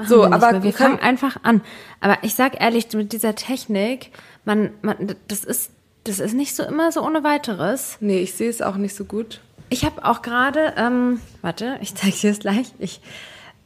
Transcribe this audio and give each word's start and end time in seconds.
Machen 0.00 0.08
So, 0.08 0.20
wir 0.22 0.32
aber 0.32 0.52
mehr. 0.52 0.62
wir 0.62 0.72
fangen 0.72 0.98
einfach 0.98 1.36
an. 1.42 1.60
Aber 2.00 2.18
ich 2.22 2.34
sag 2.34 2.60
ehrlich, 2.60 2.92
mit 2.92 3.12
dieser 3.12 3.34
Technik, 3.34 4.10
man, 4.44 4.70
man, 4.82 5.14
das 5.28 5.44
ist, 5.44 5.70
das 6.04 6.18
ist 6.20 6.34
nicht 6.34 6.56
so 6.56 6.62
immer 6.62 6.90
so 6.92 7.02
ohne 7.04 7.22
weiteres. 7.24 7.96
Nee, 8.00 8.20
ich 8.20 8.34
sehe 8.34 8.48
es 8.50 8.62
auch 8.62 8.76
nicht 8.76 8.94
so 8.94 9.04
gut. 9.04 9.40
Ich 9.68 9.84
habe 9.84 10.04
auch 10.04 10.22
gerade, 10.22 10.74
ähm, 10.76 11.20
warte, 11.42 11.78
ich 11.80 11.94
zeige 11.94 12.16
dir 12.16 12.30
es 12.30 12.40
gleich. 12.40 12.72
Ich 12.78 13.00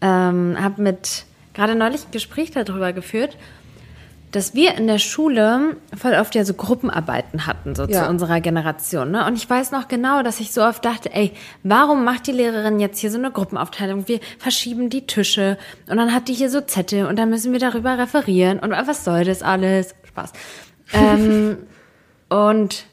ähm, 0.00 0.56
habe 0.60 0.82
mit 0.82 1.24
gerade 1.54 1.74
neulich 1.76 2.04
ein 2.06 2.10
Gespräch 2.10 2.50
darüber 2.50 2.92
geführt, 2.92 3.36
dass 4.34 4.54
wir 4.54 4.74
in 4.74 4.86
der 4.86 4.98
Schule 4.98 5.76
voll 5.96 6.14
oft 6.14 6.34
ja 6.34 6.44
so 6.44 6.54
Gruppenarbeiten 6.54 7.46
hatten, 7.46 7.74
so 7.74 7.84
Ja. 7.84 8.04
zu 8.04 8.10
unserer 8.10 8.40
Generation. 8.40 9.10
Ne? 9.10 9.26
Und 9.26 9.36
ich 9.36 9.48
weiß 9.48 9.70
noch 9.70 9.88
genau, 9.88 10.22
dass 10.22 10.40
ich 10.40 10.52
so 10.52 10.62
oft 10.62 10.84
dachte, 10.84 11.12
ey, 11.14 11.32
warum 11.62 12.04
macht 12.04 12.26
die 12.26 12.32
Lehrerin 12.32 12.80
jetzt 12.80 12.98
hier 12.98 13.10
so 13.10 13.18
eine 13.18 13.30
Gruppenaufteilung? 13.30 14.08
Wir 14.08 14.20
verschieben 14.38 14.90
die 14.90 15.06
Tische 15.06 15.58
und 15.88 15.96
dann 15.96 16.12
hat 16.12 16.28
die 16.28 16.34
hier 16.34 16.50
so 16.50 16.60
Zettel 16.60 17.06
und 17.06 17.16
dann 17.18 17.30
müssen 17.30 17.52
wir 17.52 17.60
darüber 17.60 17.96
referieren 17.98 18.58
und 18.58 18.70
was 18.72 19.04
soll 19.04 19.24
das 19.24 19.42
alles? 19.42 19.94
Spaß. 20.08 20.32
Ähm, 20.92 21.58
und 22.28 22.86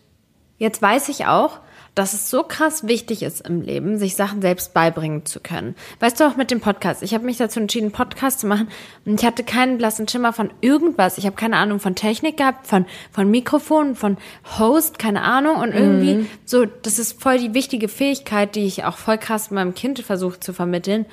Jetzt 0.57 0.79
weiß 0.79 1.09
ich 1.09 1.25
auch, 1.25 1.57
dass 1.93 2.13
es 2.13 2.29
so 2.29 2.43
krass 2.43 2.87
wichtig 2.87 3.21
ist 3.21 3.41
im 3.45 3.61
Leben, 3.61 3.97
sich 3.97 4.15
Sachen 4.15 4.41
selbst 4.41 4.73
beibringen 4.73 5.25
zu 5.25 5.41
können. 5.41 5.75
Weißt 5.99 6.19
du 6.19 6.23
auch 6.25 6.37
mit 6.37 6.49
dem 6.49 6.61
Podcast? 6.61 7.03
Ich 7.03 7.13
habe 7.13 7.25
mich 7.25 7.35
dazu 7.35 7.59
entschieden, 7.59 7.87
einen 7.87 7.91
Podcast 7.91 8.39
zu 8.39 8.47
machen 8.47 8.69
und 9.05 9.19
ich 9.19 9.25
hatte 9.25 9.43
keinen 9.43 9.77
blassen 9.77 10.07
Schimmer 10.07 10.31
von 10.31 10.51
irgendwas. 10.61 11.17
Ich 11.17 11.25
habe 11.25 11.35
keine 11.35 11.57
Ahnung 11.57 11.79
von 11.81 11.95
Technik 11.95 12.37
gehabt, 12.37 12.65
von, 12.67 12.85
von 13.11 13.29
Mikrofon, 13.29 13.95
von 13.95 14.17
Host, 14.57 14.99
keine 14.99 15.21
Ahnung. 15.23 15.57
Und 15.57 15.73
irgendwie 15.73 16.27
so, 16.45 16.65
das 16.65 16.97
ist 16.97 17.21
voll 17.21 17.39
die 17.39 17.53
wichtige 17.53 17.89
Fähigkeit, 17.89 18.55
die 18.55 18.65
ich 18.65 18.85
auch 18.85 18.97
voll 18.97 19.17
krass 19.17 19.51
meinem 19.51 19.73
Kind 19.75 19.99
versuche 19.99 20.39
zu 20.39 20.53
vermitteln, 20.53 21.05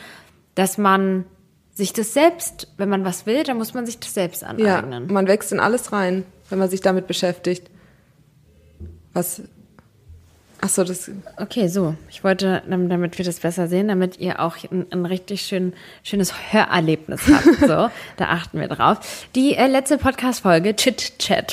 dass 0.55 0.79
man 0.79 1.25
sich 1.75 1.93
das 1.93 2.13
selbst, 2.15 2.69
wenn 2.77 2.89
man 2.89 3.05
was 3.05 3.27
will, 3.27 3.43
dann 3.43 3.57
muss 3.59 3.75
man 3.75 3.85
sich 3.85 3.99
das 3.99 4.15
selbst 4.15 4.43
Ja, 4.43 4.49
aneignen. 4.49 5.13
man 5.13 5.27
wächst 5.27 5.51
in 5.53 5.59
alles 5.61 5.93
rein, 5.93 6.25
wenn 6.51 6.59
man 6.61 6.71
sich 6.71 6.81
damit 6.83 7.09
beschäftigt. 7.09 7.69
Was? 9.13 9.43
Ach 10.61 10.69
so, 10.69 10.83
das. 10.83 11.11
Okay, 11.37 11.69
so. 11.69 11.95
Ich 12.11 12.25
wollte, 12.25 12.63
dam- 12.69 12.89
damit 12.89 13.17
wir 13.19 13.25
das 13.25 13.39
besser 13.41 13.69
sehen, 13.69 13.89
damit 13.89 14.19
ihr 14.19 14.41
auch 14.41 14.57
ein, 14.71 14.87
ein 14.91 15.07
richtig 15.07 15.43
schön, 15.43 15.73
schönes 16.03 16.33
Hörerlebnis 16.53 17.23
habt. 17.29 17.45
So, 17.61 17.91
da 18.17 18.29
achten 18.31 18.59
wir 18.61 18.69
drauf. 18.69 18.99
Die 19.35 19.55
äh, 19.55 19.67
letzte 19.69 19.99
Podcast-Folge, 19.99 20.75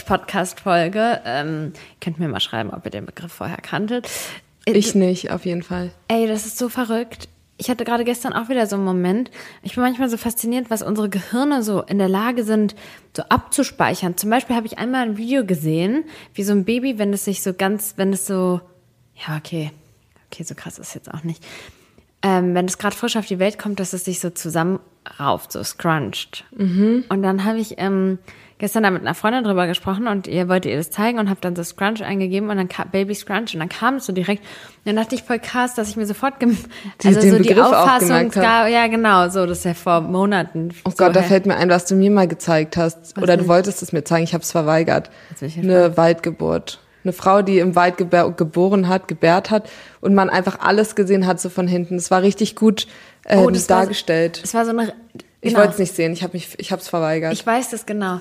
Chit-Chat-Podcast-Folge, 0.06 1.22
ähm, 1.26 1.74
könnt 2.02 2.20
mir 2.20 2.28
mal 2.28 2.40
schreiben, 2.40 2.72
ob 2.72 2.86
ihr 2.86 2.92
den 2.92 3.06
Begriff 3.06 3.32
vorher 3.34 3.58
kanntet. 3.58 4.08
Äh, 4.66 4.72
Ich 4.74 4.96
nicht, 4.96 5.32
auf 5.32 5.46
jeden 5.46 5.64
Fall. 5.64 5.92
Ey, 6.08 6.28
das 6.28 6.46
ist 6.46 6.58
so 6.58 6.70
verrückt. 6.70 7.28
Ich 7.58 7.70
hatte 7.70 7.86
gerade 7.86 8.04
gestern 8.04 8.34
auch 8.34 8.50
wieder 8.50 8.68
so 8.68 8.76
einen 8.76 8.84
Moment. 8.84 9.32
Ich 9.64 9.76
bin 9.76 9.84
manchmal 9.84 10.10
so 10.10 10.18
fasziniert, 10.18 10.70
was 10.70 10.82
unsere 10.82 11.08
Gehirne 11.10 11.64
so 11.64 11.82
in 11.84 12.00
der 12.00 12.10
Lage 12.10 12.44
sind, 12.44 12.76
so 13.16 13.24
abzuspeichern. 13.24 14.18
Zum 14.18 14.30
Beispiel 14.30 14.56
habe 14.58 14.68
ich 14.68 14.78
einmal 14.78 15.04
ein 15.04 15.16
Video 15.18 15.46
gesehen, 15.46 16.04
wie 16.34 16.44
so 16.44 16.52
ein 16.52 16.66
Baby, 16.66 16.98
wenn 17.00 17.14
es 17.14 17.24
sich 17.24 17.42
so 17.44 17.54
ganz, 17.54 17.94
wenn 17.96 18.12
es 18.12 18.28
so, 18.28 18.60
ja, 19.16 19.38
okay, 19.38 19.72
okay, 20.32 20.44
so 20.44 20.56
krass 20.56 20.80
ist 20.80 20.94
jetzt 20.96 21.14
auch 21.14 21.24
nicht. 21.24 21.44
Ähm, 22.22 22.56
wenn 22.56 22.66
es 22.66 22.78
gerade 22.78 22.96
frisch 22.96 23.18
auf 23.18 23.26
die 23.28 23.40
Welt 23.40 23.60
kommt, 23.60 23.80
dass 23.80 23.94
es 23.94 24.06
sich 24.06 24.20
so 24.20 24.30
zusammenrauft, 24.32 25.52
so 25.52 25.64
scruncht. 25.64 26.44
Und 26.58 27.22
dann 27.22 27.44
habe 27.44 27.60
ich 27.60 27.76
ähm, 27.78 28.18
gestern 28.58 28.82
da 28.84 28.90
mit 28.90 29.02
einer 29.02 29.14
Freundin 29.14 29.44
drüber 29.44 29.68
gesprochen 29.68 30.08
und 30.08 30.26
ihr 30.28 30.48
wollte 30.50 30.70
ihr 30.70 30.78
das 30.78 30.90
zeigen 30.90 31.20
und 31.20 31.30
habe 31.30 31.40
dann 31.42 31.56
so 31.56 31.62
Scrunch 31.64 32.02
eingegeben 32.04 32.50
und 32.50 32.58
dann 32.58 32.68
kam 32.70 32.90
Baby 32.90 33.14
Scrunch 33.14 33.54
und 33.54 33.60
dann 33.60 33.70
kam 33.70 33.96
es 33.96 34.06
so 34.08 34.14
direkt. 34.14 34.42
Und 34.42 34.86
dann 34.86 34.96
dachte 34.96 35.14
ich 35.14 35.22
voll 35.24 35.38
krass, 35.40 35.76
dass 35.76 35.90
ich 35.90 35.98
mir 35.98 36.08
sofort 36.08 36.36
Die- 36.42 36.48
also 37.08 37.20
den 37.22 37.32
so 37.32 37.38
die 37.38 37.50
Begriff 37.50 37.66
auch 37.66 37.74
Auffassung 37.84 38.32
gab, 38.32 38.70
ja 38.70 38.88
genau, 38.88 39.30
so 39.30 39.46
das 39.46 39.60
ist 39.60 39.66
ja 39.66 39.74
vor 39.76 40.02
Monaten. 40.02 40.70
Oh 40.84 40.90
so 40.90 40.96
Gott, 40.98 41.16
da 41.16 41.20
her. 41.20 41.30
fällt 41.30 41.46
mir 41.46 41.58
ein, 41.58 41.70
was 41.70 41.86
du 41.86 41.94
mir 41.96 42.10
mal 42.10 42.28
gezeigt 42.28 42.76
hast. 42.78 43.18
Oder 43.20 43.38
du 43.38 43.48
wolltest 43.48 43.84
es 43.84 43.92
mir 43.92 44.04
zeigen, 44.04 44.24
ich 44.24 44.34
habe 44.34 44.42
es 44.44 44.52
verweigert. 44.52 45.12
Was 45.40 45.56
Eine 45.58 45.96
Waldgeburt. 45.96 46.80
Eine 47.06 47.14
Frau, 47.14 47.42
die 47.42 47.60
im 47.60 47.76
Wald 47.76 47.98
geboren 47.98 48.88
hat, 48.90 49.08
gebärt 49.08 49.52
hat 49.52 49.70
und 50.02 50.14
man 50.16 50.30
einfach 50.30 50.60
alles 50.60 50.96
gesehen 50.96 51.26
hat 51.28 51.40
so 51.40 51.50
von 51.50 51.68
hinten. 51.68 51.96
Es 51.96 52.12
war 52.12 52.22
richtig 52.24 52.56
gut 52.56 52.88
ähm, 53.28 53.40
Oh, 53.40 53.50
das 53.50 53.70
war 53.70 53.78
so- 53.78 53.84
dargestellt. 53.84 54.42
Es 54.44 54.54
war 54.54 54.66
so 54.66 54.72
eine 54.72 54.94
ich 55.42 55.52
genau. 55.52 55.60
wollte 55.60 55.74
es 55.74 55.80
nicht 55.80 55.94
sehen, 55.96 56.12
ich 56.14 56.24
habe 56.24 56.34
mich, 56.34 56.50
ich 56.58 56.72
habe 56.72 56.82
es 56.82 56.88
verweigert. 56.90 57.32
Ich 57.34 57.46
weiß 57.46 57.70
das 57.70 57.86
genau. 57.86 58.20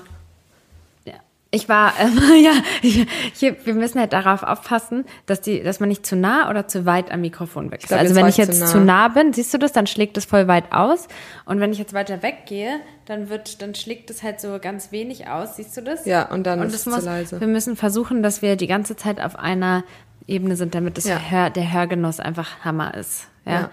Ich 1.55 1.69
war, 1.69 1.93
ähm, 1.99 2.19
ja, 2.43 2.51
ich, 2.81 3.07
hier, 3.33 3.55
wir 3.65 3.73
müssen 3.73 3.99
halt 3.99 4.11
darauf 4.11 4.43
aufpassen, 4.43 5.05
dass 5.25 5.39
die, 5.39 5.63
dass 5.63 5.79
man 5.79 5.87
nicht 5.87 6.05
zu 6.05 6.15
nah 6.17 6.49
oder 6.49 6.67
zu 6.67 6.85
weit 6.85 7.11
am 7.11 7.21
Mikrofon 7.21 7.71
weg 7.71 7.81
ist. 7.81 7.87
glaub, 7.87 8.01
Also 8.01 8.13
wenn 8.13 8.27
ich 8.27 8.35
jetzt 8.37 8.59
zu 8.59 8.65
zu 8.65 8.77
nah. 8.79 9.07
nah 9.07 9.07
bin, 9.07 9.31
siehst 9.31 9.53
du 9.53 9.57
das, 9.57 9.71
dann 9.71 9.87
schlägt 9.87 10.17
es 10.17 10.25
voll 10.25 10.47
weit 10.47 10.73
aus. 10.73 11.07
Und 11.45 11.61
wenn 11.61 11.71
ich 11.71 11.79
jetzt 11.79 11.93
weiter 11.93 12.21
weggehe, 12.21 12.81
dann 13.05 13.29
wird, 13.29 13.61
dann 13.61 13.73
schlägt 13.73 14.09
es 14.09 14.21
halt 14.21 14.41
so 14.41 14.59
ganz 14.59 14.91
wenig 14.91 15.27
aus. 15.27 15.55
Siehst 15.55 15.77
du 15.77 15.81
das? 15.81 16.05
Ja, 16.05 16.29
und 16.29 16.45
dann 16.45 16.59
und 16.59 16.67
ist 16.67 16.75
es 16.75 16.83
zu 16.83 16.89
muss, 16.89 17.03
leise. 17.03 17.39
Wir 17.39 17.47
müssen 17.47 17.77
versuchen, 17.77 18.21
dass 18.21 18.41
wir 18.41 18.57
die 18.57 18.67
ganze 18.67 18.97
Zeit 18.97 19.21
auf 19.21 19.37
einer 19.37 19.83
Ebene 20.27 20.55
sind, 20.55 20.75
damit 20.75 20.97
das 20.97 21.05
Ja. 21.05 21.19
Hör, 21.19 21.49
der 21.49 21.71
Hörgenuss 21.71 22.19
einfach 22.19 22.65
Hammer 22.65 22.95
ist. 22.95 23.27
Ja. 23.45 23.51
Ja. 23.53 23.69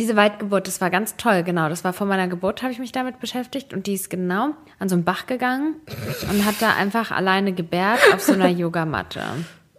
Diese 0.00 0.16
Waldgeburt, 0.16 0.66
das 0.66 0.80
war 0.80 0.90
ganz 0.90 1.16
toll, 1.16 1.42
genau. 1.42 1.68
Das 1.68 1.84
war 1.84 1.92
vor 1.92 2.06
meiner 2.06 2.26
Geburt, 2.26 2.62
habe 2.62 2.72
ich 2.72 2.78
mich 2.78 2.90
damit 2.90 3.20
beschäftigt. 3.20 3.72
Und 3.74 3.86
die 3.86 3.94
ist 3.94 4.10
genau 4.10 4.54
an 4.78 4.88
so 4.88 4.94
einen 4.94 5.04
Bach 5.04 5.26
gegangen 5.26 5.76
und 6.30 6.44
hat 6.46 6.56
da 6.60 6.74
einfach 6.74 7.10
alleine 7.10 7.52
gebärt 7.52 8.00
auf 8.12 8.20
so 8.20 8.32
einer 8.32 8.48
Yogamatte. 8.48 9.20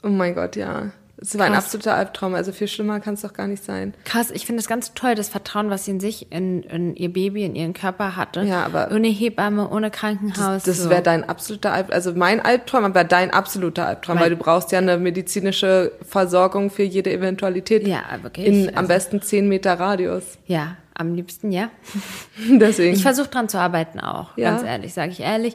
oh 0.04 0.10
mein 0.10 0.36
Gott, 0.36 0.56
ja. 0.56 0.92
Es 1.24 1.38
war 1.38 1.46
ein 1.46 1.54
Krass. 1.54 1.66
absoluter 1.66 1.94
Albtraum, 1.94 2.34
also 2.34 2.52
viel 2.52 2.68
schlimmer 2.68 3.00
kann 3.00 3.14
es 3.14 3.22
doch 3.22 3.34
gar 3.34 3.46
nicht 3.46 3.64
sein. 3.64 3.94
Krass, 4.06 4.32
ich 4.32 4.48
finde 4.48 4.60
es 4.60 4.68
ganz 4.68 4.96
toll, 4.96 5.14
das 5.14 5.30
Vertrauen, 5.30 5.70
was 5.70 5.86
sie 5.86 5.92
in 5.92 6.00
sich, 6.00 6.32
in, 6.32 6.64
in 6.64 6.96
ihr 6.96 7.14
Baby, 7.14 7.44
in 7.46 7.56
ihren 7.56 7.74
Körper 7.74 8.16
hatte. 8.16 8.42
Ja, 8.42 8.66
aber- 8.66 8.90
Ohne 8.92 9.08
Hebamme, 9.08 9.70
ohne 9.70 9.92
Krankenhaus. 9.92 10.64
Das 10.64 10.80
so. 10.80 10.90
wäre 10.90 11.04
dein 11.04 11.24
absoluter 11.30 11.74
Albtraum, 11.74 11.94
also 11.96 12.14
mein 12.16 12.40
Albtraum, 12.40 12.86
aber 12.86 13.04
dein 13.04 13.30
absoluter 13.32 13.86
Albtraum, 13.86 14.16
Mein- 14.16 14.24
weil 14.24 14.30
du 14.32 14.36
brauchst 14.38 14.72
ja 14.72 14.80
eine 14.80 14.98
medizinische 14.98 15.92
Versorgung 16.02 16.72
für 16.72 16.84
jede 16.84 17.12
Eventualität. 17.12 17.88
Ja, 17.88 18.02
wirklich. 18.24 18.48
In 18.48 18.70
am 18.70 18.76
Also- 18.78 18.88
besten 18.88 19.22
10 19.22 19.48
Meter 19.48 19.80
Radius. 19.80 20.24
Ja, 20.48 20.78
am 20.96 21.14
liebsten, 21.14 21.52
ja. 21.52 21.70
Deswegen. 22.50 22.96
Ich 22.96 23.04
versuche 23.04 23.28
dran 23.30 23.48
zu 23.48 23.60
arbeiten 23.60 24.00
auch, 24.00 24.36
Ja. 24.38 24.52
ganz 24.52 24.64
ehrlich, 24.64 24.94
sage 24.96 25.12
ich 25.12 25.20
ehrlich. 25.20 25.54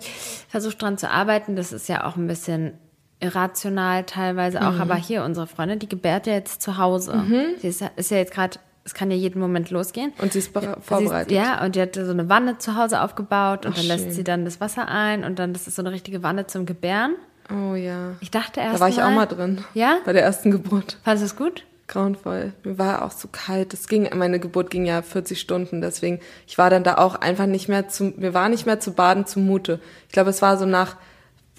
Versuche 0.49 0.77
dran 0.77 0.97
zu 0.97 1.11
arbeiten. 1.11 1.57
Das 1.57 1.73
ist 1.73 1.89
ja 1.89 2.05
auch 2.07 2.15
ein 2.17 2.27
bisschen 2.29 2.75
irrational 3.21 4.05
teilweise 4.05 4.61
Mhm. 4.61 4.67
auch. 4.67 4.81
Aber 4.81 4.97
hier 4.97 5.25
unsere 5.25 5.47
Freundin, 5.47 5.79
die 5.79 5.89
gebärt 5.89 6.27
ja 6.27 6.35
jetzt 6.35 6.63
zu 6.63 6.79
Hause. 6.79 7.25
Sie 7.61 7.69
ist, 7.69 7.83
ist 7.97 8.11
ja 8.11 8.19
jetzt 8.19 8.33
gerade, 8.33 8.59
es 8.85 8.95
kann 8.95 9.11
ja 9.11 9.17
jeden 9.17 9.41
Moment 9.41 9.71
losgehen. 9.71 10.13
Und 10.19 10.33
sie 10.33 10.39
ist 10.41 10.55
bere- 10.55 10.75
Sie 10.75 10.79
ist- 10.81 10.87
vorbereitet. 10.87 11.33
ja, 11.33 11.65
und 11.65 11.75
die 11.77 11.81
hat 11.81 11.95
so 11.95 12.11
eine 12.11 12.29
Wanne 12.29 12.59
zu 12.59 12.77
Hause 12.77 13.01
aufgebaut 13.03 13.67
und 13.67 13.73
Ach, 13.73 13.77
dann 13.79 13.87
lässt 13.87 14.05
schön. 14.05 14.13
sie 14.13 14.25
dann 14.25 14.45
das 14.45 14.61
Wasser 14.61 14.89
ein 14.89 15.25
und 15.25 15.39
dann 15.39 15.53
das 15.53 15.67
ist 15.67 15.77
so 15.77 15.83
eine 15.83 15.93
richtige 15.93 16.23
Wanne 16.23 16.47
zum 16.47 16.67
Gebären. 16.67 17.15
oh 17.51 17.75
ja. 17.75 18.13
Ich 18.21 18.31
dachte 18.31 18.61
erst 18.61 18.77
Da 18.77 18.81
war 18.81 18.89
ich 18.89 18.97
mal, 18.99 19.07
auch 19.11 19.15
mal 19.15 19.27
drin. 19.27 19.65
Ja? 19.75 19.99
Bei 20.05 20.13
der 20.13 20.23
ersten 20.23 20.51
Geburt. 20.51 20.99
Fandest 21.05 21.23
du 21.23 21.27
es 21.27 21.37
gut? 21.37 21.65
Grauenvoll. 21.89 22.53
Mir 22.65 22.79
war 22.79 23.05
auch 23.05 23.13
so 23.13 23.29
kalt. 23.31 23.73
Das 23.73 23.87
ging, 23.87 24.09
meine 24.17 24.41
Geburt 24.41 24.71
ging 24.71 24.85
ja 24.87 25.03
40 25.03 25.39
Stunden. 25.41 25.81
Deswegen, 25.81 26.19
ich 26.49 26.59
war 26.59 26.69
dann 26.69 26.83
da 26.83 26.99
auch 26.99 27.15
einfach 27.15 27.47
nicht 27.47 27.69
mehr 27.69 27.87
zu, 27.89 28.13
mir 28.17 28.35
war 28.35 28.49
nicht 28.49 28.67
mehr 28.67 28.81
zu 28.81 28.93
baden 28.93 29.25
zumute. 29.25 29.79
Ich 30.09 30.13
glaube, 30.13 30.31
es 30.31 30.43
war 30.43 30.57
so 30.59 30.67
nach 30.67 30.97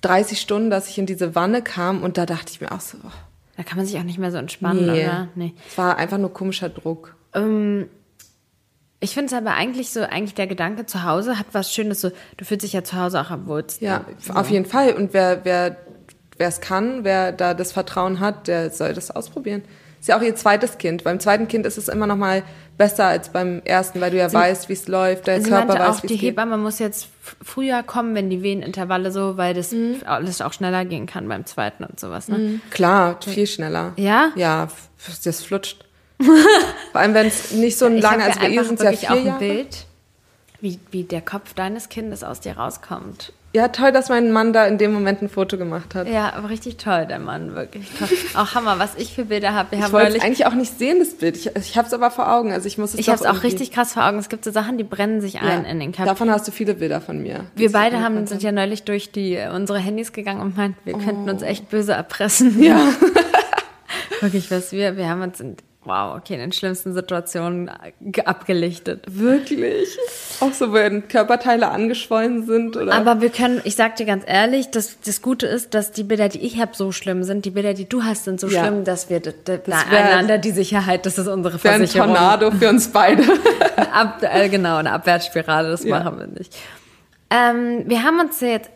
30 0.01 0.39
Stunden, 0.39 0.69
dass 0.69 0.89
ich 0.89 0.97
in 0.97 1.05
diese 1.05 1.35
Wanne 1.35 1.61
kam 1.61 2.03
und 2.03 2.17
da 2.17 2.25
dachte 2.25 2.51
ich 2.51 2.61
mir 2.61 2.71
auch 2.71 2.81
so, 2.81 2.97
oh, 3.03 3.11
Da 3.57 3.63
kann 3.63 3.77
man 3.77 3.85
sich 3.85 3.97
auch 3.97 4.03
nicht 4.03 4.19
mehr 4.19 4.31
so 4.31 4.37
entspannen, 4.37 4.85
nee. 4.85 5.03
oder? 5.03 5.27
Nee. 5.35 5.53
Es 5.67 5.77
war 5.77 5.97
einfach 5.97 6.17
nur 6.17 6.33
komischer 6.33 6.69
Druck. 6.69 7.15
Ich 8.99 9.13
finde 9.13 9.27
es 9.27 9.33
aber 9.33 9.53
eigentlich 9.53 9.91
so, 9.91 10.01
eigentlich 10.01 10.33
der 10.33 10.47
Gedanke 10.47 10.85
zu 10.85 11.03
Hause 11.03 11.37
hat 11.37 11.47
was 11.51 11.71
Schönes, 11.73 12.01
so, 12.01 12.11
du 12.37 12.45
fühlst 12.45 12.63
dich 12.63 12.73
ja 12.73 12.83
zu 12.83 12.97
Hause 12.97 13.21
auch 13.21 13.29
am 13.29 13.45
wohlsten. 13.45 13.85
Ja, 13.85 14.05
auf 14.33 14.49
jeden 14.49 14.65
Fall. 14.65 14.93
Und 14.93 15.13
wer, 15.13 15.45
wer, 15.45 15.77
wer 16.37 16.47
es 16.47 16.61
kann, 16.61 17.03
wer 17.03 17.31
da 17.31 17.53
das 17.53 17.71
Vertrauen 17.71 18.19
hat, 18.19 18.47
der 18.47 18.71
soll 18.71 18.93
das 18.93 19.11
ausprobieren. 19.11 19.63
Ist 19.99 20.07
ja 20.09 20.17
auch 20.17 20.21
ihr 20.21 20.35
zweites 20.35 20.77
Kind. 20.77 21.03
Beim 21.03 21.19
zweiten 21.19 21.47
Kind 21.47 21.65
ist 21.65 21.77
es 21.77 21.87
immer 21.87 22.07
noch 22.07 22.15
mal 22.15 22.43
besser 22.77 23.05
als 23.05 23.29
beim 23.29 23.61
ersten, 23.65 23.99
weil 23.99 24.11
du 24.11 24.17
ja 24.17 24.31
weißt, 24.31 24.69
wie 24.69 24.73
es 24.73 24.87
läuft, 24.87 25.25
der 25.27 25.41
Sie 25.41 25.49
Körper 25.49 25.65
meinte 25.67 25.83
weiß, 25.83 25.97
auch, 25.97 26.03
wie 26.03 26.07
die 26.07 26.13
es 26.15 26.19
geht. 26.21 26.29
Hebamme 26.31 26.57
muss 26.57 26.77
jetzt 26.79 27.07
früher 27.43 27.81
kommen, 27.83 28.13
wenn 28.15 28.29
die 28.29 28.43
Wehenintervalle 28.43 29.11
so, 29.11 29.37
weil 29.37 29.53
das 29.53 29.71
Mhm. 29.71 29.95
alles 30.05 30.41
auch 30.41 30.53
schneller 30.53 30.85
gehen 30.85 31.07
kann 31.07 31.27
beim 31.27 31.45
zweiten 31.45 31.83
und 31.83 31.99
sowas. 31.99 32.27
Ne? 32.27 32.59
Klar, 32.69 33.17
viel 33.25 33.47
schneller. 33.47 33.93
Ja? 33.97 34.31
Ja, 34.35 34.67
das 35.23 35.43
flutscht. 35.43 35.83
Vor 36.91 37.01
allem, 37.01 37.13
wenn 37.13 37.27
es 37.27 37.51
nicht 37.51 37.77
so 37.77 37.85
ein 37.85 37.97
Ich 37.97 38.03
lange, 38.03 38.23
habe 38.23 38.31
also 38.33 38.39
bei 38.39 38.49
ihr 38.49 38.63
sind 38.63 38.79
es 38.79 38.83
ja 38.83 38.91
vier 38.91 39.11
auch 39.11 39.15
ein 39.17 39.25
Jahre. 39.25 39.39
Bild, 39.39 39.85
wie, 40.61 40.79
wie 40.91 41.03
der 41.03 41.21
Kopf 41.21 41.53
deines 41.53 41.89
Kindes 41.89 42.23
aus 42.23 42.39
dir 42.39 42.57
rauskommt. 42.57 43.33
Ja, 43.57 43.69
toll, 43.69 43.91
dass 43.91 44.09
mein 44.09 44.31
Mann 44.31 44.53
da 44.53 44.67
in 44.67 44.77
dem 44.77 44.93
Moment 44.93 45.23
ein 45.23 45.29
Foto 45.29 45.57
gemacht 45.57 45.95
hat. 45.95 46.07
Ja, 46.07 46.31
aber 46.35 46.51
richtig 46.51 46.77
toll, 46.77 47.07
der 47.07 47.17
Mann, 47.17 47.55
wirklich 47.55 47.89
toll. 47.97 48.07
Auch 48.35 48.53
Hammer, 48.53 48.77
was 48.77 48.93
ich 48.97 49.15
für 49.15 49.25
Bilder 49.25 49.55
habe. 49.55 49.71
Wir 49.71 49.79
Ich 49.79 49.83
haben 49.85 49.93
wollte 49.93 50.09
es 50.09 50.13
neulich 50.13 50.25
eigentlich 50.25 50.45
auch 50.45 50.53
nicht 50.53 50.77
sehen, 50.77 50.99
das 50.99 51.15
Bild. 51.15 51.37
Ich, 51.37 51.55
ich 51.55 51.75
habe 51.75 51.87
es 51.87 51.93
aber 51.95 52.11
vor 52.11 52.31
Augen. 52.31 52.51
Also 52.51 52.67
ich 52.67 52.77
muss 52.77 52.93
es 52.93 52.99
Ich 52.99 53.09
habe 53.09 53.19
es 53.19 53.25
auch 53.25 53.41
richtig 53.41 53.71
krass 53.71 53.93
vor 53.93 54.05
Augen. 54.05 54.19
Es 54.19 54.29
gibt 54.29 54.43
so 54.45 54.51
Sachen, 54.51 54.77
die 54.77 54.83
brennen 54.83 55.21
sich 55.21 55.41
ein 55.41 55.63
Ja, 55.63 55.71
in 55.71 55.79
den 55.79 55.91
Kopf. 55.91 56.05
Davon 56.05 56.29
hast 56.29 56.47
du 56.47 56.51
viele 56.51 56.75
Bilder 56.75 57.01
von 57.01 57.19
mir. 57.19 57.45
Wir 57.55 57.71
beide 57.71 57.99
haben, 58.03 58.27
sind 58.27 58.43
ja 58.43 58.51
neulich 58.51 58.83
durch 58.83 59.11
die, 59.11 59.39
unsere 59.51 59.79
Handys 59.79 60.13
gegangen 60.13 60.41
und 60.41 60.55
meinten, 60.55 60.77
wir 60.85 60.93
könnten 60.93 61.27
uns 61.27 61.41
echt 61.41 61.67
böse 61.71 61.93
erpressen. 61.93 62.61
Ja. 62.61 62.79
Wirklich, 64.21 64.51
was 64.51 64.71
wir, 64.71 64.97
wir 64.97 65.09
haben 65.09 65.23
uns, 65.23 65.39
in, 65.39 65.57
Wow, 65.87 66.17
okay, 66.17 66.33
in 66.33 66.41
den 66.41 66.51
schlimmsten 66.51 66.93
Situationen 66.93 67.69
äh, 67.69 68.21
abgelichtet. 68.23 69.05
Wirklich? 69.09 69.87
Auch 70.41 70.51
so, 70.51 70.73
wenn 70.73 71.07
Körperteile 71.07 71.69
angeschwollen 71.69 72.45
sind 72.45 72.75
oder? 72.75 72.93
Aber 72.93 73.21
wir 73.21 73.29
können, 73.29 73.61
ich 73.63 73.75
sag 73.77 73.95
dir 73.95 74.05
ganz 74.05 74.25
ehrlich, 74.27 74.69
das, 74.69 74.97
das 74.99 75.21
Gute 75.21 75.47
ist, 75.47 75.73
dass 75.73 75.93
die 75.93 76.03
Bilder, 76.03 76.27
die 76.27 76.39
ich 76.39 76.59
habe, 76.59 76.71
so 76.75 76.91
schlimm 76.91 77.23
sind. 77.23 77.45
Die 77.45 77.51
Bilder, 77.51 77.73
die 77.73 77.87
du 77.87 78.03
hast, 78.03 78.25
sind 78.25 78.39
so 78.41 78.47
Ja. 78.47 78.63
schlimm, 78.65 78.83
dass 78.83 79.09
wir 79.09 79.21
Das 79.21 79.33
wär- 79.65 79.75
einander 80.05 80.37
die 80.37 80.51
Sicherheit, 80.51 81.05
das 81.05 81.17
ist 81.17 81.27
unsere 81.27 81.63
wäre 81.63 81.75
ein 81.75 81.79
Versicherung. 81.79 82.13
Tornado 82.13 82.51
für 82.51 82.67
uns 82.69 82.89
beide. 82.89 83.23
Ab, 83.93 84.21
äh, 84.23 84.49
genau, 84.49 84.75
eine 84.77 84.91
Abwärtsspirale, 84.91 85.69
das 85.71 85.85
Ja. 85.85 85.99
machen 86.03 86.19
wir 86.19 86.27
nicht. 86.27 86.53
Ähm, 87.29 87.83
wir 87.87 88.03
haben 88.03 88.19
uns 88.19 88.39
jetzt, 88.41 88.69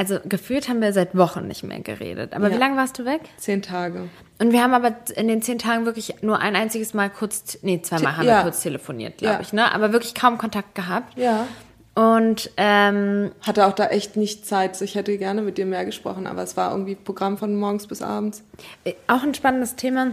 also 0.00 0.18
gefühlt 0.26 0.68
haben 0.68 0.80
wir 0.80 0.92
seit 0.94 1.14
Wochen 1.16 1.46
nicht 1.46 1.62
mehr 1.62 1.80
geredet. 1.80 2.32
Aber 2.32 2.48
Ja. 2.48 2.54
wie 2.54 2.58
lange 2.58 2.76
warst 2.76 2.98
du 2.98 3.04
weg? 3.04 3.20
Zehn 3.36 3.60
Tage. 3.60 4.08
Und 4.38 4.52
wir 4.52 4.62
haben 4.62 4.72
aber 4.72 4.94
in 5.14 5.28
den 5.28 5.42
zehn 5.42 5.58
Tagen 5.58 5.84
wirklich 5.84 6.22
nur 6.22 6.38
ein 6.40 6.56
einziges 6.56 6.94
Mal 6.94 7.10
kurz, 7.10 7.58
nee, 7.60 7.82
zweimal 7.82 8.12
Te- 8.12 8.16
haben 8.18 8.26
ja. 8.26 8.36
wir 8.38 8.42
kurz 8.44 8.62
telefoniert, 8.62 9.18
glaube 9.18 9.34
Ja. 9.34 9.40
ich, 9.40 9.52
ne? 9.52 9.72
Aber 9.74 9.92
wirklich 9.92 10.14
kaum 10.14 10.38
Kontakt 10.38 10.74
gehabt. 10.74 11.18
Ja. 11.18 11.46
Und 11.94 12.50
ähm, 12.56 13.32
Hatte 13.42 13.66
auch 13.66 13.72
da 13.74 13.88
echt 13.88 14.16
nicht 14.16 14.46
Zeit. 14.46 14.76
So, 14.76 14.84
Ich 14.86 14.94
hätte 14.94 15.18
gerne 15.18 15.42
mit 15.42 15.58
dir 15.58 15.66
mehr 15.66 15.84
gesprochen, 15.84 16.26
aber 16.26 16.42
es 16.42 16.56
war 16.56 16.70
irgendwie 16.70 16.94
Programm 16.94 17.36
von 17.36 17.54
morgens 17.56 17.86
bis 17.86 18.00
abends. 18.00 18.42
auch 19.08 19.22
ein 19.22 19.34
spannendes 19.34 19.76
Thema. 19.76 20.12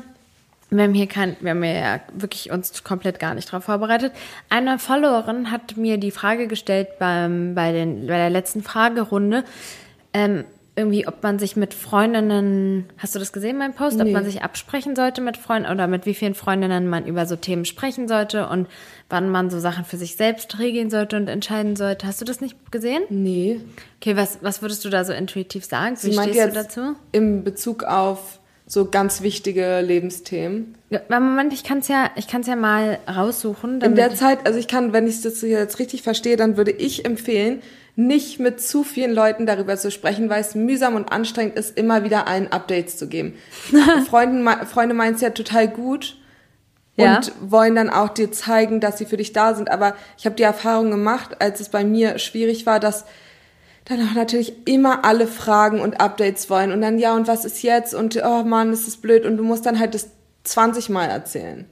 Wir 0.70 0.84
haben 0.84 0.94
hier 0.94 1.08
kein, 1.08 1.38
wir 1.40 1.52
haben 1.52 1.64
ja 1.64 2.02
wirklich 2.14 2.52
uns 2.52 2.84
komplett 2.84 3.20
gar 3.20 3.34
nicht 3.36 3.48
darauf 3.52 3.64
vorbereitet. 3.64 4.12
Eine 4.50 4.80
Followerin 4.80 5.50
hat 5.52 5.78
mir 5.78 5.98
die 5.98 6.12
Frage 6.12 6.48
gestellt 6.48 6.90
beim, 7.00 7.56
bei, 7.56 7.72
den, 7.72 8.02
bei 8.08 8.18
der 8.18 8.30
letzten 8.30 8.64
Fragerunde, 8.64 9.44
ähm, 10.14 10.44
irgendwie, 10.76 11.08
ob 11.08 11.24
man 11.24 11.40
sich 11.40 11.56
mit 11.56 11.74
Freundinnen, 11.74 12.86
hast 13.00 13.16
du 13.16 13.20
das 13.20 13.34
gesehen, 13.34 13.58
mein 13.58 13.74
Post, 13.74 13.98
ob 14.00 14.06
Nee. 14.06 14.12
man 14.12 14.24
sich 14.26 14.44
absprechen 14.44 14.96
sollte 14.96 15.22
mit 15.22 15.36
Freunden 15.36 15.72
oder 15.72 15.88
mit 15.88 16.06
wie 16.06 16.14
vielen 16.14 16.36
Freundinnen 16.36 16.88
man 16.88 17.08
über 17.08 17.26
so 17.26 17.36
Themen 17.36 17.66
sprechen 17.66 18.08
sollte 18.08 18.48
und 18.48 18.68
wann 19.10 19.30
man 19.32 19.50
so 19.50 19.60
Sachen 19.60 19.86
für 19.86 19.98
sich 19.98 20.18
selbst 20.18 20.60
regeln 20.60 20.92
sollte 20.92 21.16
und 21.18 21.30
entscheiden 21.30 21.76
sollte. 21.76 22.06
Hast 22.06 22.22
du 22.22 22.26
das 22.26 22.42
nicht 22.42 22.72
gesehen? 22.72 23.02
Nee. 23.10 23.60
Okay, 24.00 24.16
was, 24.16 24.38
was 24.44 24.62
würdest 24.62 24.86
du 24.86 24.90
da 24.90 25.04
so 25.04 25.14
intuitiv 25.14 25.66
sagen? 25.66 25.96
Wie 26.00 26.12
Sie 26.12 26.14
stehst 26.14 26.46
du 26.46 26.52
dazu? 26.52 26.96
im 27.12 27.44
Bezug 27.44 27.84
auf 27.84 28.40
so 28.68 28.90
ganz 28.90 29.22
wichtige 29.22 29.80
Lebensthemen. 29.80 30.76
Ja, 30.90 31.00
Moment, 31.10 31.54
ich 31.54 31.64
kann 31.64 31.80
es 31.80 31.88
ja, 31.88 32.12
ich 32.18 32.28
kann's 32.28 32.48
ja 32.48 32.58
mal 32.58 33.00
raussuchen. 33.08 33.82
In 33.82 33.96
der 33.96 34.14
Zeit, 34.14 34.46
also 34.46 34.60
ich 34.60 34.68
kann, 34.68 34.92
wenn 34.92 35.08
ich 35.08 35.22
das 35.22 35.42
jetzt 35.42 35.80
richtig 35.80 36.04
verstehe, 36.04 36.36
dann 36.36 36.58
würde 36.58 36.72
ich 36.72 37.06
empfehlen, 37.06 37.62
nicht 37.96 38.40
mit 38.40 38.62
zu 38.62 38.84
vielen 38.84 39.14
Leuten 39.14 39.46
darüber 39.46 39.76
zu 39.78 39.90
sprechen, 39.90 40.30
weil 40.30 40.42
es 40.42 40.54
mühsam 40.54 40.96
und 40.96 41.12
anstrengend 41.12 41.58
ist, 41.58 41.78
immer 41.78 42.04
wieder 42.04 42.28
allen 42.28 42.52
Updates 42.52 42.98
zu 42.98 43.08
geben. 43.08 43.36
Freunden, 44.08 44.48
Freunde 44.68 44.94
meinen 44.94 45.16
es 45.16 45.22
ja 45.22 45.32
total 45.32 45.68
gut 45.68 46.18
und 46.98 47.06
Ja. 47.06 47.22
wollen 47.40 47.76
dann 47.76 47.90
auch 47.90 48.10
dir 48.10 48.32
zeigen, 48.32 48.82
dass 48.82 48.98
sie 48.98 49.06
für 49.06 49.18
dich 49.18 49.32
da 49.34 49.56
sind. 49.56 49.72
Aber 49.72 49.96
ich 50.18 50.26
habe 50.26 50.36
die 50.36 50.44
Erfahrung 50.44 50.92
gemacht, 50.92 51.42
als 51.42 51.60
es 51.60 51.70
bei 51.70 51.84
mir 51.86 52.20
schwierig 52.20 52.66
war, 52.66 52.80
dass 52.80 53.06
dann 53.88 54.02
auch 54.08 54.14
natürlich 54.14 54.68
immer 54.68 55.06
alle 55.06 55.28
Fragen 55.28 55.80
und 55.80 56.02
Updates 56.02 56.50
wollen 56.50 56.72
und 56.72 56.82
dann 56.82 57.00
ja 57.00 57.16
und 57.16 57.28
was 57.28 57.46
ist 57.46 57.62
jetzt 57.64 57.94
und 57.94 58.20
oh 58.24 58.44
Mann, 58.44 58.72
das 58.72 58.88
ist 58.88 59.02
blöd 59.02 59.26
und 59.26 59.38
du 59.38 59.44
musst 59.44 59.66
dann 59.66 59.80
halt 59.80 59.94
das 59.96 60.10
20 60.44 60.90
Mal 60.90 61.06
erzählen. 61.06 61.66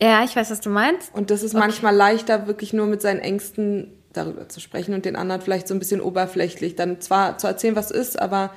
ja, 0.00 0.22
ich 0.24 0.36
weiß, 0.36 0.50
was 0.50 0.60
du 0.60 0.70
meinst. 0.70 1.14
Und 1.14 1.30
das 1.30 1.42
ist 1.42 1.54
manchmal 1.54 1.94
leichter, 1.94 2.46
wirklich 2.46 2.72
nur 2.72 2.86
mit 2.86 3.00
seinen 3.02 3.20
Ängsten 3.20 3.92
darüber 4.12 4.48
zu 4.48 4.60
sprechen 4.60 4.94
und 4.94 5.04
den 5.04 5.16
anderen 5.16 5.40
vielleicht 5.42 5.68
so 5.68 5.74
ein 5.74 5.78
bisschen 5.78 6.00
oberflächlich 6.00 6.74
dann 6.76 7.00
zwar 7.00 7.38
zu 7.38 7.46
erzählen, 7.46 7.76
was 7.76 7.90
ist, 7.90 8.18
aber 8.20 8.50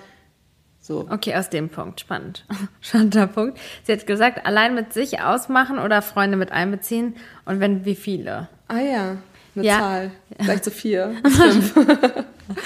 so. 0.80 1.06
Okay, 1.10 1.36
aus 1.36 1.50
dem 1.50 1.70
Punkt. 1.70 2.00
Spannend. 2.00 2.46
Spannender 2.82 3.28
Punkt. 3.28 3.60
Sie 3.84 3.92
hat 3.92 4.08
gesagt, 4.08 4.46
allein 4.46 4.74
mit 4.76 4.94
sich 4.94 5.22
ausmachen 5.22 5.78
oder 5.80 6.02
Freunde 6.02 6.38
mit 6.38 6.52
einbeziehen 6.52 7.16
und 7.46 7.60
wenn, 7.60 7.86
wie 7.86 7.96
viele? 7.96 8.48
Ah 8.68 8.80
ja, 8.80 9.18
eine 9.56 9.66
Ja. 9.66 9.80
Zahl. 9.80 10.12
Vielleicht 10.40 10.64
so 10.66 10.72
vier, 10.72 11.14
fünf. 11.28 11.74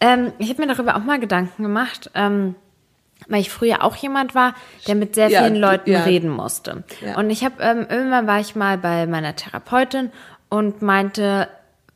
Ähm, 0.00 0.32
ich 0.38 0.50
habe 0.50 0.60
mir 0.60 0.74
darüber 0.74 0.96
auch 0.96 1.04
mal 1.04 1.18
Gedanken 1.18 1.62
gemacht, 1.62 2.10
ähm, 2.14 2.54
weil 3.28 3.40
ich 3.40 3.50
früher 3.50 3.82
auch 3.82 3.96
jemand 3.96 4.34
war, 4.34 4.54
der 4.86 4.94
mit 4.94 5.14
sehr 5.14 5.28
Ja, 5.28 5.42
vielen 5.42 5.56
Leuten 5.56 5.90
ja. 5.90 6.02
reden 6.02 6.28
musste. 6.28 6.84
Ja. 7.00 7.18
Und 7.18 7.30
ich 7.30 7.44
habe 7.44 7.62
ähm, 7.62 7.86
irgendwann 7.88 8.26
war 8.26 8.40
ich 8.40 8.54
mal 8.54 8.76
bei 8.76 9.06
meiner 9.06 9.34
Therapeutin 9.36 10.10
und 10.50 10.82
meinte, 10.82 11.48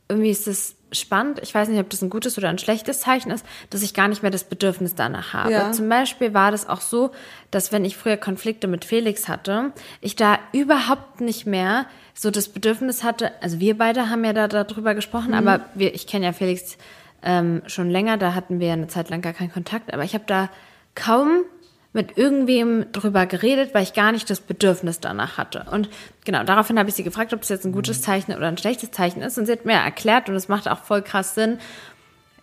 irgendwie 0.09 0.31
ist 0.31 0.49
es 0.49 0.77
spannend. 0.93 1.41
Ich 1.43 1.55
weiß 1.55 1.69
nicht, 1.69 1.81
ob 1.81 1.91
das 1.91 2.03
ein 2.03 2.11
gutes 2.11 2.37
oder 2.39 2.49
ein 2.49 2.59
schlechtes 2.59 3.01
Zeichen 3.01 3.31
ist, 3.31 3.45
dass 3.71 3.83
ich 3.83 3.95
gar 3.95 4.09
nicht 4.09 4.23
mehr 4.23 4.31
das 4.31 4.45
Bedürfnis 4.45 4.95
danach 4.95 5.33
habe. 5.33 5.53
Ja. 5.53 5.73
Zum 5.73 5.89
Beispiel 5.89 6.35
war 6.35 6.51
das 6.51 6.69
auch 6.69 6.81
so, 6.81 7.11
dass 7.51 7.73
wenn 7.73 7.85
ich 7.85 7.97
früher 7.97 8.17
Konflikte 8.17 8.67
mit 8.67 8.85
Felix 8.85 9.29
hatte, 9.29 9.73
ich 10.01 10.17
da 10.17 10.39
überhaupt 10.53 11.21
nicht 11.21 11.47
mehr 11.47 11.87
so 12.15 12.31
das 12.31 12.49
Bedürfnis 12.49 13.03
hatte. 13.03 13.33
Also 13.41 13.61
wir 13.61 13.79
beide 13.79 14.11
haben 14.11 14.25
ja 14.25 14.33
da 14.33 14.49
darüber 14.49 14.95
gesprochen, 14.95 15.35
aber 15.35 15.67
wir, 15.75 15.95
ich 15.95 16.07
kenne 16.07 16.27
ja 16.27 16.33
Felix 16.33 16.77
ähm, 17.23 17.63
schon 17.67 17.91
länger, 17.91 18.17
da 18.17 18.35
hatten 18.35 18.61
wir 18.61 18.69
ja 18.69 18.73
eine 18.75 18.89
Zeit 18.89 19.11
lang 19.11 19.23
gar 19.23 19.33
keinen 19.33 19.53
Kontakt, 19.53 19.93
aber 19.93 20.05
ich 20.05 20.15
habe 20.15 20.25
da 20.27 20.49
kaum 20.95 21.45
mit 21.93 22.17
irgendwem 22.17 22.93
drüber 22.93 23.27
geredet, 23.27 23.75
weil 23.75 23.83
ich 23.83 23.95
gar 23.95 24.13
nicht 24.13 24.31
das 24.31 24.41
Bedürfnis 24.41 25.01
danach 25.01 25.39
hatte. 25.39 25.67
Und 25.71 25.89
genau, 26.25 26.45
daraufhin 26.45 26.79
habe 26.79 26.89
ich 26.89 26.95
sie 26.95 27.03
gefragt, 27.03 27.35
ob 27.35 27.43
es 27.43 27.49
jetzt 27.49 27.65
ein 27.65 27.73
gutes 27.73 28.01
Zeichen 28.03 28.33
oder 28.33 28.47
ein 28.47 28.59
schlechtes 28.59 28.93
Zeichen 28.93 29.23
ist. 29.23 29.39
Und 29.39 29.47
sie 29.47 29.53
hat 29.53 29.65
mir 29.65 29.73
erklärt, 29.73 30.29
und 30.29 30.37
es 30.37 30.49
macht 30.49 30.69
auch 30.69 30.85
voll 30.85 31.03
krass 31.03 31.35
Sinn, 31.35 31.59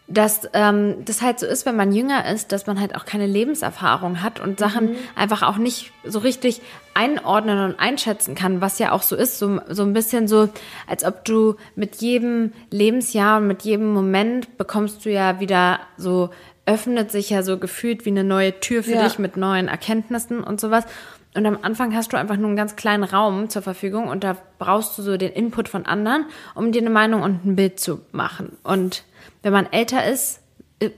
dass 0.09 0.49
ähm, 0.53 1.03
das 1.03 1.21
halt 1.21 1.39
so 1.39 1.45
ist, 1.45 1.65
wenn 1.65 1.75
man 1.75 1.91
jünger 1.91 2.29
ist, 2.31 2.53
dass 2.53 2.65
man 2.65 2.79
halt 2.79 2.95
auch 2.95 3.05
keine 3.05 3.27
Lebenserfahrung 3.27 4.21
hat 4.21 4.39
und 4.39 4.57
Sachen 4.57 4.95
einfach 5.15 5.44
auch 5.44 5.57
nicht 5.57 5.91
so 6.05 6.19
richtig 6.19 6.61
einordnen 6.94 7.59
und 7.59 7.79
einschätzen 7.79 8.33
kann, 8.33 8.61
was 8.61 8.79
ja 8.79 8.94
auch 8.94 9.01
so 9.01 9.17
ist, 9.17 9.38
so, 9.38 9.59
so 9.67 9.83
ein 9.83 9.91
bisschen 9.91 10.29
so, 10.29 10.47
als 10.88 11.03
ob 11.03 11.25
du 11.25 11.55
mit 11.75 11.97
jedem 11.97 12.53
Lebensjahr 12.71 13.38
und 13.38 13.47
mit 13.47 13.63
jedem 13.63 13.94
Moment 13.94 14.57
bekommst 14.57 15.03
du 15.03 15.11
ja 15.11 15.41
wieder 15.41 15.81
so, 15.97 16.29
öffnet 16.67 17.11
sich 17.11 17.29
ja 17.31 17.41
so 17.41 17.57
gefühlt 17.57 18.05
wie 18.05 18.09
eine 18.11 18.23
neue 18.23 18.59
Tür 18.59 18.83
für 18.83 18.91
Ja. 18.95 19.03
dich 19.03 19.17
mit 19.17 19.37
neuen 19.37 19.67
Erkenntnissen 19.67 20.43
und 20.43 20.59
sowas. 20.61 20.85
Und 21.33 21.45
am 21.45 21.57
Anfang 21.61 21.95
hast 21.95 22.13
du 22.13 22.17
einfach 22.17 22.35
nur 22.35 22.47
einen 22.47 22.55
ganz 22.57 22.75
kleinen 22.75 23.03
Raum 23.03 23.49
zur 23.49 23.61
Verfügung 23.61 24.07
und 24.09 24.23
da 24.23 24.37
brauchst 24.59 24.97
du 24.97 25.01
so 25.01 25.17
den 25.17 25.31
Input 25.31 25.69
von 25.69 25.85
anderen, 25.85 26.25
um 26.55 26.71
dir 26.71 26.81
eine 26.81 26.89
Meinung 26.89 27.21
und 27.21 27.45
ein 27.45 27.55
Bild 27.55 27.79
zu 27.79 28.01
machen. 28.11 28.57
Und 28.63 29.03
wenn 29.43 29.53
man 29.53 29.71
älter 29.71 30.05
ist, 30.05 30.41
äh, 30.79 30.89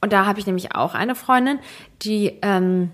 und 0.00 0.12
da 0.12 0.26
habe 0.26 0.40
ich 0.40 0.46
nämlich 0.46 0.74
auch 0.74 0.94
eine 0.94 1.14
Freundin, 1.14 1.58
die, 2.02 2.38
ähm, 2.42 2.90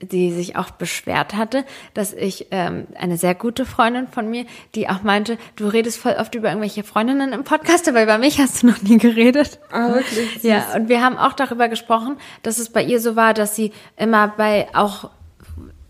die 0.00 0.32
sich 0.32 0.56
auch 0.56 0.70
beschwert 0.70 1.34
hatte, 1.34 1.64
dass 1.92 2.14
ich 2.14 2.46
ähm, 2.50 2.86
eine 2.98 3.18
sehr 3.18 3.34
gute 3.34 3.66
Freundin 3.66 4.08
von 4.08 4.30
mir, 4.30 4.46
die 4.74 4.88
auch 4.88 5.02
meinte, 5.02 5.36
du 5.56 5.66
redest 5.66 5.98
voll 5.98 6.16
oft 6.18 6.34
über 6.34 6.48
irgendwelche 6.48 6.84
Freundinnen 6.84 7.32
im 7.32 7.44
Podcast, 7.44 7.88
aber 7.88 8.02
über 8.02 8.18
mich 8.18 8.38
hast 8.38 8.62
du 8.62 8.68
noch 8.68 8.80
nie 8.82 8.98
geredet. 8.98 9.58
Ah, 9.70 9.92
wirklich? 9.92 10.42
Ja, 10.42 10.74
und 10.74 10.88
wir 10.88 11.02
haben 11.02 11.18
auch 11.18 11.34
darüber 11.34 11.68
gesprochen, 11.68 12.16
dass 12.42 12.58
es 12.58 12.70
bei 12.70 12.82
ihr 12.82 13.00
so 13.00 13.14
war, 13.14 13.34
dass 13.34 13.54
sie 13.54 13.72
immer 13.96 14.28
bei 14.28 14.68
auch 14.72 15.10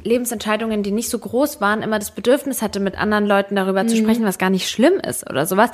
Lebensentscheidungen, 0.02 0.82
die 0.82 0.92
nicht 0.92 1.10
so 1.10 1.18
groß 1.18 1.60
waren, 1.60 1.82
immer 1.82 1.98
das 1.98 2.12
Bedürfnis 2.12 2.62
hatte, 2.62 2.80
mit 2.80 2.98
anderen 2.98 3.26
Leuten 3.26 3.56
darüber 3.56 3.86
zu 3.86 3.96
sprechen, 3.96 4.24
was 4.24 4.38
gar 4.38 4.50
nicht 4.50 4.68
schlimm 4.68 4.94
ist 5.00 5.28
oder 5.28 5.46
sowas. 5.46 5.70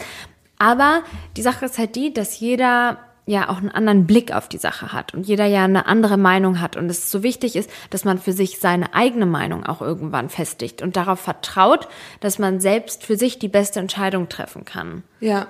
Aber 0.59 1.03
die 1.37 1.43
Sache 1.43 1.67
ist 1.67 1.79
halt 1.79 1.97
die, 1.97 2.13
dass 2.13 2.39
jeder 2.41 2.99
ja 3.27 3.49
auch 3.49 3.59
einen 3.59 3.71
anderen 3.71 4.07
Blick 4.07 4.33
auf 4.33 4.49
die 4.49 4.59
Sache 4.59 4.93
hat 4.93 5.15
und 5.15 5.27
jeder 5.27 5.47
ja 5.47 5.65
eine 5.65 5.87
andere 5.87 6.19
Meinung 6.19 6.61
hat 6.61 6.77
und 6.77 6.91
es 6.91 7.11
so 7.11 7.23
wichtig 7.23 7.57
ist, 7.57 7.71
dass 7.91 8.05
man 8.05 8.19
für 8.19 8.33
sich 8.33 8.59
seine 8.59 8.95
eigene 8.95 9.27
Meinung 9.27 9.65
auch 9.65 9.81
irgendwann 9.81 10.29
festigt 10.29 10.83
und 10.83 10.97
darauf 10.97 11.21
vertraut, 11.21 11.89
dass 12.21 12.39
man 12.39 12.61
selbst 12.61 13.05
für 13.05 13.17
sich 13.17 13.39
die 13.39 13.49
beste 13.49 13.81
Entscheidung 13.81 14.29
treffen 14.29 14.65
kann. 14.65 15.03
Ja. 15.21 15.49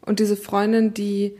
Und 0.00 0.18
diese 0.18 0.36
Freundin, 0.36 0.94
die 0.94 1.36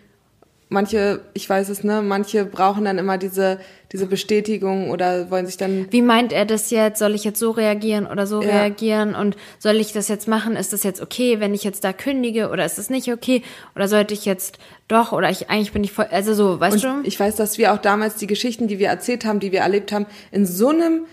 manche, 0.70 1.20
ich 1.34 1.50
weiß 1.50 1.68
es, 1.68 1.84
ne, 1.84 2.00
manche 2.00 2.46
brauchen 2.46 2.86
dann 2.86 2.96
immer 2.96 3.18
diese, 3.18 3.58
diese 3.92 4.06
Bestätigung 4.06 4.90
oder 4.90 5.30
wollen 5.30 5.44
sich 5.46 5.56
dann 5.58 5.88
Wie 5.90 6.00
meint 6.00 6.32
er 6.32 6.46
das 6.46 6.70
jetzt? 6.70 6.98
Soll 6.98 7.14
ich 7.14 7.24
jetzt 7.24 7.38
so 7.38 7.50
reagieren 7.50 8.06
oder 8.06 8.26
so 8.26 8.40
Ja. 8.40 8.48
reagieren? 8.62 9.14
Und 9.14 9.36
soll 9.58 9.76
ich 9.76 9.92
das 9.92 10.08
jetzt 10.08 10.28
machen? 10.28 10.56
Ist 10.56 10.72
das 10.72 10.82
jetzt 10.84 11.02
okay, 11.02 11.40
wenn 11.40 11.52
ich 11.52 11.64
jetzt 11.64 11.84
da 11.84 11.92
kündige? 11.92 12.48
Oder 12.50 12.64
ist 12.64 12.78
das 12.78 12.88
nicht 12.88 13.12
okay? 13.12 13.42
Oder 13.76 13.88
sollte 13.88 14.14
ich 14.14 14.24
jetzt 14.24 14.58
doch? 14.88 15.12
Oder 15.12 15.28
ich 15.28 15.50
eigentlich 15.50 15.72
bin 15.72 15.84
ich 15.84 15.92
voll, 15.92 16.06
also 16.10 16.32
so, 16.34 16.58
weißt 16.60 16.84
Und 16.84 17.02
du? 17.04 17.08
ich 17.08 17.18
weiß, 17.20 17.36
dass 17.36 17.58
wir 17.58 17.72
auch 17.74 17.78
damals 17.78 18.14
die 18.16 18.26
Geschichten, 18.28 18.68
die 18.68 18.78
wir 18.78 18.88
erzählt 18.88 19.24
haben, 19.26 19.40
die 19.40 19.52
wir 19.52 19.60
erlebt 19.60 19.92
haben, 19.92 20.06
in 20.30 20.46
so 20.46 20.68
einem 20.70 21.04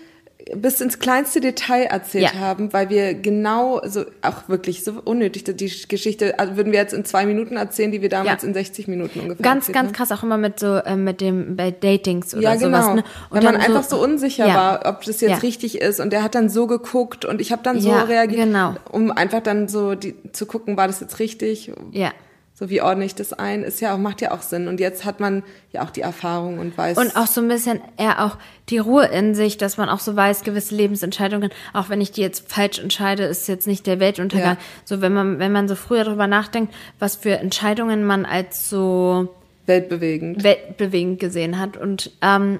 bis 0.54 0.80
ins 0.80 0.98
kleinste 0.98 1.40
Detail 1.40 1.82
erzählt 1.84 2.32
Ja. 2.32 2.38
haben, 2.40 2.72
weil 2.72 2.88
wir 2.88 3.12
genau 3.14 3.80
so 3.84 4.04
auch 4.22 4.48
wirklich 4.48 4.84
so 4.84 4.92
unnötig 5.04 5.44
die 5.44 5.72
Geschichte 5.88 6.38
also 6.38 6.56
würden 6.56 6.72
wir 6.72 6.78
jetzt 6.78 6.94
in 6.94 7.04
zwei 7.04 7.26
Minuten 7.26 7.56
erzählen, 7.56 7.90
die 7.90 8.00
wir 8.02 8.08
damals 8.08 8.42
Ja. 8.42 8.48
in 8.48 8.54
60 8.54 8.86
Minuten 8.88 9.20
ungefähr 9.20 9.42
Ganz, 9.42 9.64
erzählt 9.68 9.74
ganz 9.74 9.86
haben. 9.88 9.94
krass 9.94 10.12
auch 10.12 10.22
immer 10.22 10.38
mit 10.38 10.60
so, 10.60 10.76
äh, 10.76 10.96
mit 10.96 11.20
dem, 11.20 11.56
bei 11.56 11.70
Datings 11.70 12.32
oder 12.34 12.42
Ja, 12.42 12.54
genau. 12.54 12.80
sowas. 12.82 12.94
Ne? 12.94 13.04
Weil 13.30 13.42
man 13.42 13.54
dann 13.54 13.62
einfach 13.62 13.82
so 13.84 14.00
unsicher 14.02 14.46
Ja. 14.46 14.54
war, 14.54 14.86
ob 14.86 15.02
das 15.04 15.20
jetzt 15.20 15.42
richtig 15.42 15.80
ist. 15.80 16.00
Und 16.00 16.12
der 16.12 16.22
hat 16.22 16.34
dann 16.34 16.48
so 16.48 16.66
geguckt 16.66 17.24
und 17.24 17.40
ich 17.40 17.50
habe 17.52 17.62
dann 17.62 17.80
so 17.80 17.90
reagiert, 17.90 18.44
genau. 18.44 18.74
um 18.90 19.10
einfach 19.10 19.40
dann 19.42 19.68
so 19.68 19.96
die, 19.96 20.14
zu 20.32 20.46
gucken, 20.46 20.76
war 20.76 20.86
das 20.86 21.00
jetzt 21.00 21.18
richtig? 21.18 21.72
Ja. 21.92 22.12
So 22.58 22.68
wie 22.70 22.82
ordne 22.82 23.04
ich 23.04 23.14
das 23.14 23.32
ein, 23.32 23.62
ist 23.62 23.80
ja 23.80 23.94
auch, 23.94 23.98
macht 23.98 24.20
ja 24.20 24.32
auch 24.32 24.42
Sinn. 24.42 24.66
Und 24.66 24.80
jetzt 24.80 25.04
hat 25.04 25.20
man 25.20 25.44
ja 25.70 25.84
auch 25.84 25.90
die 25.90 26.00
Erfahrung 26.00 26.58
und 26.58 26.76
weiß. 26.76 26.98
Und 26.98 27.14
auch 27.14 27.28
so 27.28 27.40
ein 27.40 27.46
bisschen 27.46 27.80
eher 27.96 28.24
auch 28.24 28.36
die 28.68 28.78
Ruhe 28.78 29.06
in 29.06 29.36
sich, 29.36 29.58
dass 29.58 29.76
man 29.76 29.88
auch 29.88 30.00
so 30.00 30.16
weiß, 30.16 30.42
gewisse 30.42 30.74
Lebensentscheidungen, 30.74 31.50
auch 31.72 31.88
wenn 31.88 32.00
ich 32.00 32.10
die 32.10 32.20
jetzt 32.20 32.50
falsch 32.50 32.80
entscheide, 32.80 33.22
ist 33.22 33.46
jetzt 33.46 33.68
nicht 33.68 33.86
der 33.86 34.00
Weltuntergang. 34.00 34.56
Ja. 34.56 34.62
So, 34.84 35.00
wenn 35.00 35.14
man, 35.14 35.38
wenn 35.38 35.52
man 35.52 35.68
so 35.68 35.76
früher 35.76 36.02
darüber 36.02 36.26
nachdenkt, 36.26 36.74
was 36.98 37.14
für 37.14 37.38
Entscheidungen 37.38 38.04
man 38.04 38.26
als 38.26 38.68
so 38.68 39.32
weltbewegend. 39.66 40.42
weltbewegend 40.42 41.20
gesehen 41.20 41.60
hat. 41.60 41.76
Und 41.76 42.10
ähm, 42.22 42.58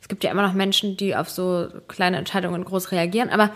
es 0.00 0.06
gibt 0.06 0.22
ja 0.22 0.30
immer 0.30 0.46
noch 0.46 0.54
Menschen, 0.54 0.96
die 0.96 1.16
auf 1.16 1.28
so 1.28 1.66
kleine 1.88 2.18
Entscheidungen 2.18 2.64
groß 2.64 2.92
reagieren, 2.92 3.30
aber 3.30 3.50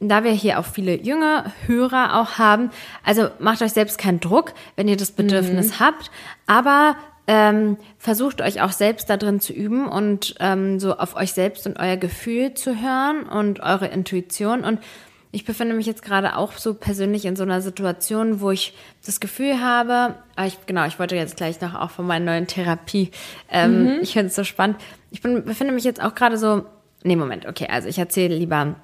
da 0.00 0.24
wir 0.24 0.30
hier 0.30 0.58
auch 0.58 0.66
viele 0.66 1.00
junge 1.02 1.44
Hörer 1.66 2.20
auch 2.20 2.38
haben, 2.38 2.70
also 3.04 3.28
macht 3.38 3.62
euch 3.62 3.72
selbst 3.72 3.98
keinen 3.98 4.20
Druck, 4.20 4.52
wenn 4.76 4.88
ihr 4.88 4.96
das 4.96 5.10
Bedürfnis 5.10 5.80
habt, 5.80 6.10
aber 6.46 6.96
ähm, 7.26 7.76
versucht 7.98 8.40
euch 8.40 8.62
auch 8.62 8.72
selbst 8.72 9.10
da 9.10 9.18
drin 9.18 9.38
zu 9.38 9.52
üben 9.52 9.86
und 9.86 10.34
ähm, 10.40 10.80
so 10.80 10.96
auf 10.96 11.14
euch 11.14 11.32
selbst 11.32 11.66
und 11.66 11.78
euer 11.78 11.98
Gefühl 11.98 12.54
zu 12.54 12.80
hören 12.80 13.24
und 13.24 13.60
eure 13.60 13.88
Intuition. 13.88 14.64
Und 14.64 14.80
ich 15.30 15.44
befinde 15.44 15.74
mich 15.74 15.84
jetzt 15.84 16.02
gerade 16.02 16.36
auch 16.36 16.52
so 16.52 16.72
persönlich 16.72 17.26
in 17.26 17.36
so 17.36 17.42
einer 17.42 17.60
Situation, 17.60 18.40
wo 18.40 18.50
ich 18.50 18.72
das 19.04 19.20
Gefühl 19.20 19.60
habe, 19.60 20.14
ah, 20.36 20.46
ich, 20.46 20.64
genau, 20.64 20.86
ich 20.86 20.98
wollte 20.98 21.16
jetzt 21.16 21.36
gleich 21.36 21.60
noch 21.60 21.74
auch 21.74 21.90
von 21.90 22.06
meiner 22.06 22.24
neuen 22.24 22.46
Therapie, 22.46 23.10
ähm, 23.50 23.98
ich 24.00 24.14
finde 24.14 24.28
es 24.28 24.34
so 24.34 24.44
spannend. 24.44 24.78
Ich 25.10 25.20
bin, 25.20 25.44
befinde 25.44 25.74
mich 25.74 25.84
jetzt 25.84 26.02
auch 26.02 26.14
gerade 26.14 26.38
so, 26.38 26.64
nee, 27.02 27.16
Moment, 27.16 27.44
okay, 27.44 27.66
also 27.70 27.88
ich 27.88 27.98
erzähle 27.98 28.36
lieber 28.36 28.76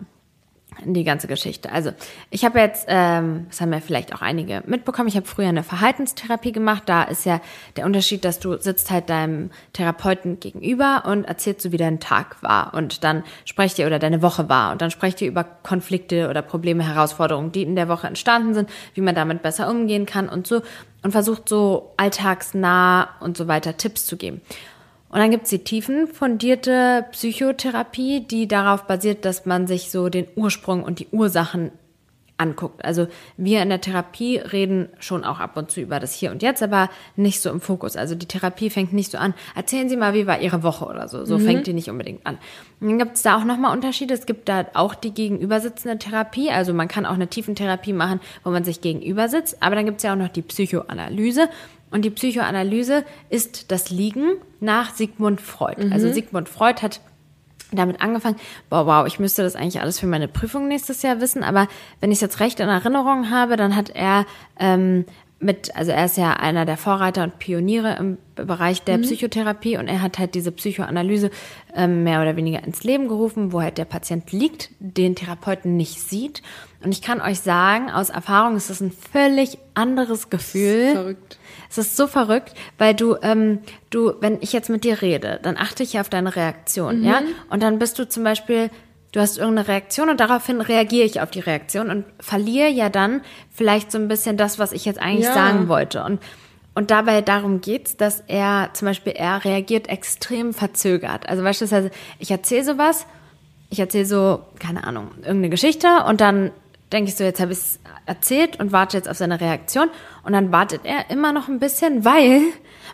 die 0.85 1.05
ganze 1.05 1.27
Geschichte. 1.27 1.71
Also 1.71 1.93
ich 2.31 2.45
habe 2.45 2.59
jetzt, 2.59 2.87
ähm, 2.89 3.47
das 3.49 3.61
haben 3.61 3.73
ja 3.73 3.81
vielleicht 3.81 4.15
auch 4.15 4.23
einige 4.23 4.63
mitbekommen, 4.67 5.09
ich 5.09 5.17
habe 5.17 5.27
früher 5.27 5.49
eine 5.49 5.63
Verhaltenstherapie 5.63 6.53
gemacht. 6.53 6.85
Da 6.87 7.05
ist 7.05 7.25
ja 7.25 7.41
der 7.77 7.87
Unterschied, 7.87 8.25
dass 8.25 8.39
du 8.41 8.59
sitzt 8.59 8.91
halt 8.91 9.11
deinem 9.11 9.51
Therapeuten 9.73 10.41
gegenüber 10.41 11.05
und 11.07 11.25
erzählst 11.25 11.63
so, 11.63 11.73
wie 11.73 11.77
dein 11.77 12.01
Tag 12.01 12.43
war. 12.43 12.75
Und 12.75 13.05
dann 13.05 13.25
sprecht 13.45 13.79
ihr 13.79 13.87
oder 13.87 13.99
deine 13.99 14.23
Woche 14.23 14.49
war. 14.49 14.73
Und 14.73 14.83
dann 14.83 14.91
sprecht 14.91 15.21
ihr 15.21 15.29
über 15.29 15.45
Konflikte 15.45 16.29
oder 16.29 16.43
Probleme, 16.43 16.87
Herausforderungen, 16.87 17.53
die 17.53 17.63
in 17.63 17.77
der 17.77 17.89
Woche 17.89 18.07
entstanden 18.07 18.55
sind, 18.55 18.71
wie 18.95 19.01
man 19.01 19.15
damit 19.15 19.43
besser 19.43 19.69
umgehen 19.71 20.07
kann 20.07 20.29
und 20.29 20.47
so. 20.47 20.63
Und 21.03 21.13
versucht 21.13 21.49
so 21.49 21.93
alltagsnah 21.99 23.09
und 23.21 23.37
so 23.37 23.47
weiter 23.47 23.77
Tipps 23.77 24.07
zu 24.07 24.17
geben. 24.17 24.41
Und 25.15 25.21
dann 25.21 25.31
gibt's 25.31 25.51
die 25.51 25.61
tiefenfundierte 25.61 27.07
Psychotherapie, 27.13 28.27
die 28.27 28.49
darauf 28.49 28.89
basiert, 28.89 29.25
dass 29.25 29.47
man 29.47 29.69
sich 29.69 29.93
so 29.93 30.09
den 30.09 30.27
Ursprung 30.35 30.83
und 30.83 30.99
die 30.99 31.07
Ursachen 31.13 31.71
anguckt. 32.37 32.85
Also 32.85 33.07
wir 33.37 33.63
in 33.63 33.69
der 33.69 33.81
Therapie 33.81 34.39
reden 34.39 34.89
schon 34.99 35.23
auch 35.23 35.39
ab 35.39 35.57
und 35.57 35.71
zu 35.71 35.81
über 35.81 36.01
das 36.01 36.15
Hier 36.15 36.33
und 36.33 36.43
Jetzt, 36.43 36.65
aber 36.65 36.91
nicht 37.15 37.41
so 37.41 37.51
im 37.51 37.61
Fokus. 37.61 37.97
Also 37.97 38.17
die 38.17 38.27
Therapie 38.27 38.71
fängt 38.71 38.93
nicht 38.93 39.13
so 39.13 39.19
an, 39.19 39.35
erzählen 39.55 39.89
Sie 39.89 39.97
mal, 39.97 40.15
wie 40.15 40.27
war 40.27 40.41
Ihre 40.41 40.65
Woche 40.65 40.85
oder 40.85 41.07
so. 41.07 41.25
So 41.25 41.39
fängt 41.39 41.69
die 41.69 41.75
nicht 41.75 41.91
unbedingt 41.91 42.27
an. 42.27 42.39
Und 42.81 42.89
dann 42.89 42.99
gibt's 42.99 43.23
da 43.23 43.39
auch 43.39 43.45
nochmal 43.45 43.73
Unterschiede. 43.73 44.15
Es 44.15 44.27
gibt 44.27 44.49
da 44.49 44.67
auch 44.75 44.97
die 44.97 45.15
gegenübersitzende 45.15 45.97
Therapie. 45.97 46.51
Also 46.51 46.75
man 46.75 46.89
kann 46.89 47.07
auch 47.07 47.15
eine 47.15 47.29
Tiefentherapie 47.29 47.93
machen, 47.93 48.19
wo 48.43 48.51
man 48.51 48.65
sich 48.65 48.81
gegenüber 48.81 49.29
sitzt. 49.29 49.63
Aber 49.63 49.77
dann 49.77 49.87
gibt's 49.87 50.03
ja 50.03 50.13
auch 50.13 50.19
noch 50.19 50.27
die 50.27 50.43
Psychoanalyse. 50.43 51.49
Und 51.95 52.05
die 52.05 52.11
Psychoanalyse 52.11 53.05
ist 53.31 53.71
das 53.71 53.91
Liegen 53.91 54.33
nach 54.59 54.93
Sigmund 54.97 55.41
Freud. 55.41 55.81
Also 55.93 56.13
Sigmund 56.13 56.49
Freud 56.49 56.83
hat 56.83 57.01
damit 57.71 58.01
angefangen, 58.01 58.35
boah, 58.69 58.85
wow, 58.85 59.07
ich 59.07 59.21
müsste 59.21 59.45
das 59.45 59.55
eigentlich 59.55 59.81
alles 59.81 60.01
für 60.01 60.09
meine 60.09 60.27
Prüfung 60.27 60.67
nächstes 60.67 61.03
Jahr 61.03 61.21
wissen, 61.21 61.45
aber 61.45 61.69
wenn 62.01 62.11
ich 62.11 62.17
es 62.17 62.23
jetzt 62.23 62.41
recht 62.41 62.59
in 62.59 62.69
Erinnerung 62.69 63.31
habe, 63.31 63.57
dann 63.57 63.77
hat 63.77 63.91
er 63.91 64.27
ähm, 64.59 65.05
mit, 65.39 65.77
also 65.77 65.93
er 65.93 66.07
ist 66.07 66.17
ja 66.17 66.33
einer 66.33 66.65
der 66.65 66.77
Vorreiter 66.77 67.23
und 67.23 67.39
Pioniere 67.39 67.95
im 67.97 68.19
Bereich 68.35 68.83
der 68.83 68.99
Psychotherapie 68.99 69.77
und 69.77 69.87
er 69.87 70.03
hat 70.03 70.19
halt 70.19 70.35
diese 70.35 70.51
Psychoanalyse 70.51 71.31
ähm, 71.77 72.03
mehr 72.03 72.23
oder 72.23 72.35
weniger 72.35 72.65
ins 72.65 72.83
Leben 72.83 73.07
gerufen, 73.07 73.53
wo 73.53 73.63
halt 73.63 73.79
der 73.79 73.85
Patient 73.85 74.33
liegt, 74.33 74.71
den 74.81 75.15
Therapeuten 75.15 75.77
nicht 75.77 76.01
sieht. 76.01 76.43
Und 76.83 76.91
ich 76.91 77.03
kann 77.03 77.21
euch 77.21 77.39
sagen, 77.39 77.89
aus 77.89 78.11
Erfahrung 78.11 78.57
ist 78.57 78.69
das 78.69 78.81
ein 78.81 78.91
völlig 78.91 79.59
anderes 79.75 80.29
Gefühl. 80.29 80.91
Verrückt. 80.93 81.39
Es 81.71 81.79
ist 81.79 81.97
so 81.97 82.07
verrückt, 82.07 82.55
weil 82.79 82.95
du, 82.95 83.17
ähm, 83.23 83.61
du, 83.91 84.15
wenn 84.21 84.39
ich 84.41 84.53
jetzt 84.53 84.71
mit 84.71 84.85
dir 84.85 85.03
rede, 85.03 85.41
dann 85.43 85.57
achte 85.57 85.83
ich 85.83 85.93
ja 85.95 86.01
auf 86.01 86.09
deine 86.09 86.35
Reaktion, 86.37 87.03
ja? 87.05 87.21
Und 87.51 87.63
dann 87.63 87.79
bist 87.79 87.99
du 87.99 88.09
zum 88.09 88.25
Beispiel, 88.25 88.71
du 89.13 89.21
hast 89.21 89.39
irgendeine 89.39 89.69
Reaktion 89.69 90.09
und 90.11 90.21
daraufhin 90.21 90.61
reagiere 90.61 91.07
ich 91.07 91.21
auf 91.21 91.31
die 91.31 91.41
Reaktion 91.41 91.91
und 91.91 92.05
verliere 92.21 92.69
ja 92.69 92.89
dann 92.89 93.21
vielleicht 93.51 93.93
so 93.93 93.99
ein 93.99 94.09
bisschen 94.09 94.37
das, 94.37 94.59
was 94.59 94.73
ich 94.73 94.85
jetzt 94.85 95.01
eigentlich 95.01 95.27
Ja. 95.27 95.35
sagen 95.35 95.69
wollte. 95.69 96.03
Und, 96.05 96.21
und 96.75 96.91
dabei 96.91 97.21
darum 97.21 97.61
geht's, 97.61 97.97
dass 97.97 98.23
er 98.27 98.71
zum 98.73 98.87
Beispiel, 98.87 99.13
er 99.13 99.45
reagiert 99.45 99.89
extrem 99.89 100.53
verzögert. 100.53 101.29
Also 101.29 101.43
beispielsweise, 101.45 101.91
ich 102.19 102.31
erzähle 102.31 102.65
sowas, 102.65 103.07
ich 103.71 103.79
erzähle 103.81 104.07
so, 104.07 104.41
keine 104.59 104.85
Ahnung, 104.85 105.09
irgendeine 105.19 105.51
Geschichte 105.51 105.89
und 106.09 106.21
dann 106.21 106.51
denke 106.95 107.11
ich 107.11 107.17
so, 107.17 107.25
jetzt 107.25 107.41
habe 107.41 107.53
ich 107.53 107.59
es 107.59 107.79
erzählt 108.07 108.61
und 108.61 108.73
warte 108.73 108.97
jetzt 108.97 109.09
auf 109.09 109.17
seine 109.17 109.41
Reaktion 109.41 109.91
und 110.23 110.33
dann 110.33 110.53
wartet 110.53 110.83
er 110.85 111.11
immer 111.11 111.33
noch 111.33 111.49
ein 111.49 111.59
bisschen, 111.59 112.05
weil 112.05 112.41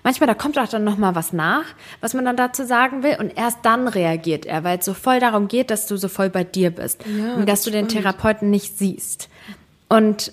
manchmal 0.03 0.27
da 0.27 0.35
kommt 0.35 0.59
auch 0.59 0.69
dann 0.69 0.85
noch 0.85 0.97
mal 0.97 1.15
was 1.15 1.33
nach, 1.33 1.65
was 2.01 2.15
man 2.15 2.25
dann 2.25 2.37
dazu 2.37 2.65
sagen 2.65 3.03
will 3.03 3.17
und 3.21 3.37
erst 3.37 3.59
dann 3.63 3.87
reagiert 3.89 4.47
er, 4.47 4.65
weil 4.65 4.79
es 4.79 4.85
so 4.85 4.95
voll 4.95 5.21
darum 5.21 5.49
geht, 5.49 5.71
dass 5.71 5.87
du 5.87 5.97
so 5.97 6.09
voll 6.09 6.31
bei 6.31 6.45
dir 6.45 6.71
bist 6.71 7.05
Ja, 7.07 7.35
und 7.35 7.49
dass 7.49 7.61
das 7.61 7.65
du 7.65 7.71
den. 7.71 7.89
Therapeuten 7.89 8.51
nicht 8.51 8.79
siehst. 8.79 9.29
Und 9.89 10.33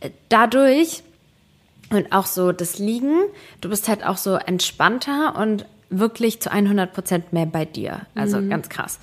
äh, 0.00 0.10
dadurch 0.28 1.02
und 1.90 2.12
auch 2.12 2.26
so 2.26 2.52
das 2.52 2.78
Liegen, 2.78 3.18
du 3.60 3.68
bist 3.68 3.88
halt 3.88 4.06
auch 4.06 4.16
so 4.16 4.36
entspannter 4.36 5.34
und 5.36 5.66
wirklich 5.90 6.40
zu 6.40 6.52
100 6.52 6.92
Prozent 6.92 7.32
mehr 7.32 7.46
bei 7.46 7.64
dir. 7.64 8.02
Also 8.14 8.40
ganz 8.48 8.68
krass. 8.68 9.00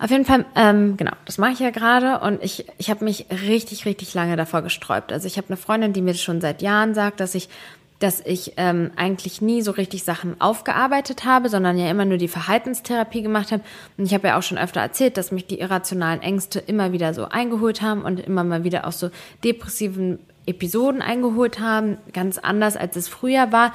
Auf 0.00 0.10
jeden 0.10 0.24
Fall, 0.24 0.46
ähm, 0.56 0.96
genau, 0.96 1.12
das 1.26 1.36
mache 1.36 1.52
ich 1.52 1.58
ja 1.58 1.68
gerade 1.68 2.20
und 2.20 2.42
ich, 2.42 2.64
ich 2.78 2.88
habe 2.88 3.04
mich 3.04 3.26
richtig, 3.30 3.84
richtig 3.84 4.14
lange 4.14 4.34
davor 4.34 4.62
gesträubt. 4.62 5.12
Also 5.12 5.26
ich 5.26 5.36
habe 5.36 5.48
eine 5.48 5.58
Freundin, 5.58 5.92
die 5.92 6.00
mir 6.00 6.14
schon 6.14 6.40
seit 6.40 6.62
Jahren 6.62 6.94
sagt, 6.94 7.20
dass 7.20 7.34
ich, 7.34 7.50
dass 7.98 8.24
ich 8.24 8.54
ähm, 8.56 8.92
eigentlich 8.96 9.42
nie 9.42 9.60
so 9.60 9.72
richtig 9.72 10.02
Sachen 10.04 10.40
aufgearbeitet 10.40 11.26
habe, 11.26 11.50
sondern 11.50 11.76
ja 11.76 11.90
immer 11.90 12.06
nur 12.06 12.16
die 12.16 12.28
Verhaltenstherapie 12.28 13.20
gemacht 13.20 13.52
habe. 13.52 13.62
Und 13.98 14.06
ich 14.06 14.14
habe 14.14 14.28
ja 14.28 14.38
auch 14.38 14.42
schon 14.42 14.56
öfter 14.56 14.80
erzählt, 14.80 15.18
dass 15.18 15.32
mich 15.32 15.46
die 15.46 15.60
irrationalen 15.60 16.22
Ängste 16.22 16.60
immer 16.60 16.92
wieder 16.92 17.12
so 17.12 17.26
eingeholt 17.26 17.82
haben 17.82 18.00
und 18.00 18.20
immer 18.20 18.42
mal 18.42 18.64
wieder 18.64 18.86
aus 18.86 18.98
so 18.98 19.10
depressiven 19.44 20.18
Episoden 20.46 21.02
eingeholt 21.02 21.60
haben, 21.60 21.98
ganz 22.14 22.38
anders 22.38 22.78
als 22.78 22.96
es 22.96 23.06
früher 23.06 23.52
war. 23.52 23.74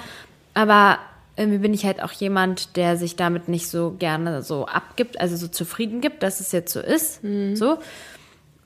Aber 0.56 0.98
irgendwie 1.38 1.58
bin 1.60 1.74
ich 1.74 1.86
halt 1.86 2.02
auch 2.02 2.12
jemand, 2.12 2.76
der 2.78 2.98
sich 2.98 3.16
damit 3.16 3.50
nicht 3.50 3.68
so 3.70 3.96
gerne 3.98 4.42
so 4.42 4.68
abgibt, 4.68 5.20
also 5.20 5.36
so 5.36 5.48
zufrieden 5.48 6.02
gibt, 6.02 6.24
dass 6.24 6.40
es 6.40 6.52
jetzt 6.52 6.72
so 6.72 6.80
ist. 6.80 7.22
So. 7.56 7.78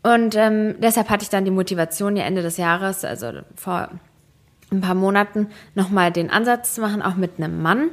Und 0.03 0.35
ähm, 0.35 0.75
deshalb 0.79 1.09
hatte 1.09 1.23
ich 1.23 1.29
dann 1.29 1.45
die 1.45 1.51
Motivation, 1.51 2.15
ja 2.15 2.23
Ende 2.23 2.41
des 2.41 2.57
Jahres, 2.57 3.03
also 3.03 3.31
vor 3.55 3.89
ein 4.71 4.81
paar 4.81 4.95
Monaten, 4.95 5.47
nochmal 5.75 6.11
den 6.11 6.29
Ansatz 6.29 6.75
zu 6.75 6.81
machen, 6.81 7.01
auch 7.01 7.15
mit 7.15 7.33
einem 7.37 7.61
Mann. 7.61 7.89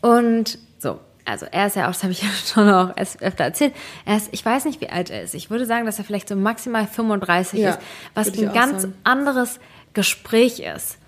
Und 0.00 0.58
so, 0.78 0.98
also 1.24 1.46
er 1.50 1.66
ist 1.66 1.76
ja 1.76 1.84
auch, 1.84 1.92
das 1.92 2.02
habe 2.02 2.12
ich 2.12 2.22
ja 2.22 2.28
schon 2.46 2.68
auch 2.70 2.96
öfter 2.96 3.44
erzählt, 3.44 3.74
er 4.04 4.16
ist, 4.16 4.28
ich 4.32 4.44
weiß 4.44 4.64
nicht, 4.64 4.80
wie 4.80 4.88
alt 4.88 5.10
er 5.10 5.22
ist. 5.22 5.34
Ich 5.34 5.50
würde 5.50 5.66
sagen, 5.66 5.86
dass 5.86 5.98
er 5.98 6.04
vielleicht 6.04 6.28
so 6.28 6.36
maximal 6.36 6.86
35 6.86 7.60
Ja, 7.60 7.70
ist, 7.70 7.78
was 8.14 8.38
ein 8.38 8.52
ganz 8.52 8.82
sagen. 8.82 8.94
anderes 9.04 9.60
Gespräch 9.92 10.60
ist. 10.60 10.98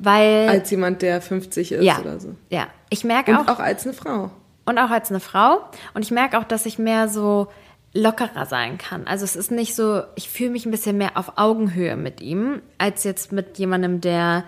Weil, 0.00 0.48
Als 0.48 0.70
jemand, 0.70 1.02
der 1.02 1.20
50 1.20 1.72
ist 1.72 1.82
ja, 1.84 1.98
oder 1.98 2.20
so. 2.20 2.34
ja, 2.50 2.68
ich 2.88 3.02
merke 3.04 3.32
Und 3.32 3.38
auch, 3.48 3.54
auch 3.56 3.58
als 3.58 3.84
eine 3.84 3.92
Frau. 3.94 4.30
und 4.64 4.78
auch 4.78 4.90
als 4.90 5.10
eine 5.10 5.20
Frau. 5.20 5.60
Und 5.94 6.04
ich 6.04 6.10
merke 6.12 6.38
auch, 6.38 6.44
dass 6.44 6.66
ich 6.66 6.78
mehr 6.78 7.08
so 7.08 7.48
lockerer 7.94 8.46
sein 8.46 8.78
kann. 8.78 9.06
Also 9.08 9.24
es 9.24 9.34
ist 9.34 9.50
nicht 9.50 9.74
so, 9.74 10.02
ich 10.14 10.28
fühle 10.30 10.50
mich 10.50 10.66
ein 10.66 10.70
bisschen 10.70 10.98
mehr 10.98 11.16
auf 11.16 11.32
Augenhöhe 11.36 11.96
mit 11.96 12.20
ihm, 12.20 12.60
als 12.76 13.02
jetzt 13.02 13.32
mit 13.32 13.58
jemandem, 13.58 14.00
der 14.00 14.44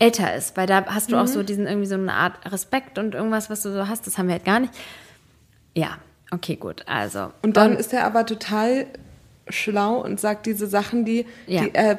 älter 0.00 0.34
ist. 0.34 0.56
Weil 0.56 0.66
da 0.66 0.84
hast 0.86 1.12
du 1.12 1.16
auch 1.16 1.26
so 1.28 1.42
diesen 1.44 1.66
irgendwie 1.68 1.86
so 1.86 1.94
eine 1.94 2.12
Art 2.14 2.50
Respekt 2.50 2.98
und 2.98 3.14
irgendwas, 3.14 3.50
was 3.50 3.62
du 3.62 3.72
so 3.72 3.86
hast, 3.88 4.06
das 4.06 4.18
haben 4.18 4.26
wir 4.26 4.32
halt 4.34 4.44
gar 4.44 4.58
nicht. 4.58 4.72
Ja, 5.74 5.98
okay, 6.32 6.56
gut. 6.56 6.82
Also. 6.88 7.30
Und 7.42 7.56
dann 7.56 7.76
ist 7.76 7.92
er 7.92 8.04
aber 8.04 8.26
total 8.26 8.86
schlau 9.48 9.96
und 10.00 10.18
sagt 10.18 10.46
diese 10.46 10.66
Sachen, 10.66 11.04
die, 11.04 11.26
Ja. 11.46 11.62
die 11.62 11.74
er 11.74 11.98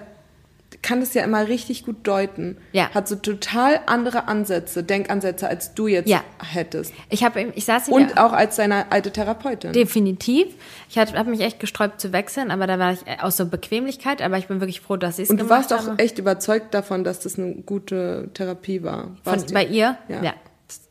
kann 0.84 1.00
das 1.00 1.16
ja 1.16 1.24
immer 1.24 1.48
richtig 1.48 1.84
gut 1.86 1.96
deuten. 2.06 2.58
Ja. 2.74 2.90
Hat 2.94 3.08
so 3.08 3.16
total 3.16 3.80
andere 3.88 4.28
Ansätze, 4.28 4.84
Denkansätze, 4.84 5.48
als 5.48 5.74
du 5.74 5.88
jetzt 5.88 6.08
Ja. 6.10 6.24
hättest. 6.38 6.94
ich 7.10 7.24
habe, 7.24 7.42
ich 7.56 7.66
saß 7.66 7.86
hier 7.86 7.96
Und 7.96 8.18
auch 8.20 8.34
als 8.34 8.58
seine 8.58 8.92
alte 8.92 9.10
Therapeutin. 9.12 9.74
definitiv. 9.74 10.48
Ich 10.90 10.98
habe 11.00 11.24
mich 11.32 11.40
echt 11.40 11.60
gesträubt 11.60 12.00
zu 12.00 12.14
wechseln, 12.14 12.52
aber 12.52 12.68
da 12.68 12.78
war 12.78 12.94
ich 12.94 13.00
äh, 13.08 13.18
aus 13.22 13.38
so 13.38 13.46
Bequemlichkeit. 13.48 14.22
Aber 14.22 14.38
ich 14.38 14.48
bin 14.48 14.60
wirklich 14.60 14.82
froh, 14.82 14.98
dass 14.98 15.18
ich 15.18 15.24
es 15.24 15.30
und 15.32 15.38
du 15.40 15.46
gemacht 15.46 15.72
warst 15.72 15.74
auch 15.74 15.88
habe. 15.92 16.04
echt 16.04 16.20
überzeugt 16.20 16.74
davon, 16.74 17.04
dass 17.04 17.22
das 17.22 17.40
eine 17.40 17.56
gute 17.56 18.30
Therapie 18.34 18.84
war. 18.84 19.04
Von, 19.04 19.16
Warst 19.24 19.50
du? 19.50 19.54
bei 19.56 19.66
ihr? 19.66 19.98
Ja. 20.10 20.34
Das 20.68 20.82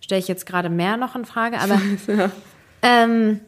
stelle 0.00 0.18
ich 0.18 0.28
jetzt 0.28 0.44
gerade 0.44 0.68
mehr 0.68 0.96
noch 0.96 1.14
in 1.16 1.24
Frage, 1.24 1.58
aber 1.60 1.80
Ja. 2.08 2.30
ähm, 2.82 3.40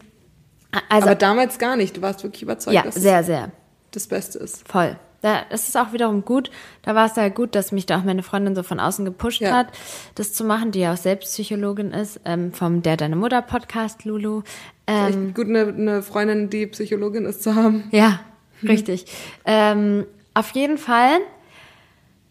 also 0.88 1.06
aber 1.08 1.14
damals 1.16 1.58
gar 1.58 1.76
nicht. 1.76 1.96
Du 1.96 2.02
warst 2.02 2.22
wirklich 2.22 2.42
überzeugt, 2.42 2.74
ja, 2.74 2.90
sehr, 2.90 3.24
sehr 3.24 3.50
das 3.90 4.06
Beste 4.06 4.38
ist. 4.38 4.66
voll. 4.68 4.96
Da 5.20 5.40
ist 5.50 5.68
es 5.68 5.74
auch 5.76 5.92
wiederum 5.92 6.24
gut. 6.24 6.50
Da 6.82 6.94
war 6.94 7.06
es 7.06 7.16
ja 7.16 7.28
gut, 7.28 7.54
dass 7.56 7.72
mich 7.72 7.86
da 7.86 7.98
auch 7.98 8.04
meine 8.04 8.22
Freundin 8.22 8.54
so 8.54 8.62
von 8.62 8.78
außen 8.78 9.04
gepusht 9.04 9.40
Ja. 9.40 9.52
hat, 9.52 9.68
das 10.14 10.32
zu 10.32 10.44
machen, 10.44 10.70
die 10.70 10.80
ja 10.80 10.92
auch 10.92 10.96
selbst 10.96 11.32
Psychologin 11.32 11.90
ist, 11.90 12.20
ähm, 12.24 12.52
vom 12.52 12.82
Der 12.82 12.96
Deine 12.96 13.16
Mutter 13.16 13.42
Podcast, 13.42 14.04
Lulu. 14.04 14.42
Ähm, 14.86 15.34
gut, 15.34 15.48
eine, 15.48 15.66
eine 15.66 16.02
Freundin, 16.02 16.50
die 16.50 16.66
Psychologin 16.68 17.24
ist, 17.26 17.42
zu 17.42 17.54
haben. 17.56 17.84
ja, 17.90 18.20
richtig. 18.62 19.06
ähm, 19.44 20.06
auf 20.34 20.50
jeden 20.52 20.78
Fall, 20.78 21.18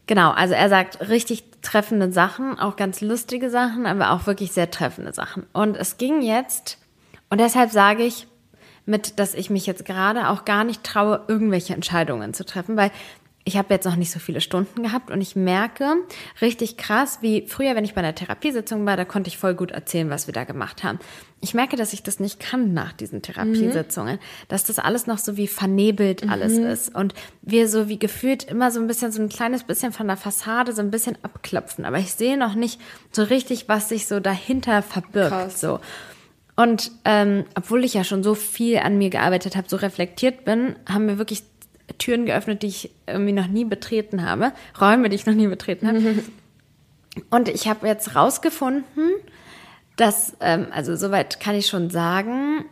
genau, 0.05 0.31
also 0.31 0.53
er 0.53 0.69
sagt 0.69 1.09
richtig 1.09 1.43
treffende 1.61 2.13
Sachen, 2.13 2.57
auch 2.57 2.77
ganz 2.77 3.01
lustige 3.01 3.49
Sachen, 3.49 3.85
aber 3.85 4.11
auch 4.11 4.25
wirklich 4.27 4.53
sehr 4.53 4.71
treffende 4.71 5.11
Sachen. 5.13 5.45
Und 5.51 5.75
es 5.75 5.97
ging 5.97 6.21
jetzt, 6.21 6.77
und 7.29 7.41
deshalb 7.41 7.71
sage 7.71 8.03
ich, 8.03 8.27
mit, 8.87 9.19
dass 9.19 9.33
ich 9.33 9.49
mich 9.49 9.65
jetzt 9.65 9.85
gerade 9.85 10.29
auch 10.29 10.45
gar 10.45 10.63
nicht 10.63 10.83
traue, 10.83 11.23
irgendwelche 11.27 11.73
Entscheidungen 11.73 12.33
zu 12.33 12.45
treffen, 12.45 12.77
weil 12.77 12.91
ich 13.47 13.55
habe 13.55 13.73
jetzt 13.73 13.85
noch 13.85 13.95
nicht 13.95 14.11
so 14.11 14.19
viele 14.19 14.41
Stunden 14.41 14.83
gehabt 14.83 15.09
und 15.09 15.21
ich 15.21 15.37
merke 15.37 15.95
richtig 16.41 16.75
krass, 16.75 17.19
wie 17.21 17.47
früher, 17.47 17.75
wenn 17.75 17.85
ich 17.85 17.93
bei 17.93 18.01
einer 18.01 18.13
Therapiesitzung 18.13 18.85
war, 18.85 18.97
da 18.97 19.05
konnte 19.05 19.29
ich 19.29 19.37
voll 19.37 19.55
gut 19.55 19.71
erzählen, 19.71 20.09
was 20.09 20.27
wir 20.27 20.33
da 20.33 20.43
gemacht 20.43 20.83
haben. 20.83 20.99
Ich 21.39 21.53
merke, 21.53 21.77
dass 21.77 21.93
ich 21.93 22.03
das 22.03 22.19
nicht 22.19 22.41
kann 22.41 22.73
nach 22.73 22.91
diesen 22.91 23.21
Therapiesitzungen, 23.21 24.19
dass 24.49 24.65
das 24.65 24.79
alles 24.79 25.07
noch 25.07 25.17
so 25.17 25.37
wie 25.37 25.47
vernebelt 25.47 26.27
alles 26.27 26.57
ist 26.57 26.93
und 26.93 27.13
wir 27.41 27.69
so 27.69 27.87
wie 27.87 27.99
gefühlt 27.99 28.43
immer 28.43 28.69
so 28.69 28.81
ein 28.81 28.87
bisschen, 28.87 29.13
so 29.13 29.21
ein 29.21 29.29
kleines 29.29 29.63
bisschen 29.63 29.93
von 29.93 30.07
der 30.07 30.17
Fassade 30.17 30.73
so 30.73 30.81
ein 30.81 30.91
bisschen 30.91 31.17
abklopfen, 31.21 31.85
aber 31.85 31.99
ich 31.99 32.11
sehe 32.13 32.37
noch 32.37 32.55
nicht 32.55 32.81
so 33.13 33.23
richtig, 33.23 33.69
was 33.69 33.87
sich 33.87 34.07
so 34.07 34.19
dahinter 34.19 34.81
verbirgt. 34.81 35.29
Krass. 35.29 35.61
So. 35.61 35.79
Und 36.57 36.91
ähm, 37.05 37.45
obwohl 37.55 37.85
ich 37.85 37.93
ja 37.93 38.03
schon 38.03 38.23
so 38.23 38.33
viel 38.33 38.79
an 38.79 38.97
mir 38.97 39.11
gearbeitet 39.11 39.55
habe, 39.55 39.69
so 39.69 39.77
reflektiert 39.77 40.43
bin, 40.43 40.75
haben 40.89 41.05
mir 41.05 41.19
wirklich 41.19 41.43
Türen 41.99 42.25
geöffnet, 42.25 42.63
die 42.63 42.67
ich 42.67 42.91
irgendwie 43.05 43.31
noch 43.31 43.47
nie 43.47 43.63
betreten 43.63 44.27
habe, 44.27 44.51
Räume, 44.81 45.09
die 45.09 45.15
ich 45.15 45.27
noch 45.27 45.35
nie 45.35 45.47
betreten 45.47 45.87
habe. 45.87 46.23
Und 47.29 47.47
ich 47.47 47.67
habe 47.67 47.87
jetzt 47.87 48.15
rausgefunden, 48.15 49.11
dass, 49.97 50.35
ähm, 50.39 50.67
also 50.71 50.95
soweit 50.95 51.39
kann 51.39 51.55
ich 51.55 51.67
schon 51.67 51.91
sagen, 51.91 52.65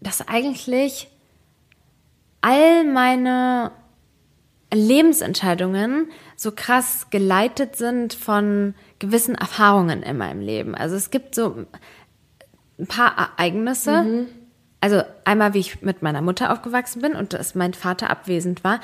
dass 0.00 0.28
eigentlich 0.28 1.08
all 2.42 2.84
meine 2.84 3.72
Lebensentscheidungen 4.72 6.10
so 6.36 6.52
krass 6.52 7.08
geleitet 7.10 7.76
sind 7.76 8.14
von 8.14 8.74
gewissen 8.98 9.34
Erfahrungen 9.34 10.02
in 10.02 10.16
meinem 10.16 10.40
Leben. 10.40 10.74
Also 10.74 10.96
es 10.96 11.10
gibt 11.10 11.34
so 11.34 11.66
ein 12.80 12.86
paar 12.86 13.16
Ereignisse. 13.38 14.26
Also 14.80 15.02
einmal, 15.24 15.52
wie 15.54 15.58
ich 15.58 15.82
mit 15.82 16.02
meiner 16.02 16.22
Mutter 16.22 16.52
aufgewachsen 16.52 17.02
bin 17.02 17.12
und 17.14 17.32
dass 17.34 17.54
mein 17.54 17.74
Vater 17.74 18.08
abwesend 18.10 18.64
war. 18.64 18.80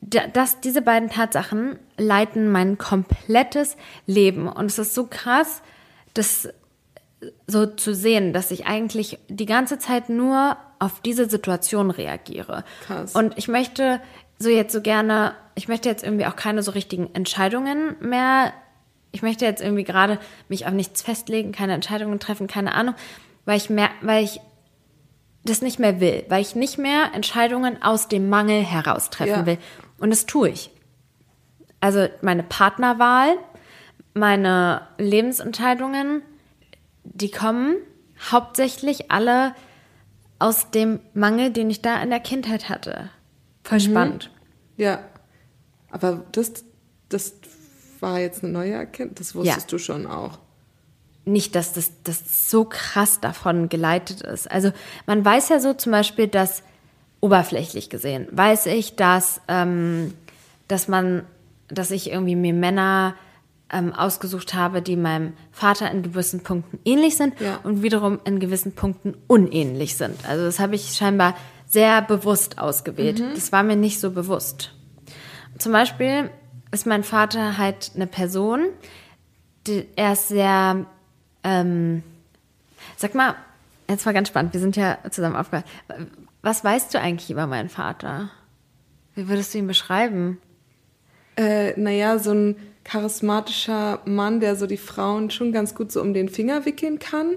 Da- 0.00 0.26
Das, 0.26 0.60
diese 0.60 0.82
beiden 0.82 1.08
Tatsachen 1.10 1.78
leiten 1.96 2.50
mein 2.50 2.76
komplettes 2.76 3.76
Leben. 4.06 4.48
Und 4.48 4.66
es 4.66 4.78
ist 4.78 4.94
so 4.94 5.06
krass, 5.08 5.62
das 6.14 6.48
so 7.46 7.66
zu 7.66 7.94
sehen, 7.94 8.32
dass 8.32 8.50
ich 8.50 8.66
eigentlich 8.66 9.18
die 9.28 9.46
ganze 9.46 9.78
Zeit 9.78 10.08
nur 10.08 10.56
auf 10.80 11.00
diese 11.02 11.30
Situation 11.30 11.92
reagiere. 11.92 12.64
Krass. 12.84 13.14
Und 13.14 13.38
ich 13.38 13.46
möchte 13.46 14.00
so 14.40 14.48
jetzt 14.50 14.72
so 14.72 14.80
gerne, 14.80 15.34
ich 15.54 15.68
möchte 15.68 15.88
jetzt 15.88 16.02
irgendwie 16.02 16.26
auch 16.26 16.34
keine 16.34 16.64
so 16.64 16.72
richtigen 16.72 17.08
Entscheidungen 17.14 17.94
mehr. 18.00 18.52
Ich 19.12 19.22
möchte 19.22 19.44
jetzt 19.44 19.62
irgendwie 19.62 19.84
gerade 19.84 20.18
mich 20.48 20.66
auf 20.66 20.72
nichts 20.72 21.02
festlegen, 21.02 21.52
keine 21.52 21.74
Entscheidungen 21.74 22.18
treffen, 22.18 22.46
keine 22.46 22.74
Ahnung, 22.74 22.94
weil 23.44 23.56
ich 23.58 23.70
mehr, 23.70 23.90
weil 24.00 24.24
ich 24.24 24.40
das 25.44 25.60
nicht 25.60 25.78
mehr 25.78 26.00
will, 26.00 26.24
weil 26.28 26.40
ich 26.40 26.54
nicht 26.54 26.78
mehr 26.78 27.10
Entscheidungen 27.14 27.82
aus 27.82 28.08
dem 28.08 28.28
Mangel 28.28 28.62
heraus 28.62 29.10
treffen 29.10 29.30
Ja. 29.40 29.46
will. 29.46 29.58
Und 29.98 30.10
das 30.10 30.26
tue 30.26 30.48
ich. 30.50 30.70
Also 31.80 32.06
meine 32.22 32.42
Partnerwahl, 32.44 33.36
meine 34.14 34.82
Lebensentscheidungen, 34.98 36.22
die 37.04 37.30
kommen 37.30 37.76
hauptsächlich 38.30 39.10
alle 39.10 39.54
aus 40.38 40.70
dem 40.70 41.00
Mangel, 41.12 41.50
den 41.50 41.70
ich 41.70 41.82
da 41.82 42.00
in 42.02 42.10
der 42.10 42.20
Kindheit 42.20 42.68
hatte. 42.68 43.10
Voll 43.64 43.80
spannend. 43.80 44.30
Ja. 44.76 45.00
Aber 45.90 46.24
das, 46.32 46.64
das 47.08 47.34
war 48.02 48.18
jetzt 48.20 48.42
eine 48.42 48.52
neue 48.52 48.72
Erkenntnis. 48.72 49.28
Das 49.28 49.34
wusstest 49.34 49.70
Ja. 49.72 49.76
du 49.76 49.78
schon 49.78 50.06
auch. 50.06 50.38
nicht, 51.24 51.54
dass 51.54 51.72
das, 51.72 51.92
das 52.02 52.50
so 52.50 52.64
krass 52.64 53.20
davon 53.20 53.68
geleitet 53.68 54.22
ist. 54.22 54.50
Also 54.50 54.72
man 55.06 55.24
weiß 55.24 55.50
ja 55.50 55.60
so 55.60 55.72
zum 55.72 55.92
Beispiel, 55.92 56.26
dass 56.26 56.64
oberflächlich 57.20 57.88
gesehen, 57.90 58.26
weiß 58.32 58.66
ich, 58.66 58.96
dass, 58.96 59.40
ähm, 59.46 60.14
dass 60.66 60.88
man, 60.88 61.22
dass 61.68 61.92
ich 61.92 62.10
irgendwie 62.10 62.34
mir 62.34 62.52
Männer 62.52 63.14
ähm, 63.70 63.92
ausgesucht 63.92 64.54
habe, 64.54 64.82
die 64.82 64.96
meinem 64.96 65.34
Vater 65.52 65.88
in 65.92 66.02
gewissen 66.02 66.42
Punkten 66.42 66.80
ähnlich 66.84 67.16
sind 67.16 67.38
Ja. 67.40 67.60
und 67.62 67.82
wiederum 67.84 68.18
in 68.24 68.40
gewissen 68.40 68.72
Punkten 68.72 69.14
unähnlich 69.28 69.96
sind. 69.96 70.28
Also 70.28 70.44
das 70.44 70.58
habe 70.58 70.74
ich 70.74 70.92
scheinbar 70.94 71.36
sehr 71.68 72.02
bewusst 72.02 72.58
ausgewählt. 72.58 73.22
Das 73.34 73.52
war 73.52 73.62
mir 73.62 73.76
nicht 73.76 74.00
so 74.00 74.10
bewusst. 74.10 74.74
Zum 75.58 75.70
Beispiel 75.70 76.30
ist 76.72 76.86
mein 76.86 77.04
Vater 77.04 77.56
halt 77.58 77.92
eine 77.94 78.06
Person, 78.06 78.66
die, 79.66 79.86
er 79.94 80.14
ist 80.14 80.28
sehr, 80.28 80.84
ähm, 81.44 82.02
sag 82.96 83.14
mal, 83.14 83.34
jetzt 83.88 84.04
war 84.06 84.12
ganz 84.12 84.28
spannend, 84.28 84.52
wir 84.54 84.60
sind 84.60 84.74
ja 84.76 84.98
zusammen 85.10 85.36
aufgehört. 85.36 85.66
Was 86.42 86.64
weißt 86.64 86.92
du 86.92 86.98
eigentlich 87.00 87.30
über 87.30 87.46
meinen 87.46 87.68
Vater? 87.68 88.30
Wie 89.14 89.28
würdest 89.28 89.54
du 89.54 89.58
ihn 89.58 89.66
beschreiben? 89.66 90.38
Äh, 91.36 91.78
naja, 91.80 92.18
so 92.18 92.32
ein 92.32 92.56
charismatischer 92.84 94.00
Mann, 94.06 94.40
der 94.40 94.56
so 94.56 94.66
die 94.66 94.76
Frauen 94.76 95.30
schon 95.30 95.52
ganz 95.52 95.74
gut 95.74 95.92
so 95.92 96.00
um 96.00 96.14
den 96.14 96.28
Finger 96.28 96.64
wickeln 96.64 96.98
kann. 96.98 97.36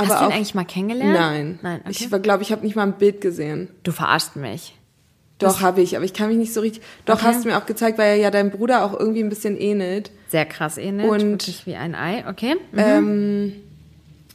Hast 0.00 0.10
Aber 0.10 0.20
du 0.20 0.24
ihn 0.26 0.30
auch- 0.30 0.36
eigentlich 0.36 0.54
mal 0.54 0.64
kennengelernt? 0.64 1.12
Nein. 1.14 1.58
Nein, 1.62 1.80
okay. 1.80 1.90
Ich 2.10 2.22
glaube, 2.22 2.42
ich 2.42 2.52
habe 2.52 2.62
nicht 2.62 2.76
mal 2.76 2.84
ein 2.84 2.98
Bild 2.98 3.20
gesehen. 3.20 3.68
du 3.82 3.90
verarschst 3.92 4.36
mich. 4.36 4.78
Doch, 5.42 5.60
habe 5.60 5.80
ich, 5.80 5.96
aber 5.96 6.04
ich 6.04 6.12
kann 6.12 6.28
mich 6.28 6.36
nicht 6.36 6.52
so 6.52 6.60
richtig. 6.60 6.82
Doch, 7.04 7.14
Okay. 7.14 7.26
hast 7.26 7.44
du 7.44 7.48
mir 7.48 7.58
auch 7.58 7.66
gezeigt, 7.66 7.98
weil 7.98 8.10
er 8.10 8.16
ja 8.16 8.30
deinem 8.30 8.50
Bruder 8.50 8.84
auch 8.84 8.98
irgendwie 8.98 9.22
ein 9.22 9.28
bisschen 9.28 9.56
ähnelt. 9.58 10.10
Sehr 10.28 10.46
krass 10.46 10.78
ähnlich. 10.78 11.08
Und- 11.08 11.20
wirklich 11.32 11.66
wie 11.66 11.76
ein 11.76 11.94
Ei, 11.94 12.24
okay. 12.28 12.56
Ähm, 12.76 13.54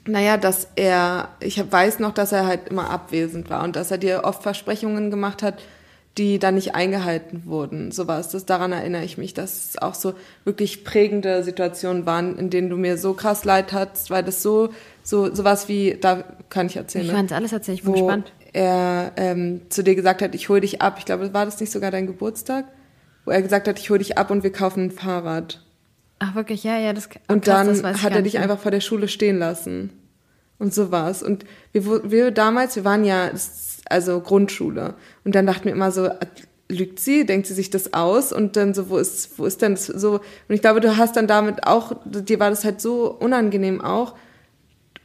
naja, 0.06 0.38
dass 0.38 0.70
er, 0.76 1.30
ich 1.40 1.62
weiß 1.70 2.00
noch, 2.00 2.14
dass 2.14 2.32
er 2.32 2.46
halt 2.46 2.70
immer 2.70 2.90
abwesend 2.90 3.50
war 3.50 3.64
und 3.64 3.76
dass 3.76 3.92
er 3.92 3.98
dir 3.98 4.22
oft 4.24 4.44
Versprechungen 4.44 5.12
gemacht 5.12 5.44
hat, 5.44 5.56
die 6.18 6.40
dann 6.40 6.56
nicht 6.56 6.74
eingehalten 6.74 7.44
wurden. 7.46 7.92
So 7.92 8.08
war 8.08 8.20
es. 8.20 8.30
Das, 8.30 8.46
daran 8.46 8.72
erinnere 8.72 9.04
ich 9.04 9.18
mich, 9.18 9.34
dass 9.34 9.70
es 9.70 9.78
auch 9.78 9.94
so 9.94 10.16
wirklich 10.46 10.84
prägende 10.84 11.44
Situationen 11.44 12.06
waren, 12.06 12.38
in 12.40 12.50
denen 12.50 12.70
du 12.70 12.78
mir 12.78 12.98
so 12.98 13.14
krass 13.14 13.46
leid 13.46 13.72
hattest, 13.72 14.10
weil 14.10 14.24
das 14.24 14.42
so, 14.42 14.70
so, 15.04 15.34
sowas 15.34 15.68
wie, 15.68 15.98
da 16.00 16.24
kann 16.50 16.66
ich 16.68 16.78
erzählen. 16.78 17.06
Ich 17.06 17.12
ne? 17.12 17.18
kann 17.18 17.26
es 17.28 17.32
alles 17.34 17.54
erzählen, 17.54 17.76
ich 17.76 17.84
bin 17.84 17.94
wo 17.94 18.06
gespannt. 18.06 18.32
Er 18.58 19.12
ähm, 19.18 19.62
zu 19.70 19.84
dir 19.84 19.94
gesagt 19.94 20.24
hat, 20.24 20.34
ich 20.34 20.50
hol 20.50 20.60
dich 20.60 20.82
ab. 20.82 20.96
Ich 20.98 21.06
glaube, 21.06 21.32
war 21.32 21.46
das 21.46 21.60
nicht 21.60 21.72
sogar 21.72 21.92
dein 21.92 22.08
Geburtstag? 22.08 22.66
Wo 23.24 23.32
er 23.32 23.44
gesagt 23.44 23.68
hat, 23.68 23.78
ich 23.78 23.92
hol 23.92 24.00
dich 24.00 24.18
ab 24.18 24.32
und 24.32 24.44
wir 24.44 24.52
kaufen 24.52 24.86
ein 24.86 24.92
Fahrrad. 24.92 25.64
Ach 26.18 26.34
wirklich, 26.34 26.64
ja, 26.64 26.80
ja, 26.80 26.92
das 26.94 27.08
oh, 27.08 27.34
Und 27.34 27.46
krass, 27.46 27.68
dann 27.68 27.84
das 27.84 28.02
hat 28.02 28.14
er 28.14 28.22
nicht 28.22 28.26
dich 28.26 28.34
mehr. 28.34 28.44
einfach 28.44 28.60
vor 28.60 28.72
der 28.72 28.82
Schule 28.82 29.08
stehen 29.08 29.38
lassen. 29.38 29.92
Und 30.58 30.74
so 30.74 30.92
war's. 30.92 31.22
Und 31.22 31.46
wir, 31.72 32.10
wir 32.10 32.32
damals, 32.32 32.76
wir 32.76 32.84
waren 32.84 33.06
ja, 33.06 33.30
also 33.86 34.20
Grundschule. 34.22 34.96
Und 35.24 35.36
dann 35.36 35.46
dachten 35.46 35.66
wir 35.66 35.74
immer 35.74 35.92
so, 35.92 36.06
äh, 36.06 36.18
lügt 36.68 37.00
sie, 37.00 37.28
denkt 37.28 37.46
sie 37.46 37.54
sich 37.54 37.70
das 37.70 37.94
aus? 37.94 38.34
Und 38.34 38.56
dann 38.56 38.74
so, 38.74 38.90
wo 38.90 38.98
ist, 38.98 39.38
wo 39.38 39.46
ist 39.46 39.62
denn 39.62 39.76
das 39.76 39.86
so? 39.86 40.14
Und 40.14 40.56
ich 40.56 40.62
glaube, 40.62 40.80
du 40.80 40.98
hast 40.98 41.16
dann 41.16 41.28
damit 41.28 41.68
auch, 41.68 41.92
dir 42.06 42.40
war 42.40 42.50
das 42.50 42.66
halt 42.66 42.82
so 42.82 43.12
unangenehm 43.12 43.82
auch. 43.82 44.16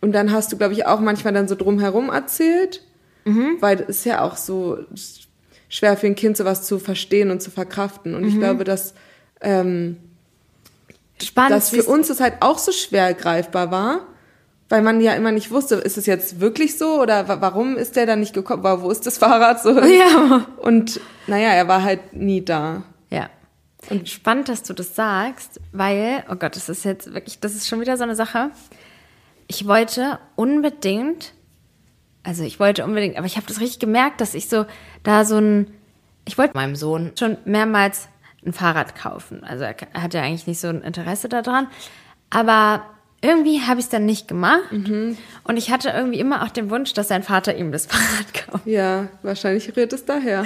Und 0.00 0.12
dann 0.12 0.32
hast 0.32 0.50
du, 0.50 0.56
glaube 0.56 0.72
ich, 0.72 0.86
auch 0.86 1.00
manchmal 1.00 1.34
dann 1.34 1.48
so 1.48 1.54
drumherum 1.54 2.08
erzählt. 2.08 2.82
Mhm. 3.24 3.56
Weil 3.60 3.80
es 3.82 3.98
ist 3.98 4.04
ja 4.06 4.22
auch 4.22 4.36
so 4.36 4.78
schwer 5.68 5.96
für 5.96 6.06
ein 6.06 6.14
Kind 6.16 6.36
sowas 6.36 6.64
zu 6.66 6.78
verstehen 6.78 7.30
und 7.30 7.40
zu 7.42 7.50
verkraften. 7.50 8.12
Mhm. 8.12 8.18
Und 8.18 8.24
ich 8.28 8.38
glaube, 8.38 8.64
dass, 8.64 8.94
ähm, 9.40 9.96
Spannend. 11.22 11.52
dass 11.52 11.70
für 11.70 11.84
uns 11.84 12.08
das 12.08 12.20
halt 12.20 12.34
auch 12.40 12.58
so 12.58 12.72
schwer 12.72 13.14
greifbar 13.14 13.70
war, 13.70 14.00
weil 14.68 14.82
man 14.82 15.00
ja 15.00 15.12
immer 15.14 15.30
nicht 15.32 15.50
wusste, 15.50 15.76
ist 15.76 15.98
es 15.98 16.06
jetzt 16.06 16.40
wirklich 16.40 16.78
so 16.78 17.00
oder 17.00 17.28
wa- 17.28 17.36
warum 17.40 17.76
ist 17.76 17.94
der 17.96 18.06
da 18.06 18.16
nicht 18.16 18.34
gekommen? 18.34 18.62
Wo 18.64 18.90
ist 18.90 19.06
das 19.06 19.18
Fahrrad 19.18 19.62
so? 19.62 19.78
Ja. 19.80 20.46
Und 20.58 21.00
naja, 21.26 21.50
er 21.50 21.68
war 21.68 21.82
halt 21.82 22.12
nie 22.14 22.44
da. 22.44 22.82
Ja. 23.10 23.28
Und 23.90 24.08
spannend, 24.08 24.48
dass 24.48 24.62
du 24.62 24.72
das 24.72 24.94
sagst, 24.96 25.60
weil, 25.72 26.24
oh 26.30 26.36
Gott, 26.36 26.56
das 26.56 26.68
ist 26.68 26.84
jetzt 26.84 27.12
wirklich, 27.14 27.38
das 27.40 27.54
ist 27.54 27.68
schon 27.68 27.80
wieder 27.80 27.96
so 27.96 28.02
eine 28.04 28.16
Sache. 28.16 28.50
Ich 29.48 29.66
wollte 29.66 30.18
unbedingt, 30.36 31.34
also 32.24 32.44
ich 32.44 32.60
wollte 32.60 32.84
unbedingt, 32.84 33.16
aber 33.16 33.26
ich 33.26 33.36
habe 33.36 33.46
das 33.46 33.60
richtig 33.60 33.80
gemerkt, 33.80 34.20
dass 34.20 34.34
ich 34.34 34.48
so 34.48 34.66
da 35.02 35.24
so 35.24 35.38
ein, 35.38 35.66
ich 36.24 36.38
wollte 36.38 36.54
meinem 36.54 36.76
Sohn 36.76 37.12
schon 37.18 37.36
mehrmals 37.44 38.08
ein 38.44 38.52
Fahrrad 38.52 38.94
kaufen. 38.96 39.44
Also 39.44 39.64
er 39.64 39.74
hat 39.94 40.14
ja 40.14 40.22
eigentlich 40.22 40.46
nicht 40.46 40.60
so 40.60 40.68
ein 40.68 40.82
Interesse 40.82 41.28
daran, 41.28 41.68
aber 42.30 42.84
irgendwie 43.24 43.60
habe 43.60 43.78
ich 43.78 43.86
es 43.86 43.90
dann 43.90 44.04
nicht 44.04 44.26
gemacht. 44.26 44.68
Und 44.72 45.56
ich 45.56 45.70
hatte 45.70 45.90
irgendwie 45.90 46.18
immer 46.18 46.42
auch 46.42 46.48
den 46.48 46.70
Wunsch, 46.70 46.92
dass 46.92 47.06
sein 47.06 47.22
Vater 47.22 47.56
ihm 47.56 47.70
das 47.70 47.86
Fahrrad 47.88 48.34
kauft. 48.34 48.66
Ja, 48.66 49.06
wahrscheinlich 49.22 49.76
rührt 49.76 49.92
es 49.92 50.04
daher. 50.04 50.44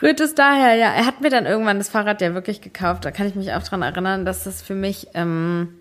Rührt 0.00 0.20
es 0.20 0.34
daher, 0.34 0.74
ja. 0.74 0.90
Er 0.94 1.04
hat 1.04 1.20
mir 1.20 1.28
dann 1.28 1.44
irgendwann 1.44 1.76
das 1.76 1.90
Fahrrad 1.90 2.22
ja 2.22 2.32
wirklich 2.32 2.62
gekauft. 2.62 3.04
Da 3.04 3.10
kann 3.10 3.26
ich 3.26 3.34
mich 3.34 3.52
auch 3.52 3.62
dran 3.62 3.82
erinnern, 3.82 4.24
dass 4.24 4.44
das 4.44 4.62
für 4.62 4.74
mich, 4.74 5.08
ähm, 5.12 5.74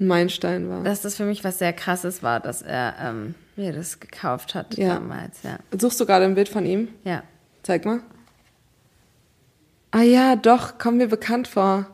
Ein 0.00 0.06
Meilenstein 0.06 0.70
war. 0.70 0.84
dass 0.84 1.02
das 1.02 1.16
für 1.16 1.24
mich 1.26 1.44
was 1.44 1.58
sehr 1.58 1.74
krasses 1.74 2.22
war, 2.22 2.40
dass 2.40 2.62
er 2.62 2.94
ähm, 3.02 3.34
mir 3.58 3.72
das 3.72 4.00
gekauft 4.00 4.54
hat 4.54 4.76
Ja. 4.78 4.94
damals, 4.94 5.42
ja. 5.42 5.58
Suchst 5.78 6.00
du 6.00 6.06
gerade 6.06 6.24
ein 6.24 6.34
Bild 6.34 6.48
von 6.48 6.64
ihm? 6.64 6.88
Ja. 7.04 7.22
Zeig 7.62 7.84
mal. 7.84 8.00
Ah 9.90 10.02
ja, 10.02 10.36
doch, 10.36 10.78
kommt 10.78 10.98
mir 10.98 11.08
bekannt 11.08 11.48
vor. 11.48 11.86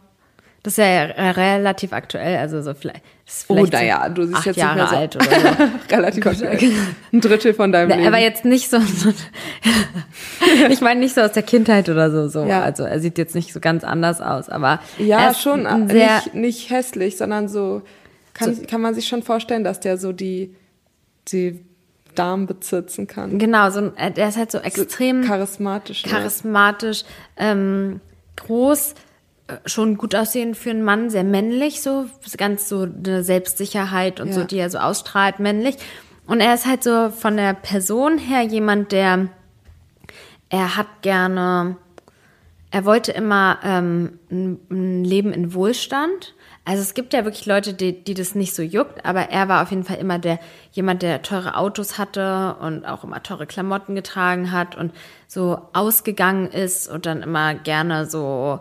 Das 0.63 0.75
ist 0.75 0.79
ja 0.79 1.03
relativ 1.33 1.93
aktuell, 1.93 2.39
also 2.39 2.63
so 2.63 2.73
vielleicht. 2.73 3.03
Ist 3.27 3.45
Oh, 3.49 3.55
vielleicht 3.55 3.75
naja, 3.75 4.05
so 4.09 4.15
du 4.15 4.25
siehst 4.27 4.39
acht 4.39 4.47
jetzt 4.47 4.57
Jahre 4.57 4.87
so 4.89 4.97
alt 4.97 5.17
oder 5.17 5.25
so. 5.27 5.65
relativ 5.95 6.27
aktuell. 6.27 6.73
Ein 7.13 7.21
Drittel 7.21 7.53
von 7.53 7.71
deinem 7.71 7.89
Na, 7.91 7.95
Leben. 7.97 8.07
Er 8.07 8.13
war 8.13 8.19
jetzt 8.19 8.47
nicht 8.47 8.71
so, 8.71 8.81
so 8.81 9.13
ich 10.71 10.81
meine 10.81 11.01
nicht 11.01 11.15
so 11.15 11.21
aus 11.21 11.33
der 11.33 11.43
Kindheit 11.43 11.89
oder 11.91 12.11
so, 12.11 12.29
so. 12.29 12.45
Ja. 12.47 12.63
Also 12.63 12.85
er 12.85 12.99
sieht 12.99 13.19
jetzt 13.19 13.35
nicht 13.35 13.53
so 13.53 13.61
ganz 13.61 13.85
anders 13.85 14.23
aus, 14.23 14.49
aber 14.49 14.81
er 14.99 15.05
ja, 15.05 15.35
schon, 15.35 15.67
äh, 15.67 15.87
sehr, 15.93 16.17
nicht, 16.17 16.35
nicht 16.35 16.71
hässlich, 16.71 17.19
sondern 17.19 17.49
so 17.49 17.83
kann, 18.33 18.67
kann 18.67 18.81
man 18.81 18.95
sich 18.95 19.07
schon 19.07 19.23
vorstellen, 19.23 19.65
dass 19.65 19.81
der 19.81 19.99
so 19.99 20.13
die, 20.13 20.55
die 21.29 21.65
Damen 22.15 22.47
bezitzen 22.47 23.07
kann. 23.07 23.39
genau, 23.39 23.71
so, 23.71 23.91
ein- 23.97 24.17
er 24.17 24.29
ist 24.29 24.37
halt 24.37 24.51
so 24.53 24.59
extrem 24.59 25.25
charismatisch. 25.25 26.05
ne? 26.05 26.11
charismatisch, 26.13 27.05
ähm, 27.37 28.01
groß, 28.37 28.95
äh, 29.49 29.57
schon 29.67 29.97
gut 29.97 30.15
aussehend 30.15 30.57
für 30.57 30.71
einen 30.71 30.85
Mann, 30.85 31.11
sehr 31.11 31.25
männlich, 31.25 31.83
so 31.83 32.07
ganz 32.37 32.69
so 32.69 32.83
eine 32.83 33.25
Selbstsicherheit 33.25 34.21
und 34.21 34.33
so, 34.33 34.41
Ja. 34.41 34.47
die 34.47 34.59
er 34.59 34.71
so 34.71 34.79
ausstrahlt, 34.79 35.41
männlich. 35.41 35.77
Und 36.27 36.41
er 36.41 36.55
ist 36.55 36.67
halt 36.67 36.83
so 36.85 37.11
von 37.11 37.37
der 37.37 37.53
Person 37.55 38.17
her 38.19 38.43
jemand, 38.43 38.93
der 38.93 39.29
er 40.51 40.77
hat 40.77 40.87
gerne, 41.03 41.77
er 42.75 42.85
wollte 42.85 43.13
immer 43.13 43.61
ähm, 43.63 44.19
ein, 44.33 45.05
Leben 45.05 45.33
in 45.33 45.55
Wohlstand. 45.55 46.35
Also 46.65 46.83
es 46.83 46.95
gibt 46.95 47.13
ja 47.13 47.25
wirklich 47.25 47.47
Leute, 47.47 47.73
die, 47.73 48.03
die 48.03 48.15
das 48.15 48.35
nicht 48.35 48.53
so 48.53 48.63
juckt, 48.63 49.05
aber 49.05 49.31
er 49.31 49.49
war 49.49 49.63
auf 49.63 49.71
jeden 49.71 49.85
Fall 49.85 49.99
immer 49.99 50.19
der 50.19 50.41
jemand, 50.73 51.03
der 51.03 51.23
teure 51.23 51.57
Autos 51.57 51.99
hatte 51.99 52.57
und 52.61 52.85
auch 52.85 53.05
immer 53.05 53.23
teure 53.23 53.47
Klamotten 53.47 53.95
getragen 53.95 54.51
hat 54.51 54.77
und 54.77 54.93
so 55.29 55.61
ausgegangen 55.73 56.49
ist 56.49 56.89
und 56.89 57.07
dann 57.07 57.23
immer 57.23 57.55
gerne 57.55 58.07
so 58.07 58.59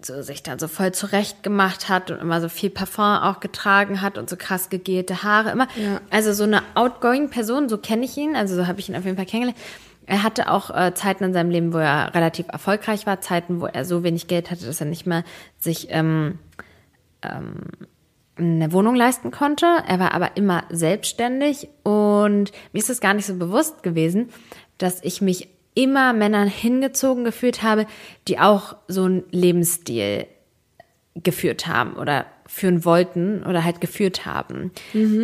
so 0.00 0.22
sich 0.22 0.44
dann 0.44 0.60
so 0.60 0.68
voll 0.68 0.92
zurecht 0.92 1.42
gemacht 1.42 1.88
hat 1.88 2.12
und 2.12 2.20
immer 2.20 2.40
so 2.40 2.48
viel 2.48 2.70
Parfum 2.70 3.16
auch 3.16 3.40
getragen 3.40 4.00
hat 4.00 4.16
und 4.16 4.30
so 4.30 4.36
krass 4.36 4.68
gegelte 4.68 5.24
Haare 5.24 5.50
immer. 5.50 5.66
Ja. 5.74 6.00
Also 6.10 6.32
so 6.32 6.44
eine 6.44 6.62
outgoing 6.76 7.30
Person, 7.30 7.68
so 7.68 7.78
kenne 7.78 8.04
ich 8.04 8.16
ihn, 8.16 8.36
also 8.36 8.54
so 8.54 8.68
habe 8.68 8.78
ich 8.78 8.88
ihn 8.88 8.94
auf 8.94 9.04
jeden 9.04 9.16
Fall 9.16 9.26
kennengelernt. 9.26 9.58
Er 10.08 10.22
hatte 10.22 10.50
auch 10.50 10.70
äh, 10.70 10.94
Zeiten 10.94 11.24
in 11.24 11.32
seinem 11.34 11.50
Leben, 11.50 11.72
wo 11.74 11.78
er 11.78 12.14
relativ 12.14 12.46
erfolgreich 12.48 13.06
war, 13.06 13.20
Zeiten, 13.20 13.60
wo 13.60 13.66
er 13.66 13.84
so 13.84 14.02
wenig 14.02 14.26
Geld 14.26 14.50
hatte, 14.50 14.64
dass 14.64 14.80
er 14.80 14.86
nicht 14.86 15.06
mehr 15.06 15.22
sich 15.58 15.88
ähm, 15.90 16.38
ähm, 17.22 17.60
eine 18.36 18.72
Wohnung 18.72 18.94
leisten 18.94 19.30
konnte. 19.30 19.66
Er 19.86 19.98
war 19.98 20.14
aber 20.14 20.36
immer 20.36 20.64
selbstständig 20.70 21.68
und 21.82 22.52
mir 22.72 22.78
ist 22.78 22.88
es 22.88 23.00
gar 23.00 23.12
nicht 23.12 23.26
so 23.26 23.34
bewusst 23.34 23.82
gewesen, 23.82 24.30
dass 24.78 25.02
ich 25.04 25.20
mich 25.20 25.48
immer 25.74 26.14
Männern 26.14 26.48
hingezogen 26.48 27.24
gefühlt 27.24 27.62
habe, 27.62 27.86
die 28.28 28.38
auch 28.38 28.76
so 28.88 29.04
einen 29.04 29.24
Lebensstil 29.30 30.26
geführt 31.14 31.66
haben 31.66 31.96
oder 31.96 32.26
führen 32.46 32.84
wollten 32.84 33.44
oder 33.44 33.62
halt 33.62 33.80
geführt 33.82 34.24
haben. 34.24 34.70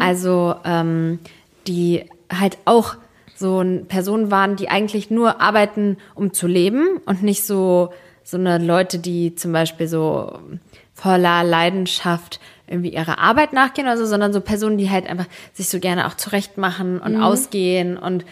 Also 0.00 0.56
ähm, 0.64 1.20
die 1.66 2.04
halt 2.30 2.58
auch 2.66 2.96
so 3.36 3.64
Personen 3.88 4.30
waren, 4.30 4.56
die 4.56 4.68
eigentlich 4.68 5.10
nur 5.10 5.40
arbeiten, 5.40 5.96
um 6.14 6.32
zu 6.32 6.46
leben 6.46 6.98
und 7.06 7.22
nicht 7.22 7.44
so 7.44 7.90
so 8.24 8.38
eine 8.38 8.58
Leute, 8.58 8.98
die 8.98 9.34
zum 9.34 9.52
Beispiel 9.52 9.86
so 9.86 10.38
voller 10.94 11.44
Leidenschaft 11.44 12.40
irgendwie 12.66 12.94
ihrer 12.94 13.18
Arbeit 13.18 13.52
nachgehen 13.52 13.86
oder 13.86 13.98
so, 13.98 14.06
sondern 14.06 14.32
so 14.32 14.40
Personen, 14.40 14.78
die 14.78 14.88
halt 14.88 15.06
einfach 15.06 15.26
sich 15.52 15.68
so 15.68 15.78
gerne 15.78 16.06
auch 16.06 16.14
zurecht 16.14 16.56
machen 16.56 16.98
und 16.98 17.20
ausgehen 17.22 17.98
und 17.98 18.24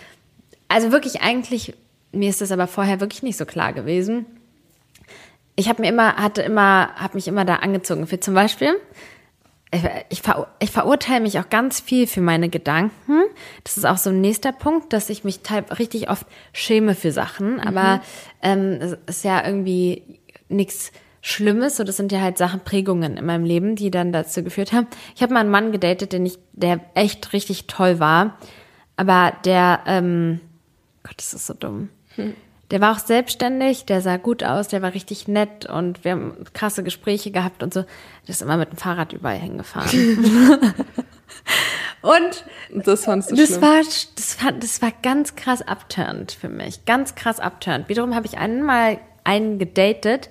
also 0.68 0.90
wirklich 0.90 1.20
eigentlich, 1.20 1.74
mir 2.12 2.30
ist 2.30 2.40
das 2.40 2.50
aber 2.50 2.66
vorher 2.66 3.00
wirklich 3.00 3.22
nicht 3.22 3.36
so 3.36 3.44
klar 3.44 3.74
gewesen. 3.74 4.24
Ich 5.54 5.68
habe 5.68 5.82
mir 5.82 5.88
immer, 5.88 6.16
hatte 6.16 6.40
immer, 6.40 6.94
habe 6.94 7.14
mich 7.14 7.28
immer 7.28 7.44
da 7.44 7.56
angezogen. 7.56 8.06
Für 8.06 8.18
zum 8.20 8.32
Beispiel, 8.32 8.72
ich, 9.72 9.82
ich, 10.10 10.22
ver, 10.22 10.48
ich 10.58 10.70
verurteile 10.70 11.22
mich 11.22 11.38
auch 11.38 11.48
ganz 11.48 11.80
viel 11.80 12.06
für 12.06 12.20
meine 12.20 12.48
Gedanken. 12.50 13.22
Das 13.64 13.76
ist 13.76 13.86
auch 13.86 13.96
so 13.96 14.10
ein 14.10 14.20
nächster 14.20 14.52
Punkt, 14.52 14.92
dass 14.92 15.08
ich 15.08 15.24
mich 15.24 15.40
richtig 15.78 16.10
oft 16.10 16.26
schäme 16.52 16.94
für 16.94 17.10
Sachen. 17.10 17.58
Aber 17.58 18.02
ähm, 18.42 18.78
es 18.80 18.98
ist 19.06 19.24
ja 19.24 19.44
irgendwie 19.44 20.02
nichts 20.48 20.92
Schlimmes. 21.22 21.78
So, 21.78 21.84
das 21.84 21.96
sind 21.96 22.12
ja 22.12 22.20
halt 22.20 22.36
Sachen, 22.36 22.60
Prägungen 22.60 23.16
in 23.16 23.24
meinem 23.24 23.44
Leben, 23.44 23.74
die 23.74 23.90
dann 23.90 24.12
dazu 24.12 24.44
geführt 24.44 24.72
haben. 24.72 24.86
Ich 25.16 25.22
habe 25.22 25.32
mal 25.32 25.40
einen 25.40 25.50
Mann 25.50 25.72
gedatet, 25.72 26.12
den 26.12 26.26
ich, 26.26 26.38
der 26.52 26.80
echt 26.94 27.32
richtig 27.32 27.66
toll 27.66 27.98
war. 27.98 28.36
Aber 28.96 29.32
der, 29.46 29.80
ähm, 29.86 30.40
Gott, 31.02 31.14
das 31.16 31.32
ist 31.32 31.46
so 31.46 31.54
dumm. 31.54 31.88
Der 32.72 32.80
war 32.80 32.92
auch 32.92 32.98
selbstständig, 32.98 33.84
der 33.84 34.00
sah 34.00 34.16
gut 34.16 34.42
aus, 34.42 34.66
der 34.66 34.80
war 34.80 34.94
richtig 34.94 35.28
nett 35.28 35.66
und 35.66 36.04
wir 36.04 36.12
haben 36.12 36.44
krasse 36.54 36.82
Gespräche 36.82 37.30
gehabt 37.30 37.62
und 37.62 37.74
so. 37.74 37.82
Der 37.82 38.30
ist 38.30 38.40
immer 38.40 38.56
mit 38.56 38.70
dem 38.70 38.78
Fahrrad 38.78 39.12
überall 39.12 39.38
hingefahren. 39.38 40.64
und 42.00 42.44
das 42.84 43.04
fandst 43.04 43.30
du 43.30 43.36
das 43.36 43.50
schlimm. 43.50 43.60
war, 43.60 43.82
das 44.16 44.42
war, 44.42 44.52
das 44.52 44.80
war 44.80 44.90
ganz 45.02 45.36
krass 45.36 45.60
abturnt 45.60 46.32
für 46.32 46.48
mich. 46.48 46.86
Ganz 46.86 47.14
krass 47.14 47.40
abturnt. 47.40 47.90
Wiederum 47.90 48.14
habe 48.14 48.24
ich 48.24 48.38
einmal 48.38 48.98
einen 49.22 49.58
gedatet. 49.58 50.30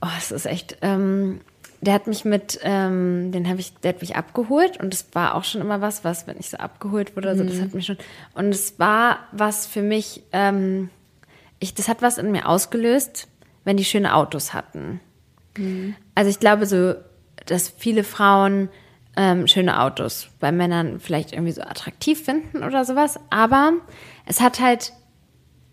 Oh, 0.00 0.08
es 0.16 0.30
ist 0.30 0.46
echt, 0.46 0.78
ähm, 0.80 1.40
der 1.80 1.94
hat 1.94 2.06
mich 2.06 2.24
mit, 2.24 2.58
ähm, 2.62 3.32
den 3.32 3.48
habe 3.48 3.60
ich, 3.60 3.74
der 3.74 3.90
hat 3.94 4.00
mich 4.00 4.16
abgeholt 4.16 4.80
und 4.80 4.94
es 4.94 5.06
war 5.12 5.34
auch 5.34 5.44
schon 5.44 5.60
immer 5.60 5.80
was, 5.80 6.04
was, 6.04 6.26
wenn 6.26 6.38
ich 6.38 6.50
so 6.50 6.56
abgeholt 6.56 7.16
wurde, 7.16 7.28
also 7.28 7.44
das 7.44 7.60
hat 7.60 7.74
mich 7.74 7.86
schon, 7.86 7.98
und 8.34 8.48
es 8.48 8.78
war 8.78 9.20
was 9.32 9.66
für 9.66 9.82
mich, 9.82 10.22
ähm, 10.32 10.90
ich, 11.58 11.74
das 11.74 11.88
hat 11.88 12.02
was 12.02 12.18
in 12.18 12.32
mir 12.32 12.48
ausgelöst, 12.48 13.28
wenn 13.64 13.76
die 13.76 13.84
schöne 13.84 14.14
Autos 14.14 14.54
hatten. 14.54 15.00
Also 16.14 16.30
ich 16.30 16.38
glaube 16.38 16.66
so, 16.66 16.94
dass 17.46 17.68
viele 17.68 18.04
Frauen 18.04 18.68
ähm, 19.16 19.46
schöne 19.46 19.80
Autos 19.80 20.28
bei 20.40 20.52
Männern 20.52 21.00
vielleicht 21.00 21.32
irgendwie 21.32 21.52
so 21.52 21.62
attraktiv 21.62 22.22
finden 22.22 22.62
oder 22.62 22.84
sowas, 22.84 23.18
aber 23.30 23.72
es 24.26 24.40
hat 24.40 24.60
halt 24.60 24.92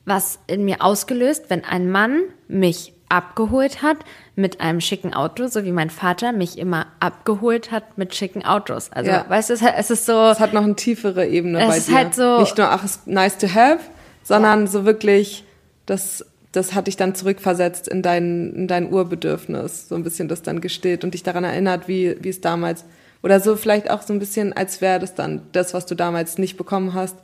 was 0.05 0.39
in 0.47 0.65
mir 0.65 0.81
ausgelöst, 0.81 1.45
wenn 1.49 1.63
ein 1.63 1.89
Mann 1.89 2.21
mich 2.47 2.93
abgeholt 3.09 3.81
hat 3.81 3.97
mit 4.35 4.61
einem 4.61 4.81
schicken 4.81 5.13
Auto, 5.13 5.47
so 5.47 5.63
wie 5.63 5.71
mein 5.71 5.89
Vater 5.91 6.31
mich 6.31 6.57
immer 6.57 6.87
abgeholt 6.99 7.71
hat 7.71 7.97
mit 7.97 8.15
schicken 8.15 8.43
Autos. 8.43 8.91
Also, 8.91 9.11
Ja. 9.11 9.25
weißt 9.27 9.51
du, 9.51 9.53
es, 9.53 9.89
ist 9.91 10.05
so, 10.07 10.13
Es 10.29 10.39
hat 10.39 10.53
noch 10.53 10.63
eine 10.63 10.75
tiefere 10.75 11.27
Ebene 11.27 11.61
Es 11.61 11.67
bei 11.67 11.77
ist 11.77 11.87
dir. 11.89 11.95
halt 11.95 12.15
so- 12.15 12.39
Nicht 12.39 12.57
nur, 12.57 12.69
ach, 12.71 12.83
ist 12.83 13.05
nice 13.07 13.37
to 13.37 13.47
have, 13.53 13.79
sondern 14.23 14.65
so 14.67 14.85
wirklich, 14.85 15.43
das, 15.85 16.25
das 16.51 16.73
hat 16.73 16.87
dich 16.87 16.95
dann 16.97 17.13
zurückversetzt 17.13 17.87
in 17.87 18.01
dein, 18.01 18.53
in 18.53 18.67
dein 18.67 18.91
Urbedürfnis. 18.91 19.87
So 19.89 19.95
ein 19.95 20.03
bisschen 20.03 20.27
das 20.27 20.41
dann 20.41 20.61
gestillt 20.61 21.03
und 21.03 21.13
dich 21.13 21.21
daran 21.23 21.43
erinnert, 21.43 21.87
wie, 21.87 22.17
wie 22.21 22.29
es 22.29 22.41
damals, 22.41 22.85
oder 23.21 23.39
so 23.39 23.55
vielleicht 23.55 23.91
auch 23.91 24.01
so 24.01 24.13
ein 24.13 24.19
bisschen, 24.19 24.51
als 24.53 24.81
wäre 24.81 24.99
das 24.99 25.13
dann 25.13 25.43
das, 25.51 25.73
was 25.75 25.85
du 25.85 25.93
damals 25.95 26.37
nicht 26.39 26.57
bekommen 26.57 26.93
hast. 26.95 27.15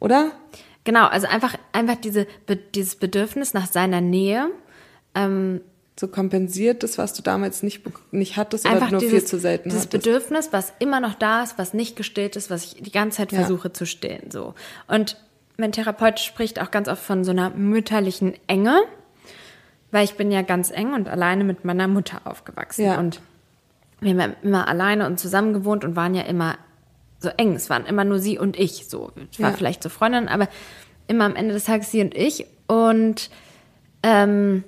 Oder? 0.00 0.30
genau, 0.84 1.06
also 1.06 1.26
einfach, 1.26 1.54
einfach 1.72 1.96
diese, 1.96 2.26
dieses 2.74 2.96
Bedürfnis 2.96 3.52
nach 3.52 3.66
seiner 3.66 4.00
Nähe, 4.00 4.46
ähm, 5.14 5.60
So 6.00 6.08
kompensiert 6.08 6.82
das, 6.82 6.96
was 6.96 7.12
du 7.12 7.20
damals 7.20 7.62
nicht, 7.62 7.82
nicht 8.10 8.38
hattest 8.38 8.64
oder 8.64 8.72
einfach 8.76 8.90
nur 8.90 9.00
dieses, 9.00 9.18
viel 9.18 9.24
zu 9.28 9.38
selten 9.38 9.68
dieses 9.68 9.84
hattest. 9.84 10.02
Bedürfnis, 10.02 10.48
was 10.50 10.72
immer 10.78 10.98
noch 10.98 11.12
da 11.12 11.42
ist, 11.42 11.58
was 11.58 11.74
nicht 11.74 11.94
gestillt 11.94 12.36
ist, 12.36 12.48
was 12.48 12.64
ich 12.64 12.82
die 12.82 12.90
ganze 12.90 13.18
Zeit 13.18 13.32
Ja. 13.32 13.40
versuche 13.40 13.70
zu 13.74 13.84
stillen, 13.84 14.30
so. 14.30 14.54
Und 14.88 15.18
mein 15.58 15.72
Therapeut 15.72 16.18
spricht 16.18 16.58
auch 16.58 16.70
ganz 16.70 16.88
oft 16.88 17.02
von 17.02 17.22
so 17.22 17.32
einer 17.32 17.50
mütterlichen 17.50 18.32
Enge, 18.46 18.80
weil 19.90 20.04
ich 20.04 20.14
bin 20.14 20.32
ja 20.32 20.40
ganz 20.40 20.70
eng 20.70 20.94
und 20.94 21.06
alleine 21.06 21.44
mit 21.44 21.66
meiner 21.66 21.86
Mutter 21.86 22.22
aufgewachsen 22.24 22.86
Ja. 22.86 22.98
und 22.98 23.20
wir 24.00 24.14
haben 24.18 24.36
immer 24.42 24.68
alleine 24.68 25.04
und 25.06 25.20
zusammen 25.20 25.52
gewohnt 25.52 25.84
und 25.84 25.96
waren 25.96 26.14
ja 26.14 26.22
immer 26.22 26.56
so 27.18 27.28
eng. 27.36 27.52
Es 27.54 27.68
waren 27.68 27.84
immer 27.84 28.04
nur 28.04 28.20
sie 28.20 28.38
und 28.38 28.58
ich, 28.58 28.88
so. 28.88 29.12
Ich 29.32 29.38
war 29.42 29.50
Ja. 29.50 29.54
vielleicht 29.54 29.82
so 29.82 29.90
Freundin, 29.90 30.28
aber 30.28 30.48
immer 31.08 31.26
am 31.26 31.36
Ende 31.36 31.52
des 31.52 31.64
Tages 31.64 31.90
sie 31.90 32.00
und 32.00 32.14
ich 32.16 32.46
und 32.68 33.28
ähm, 34.02 34.64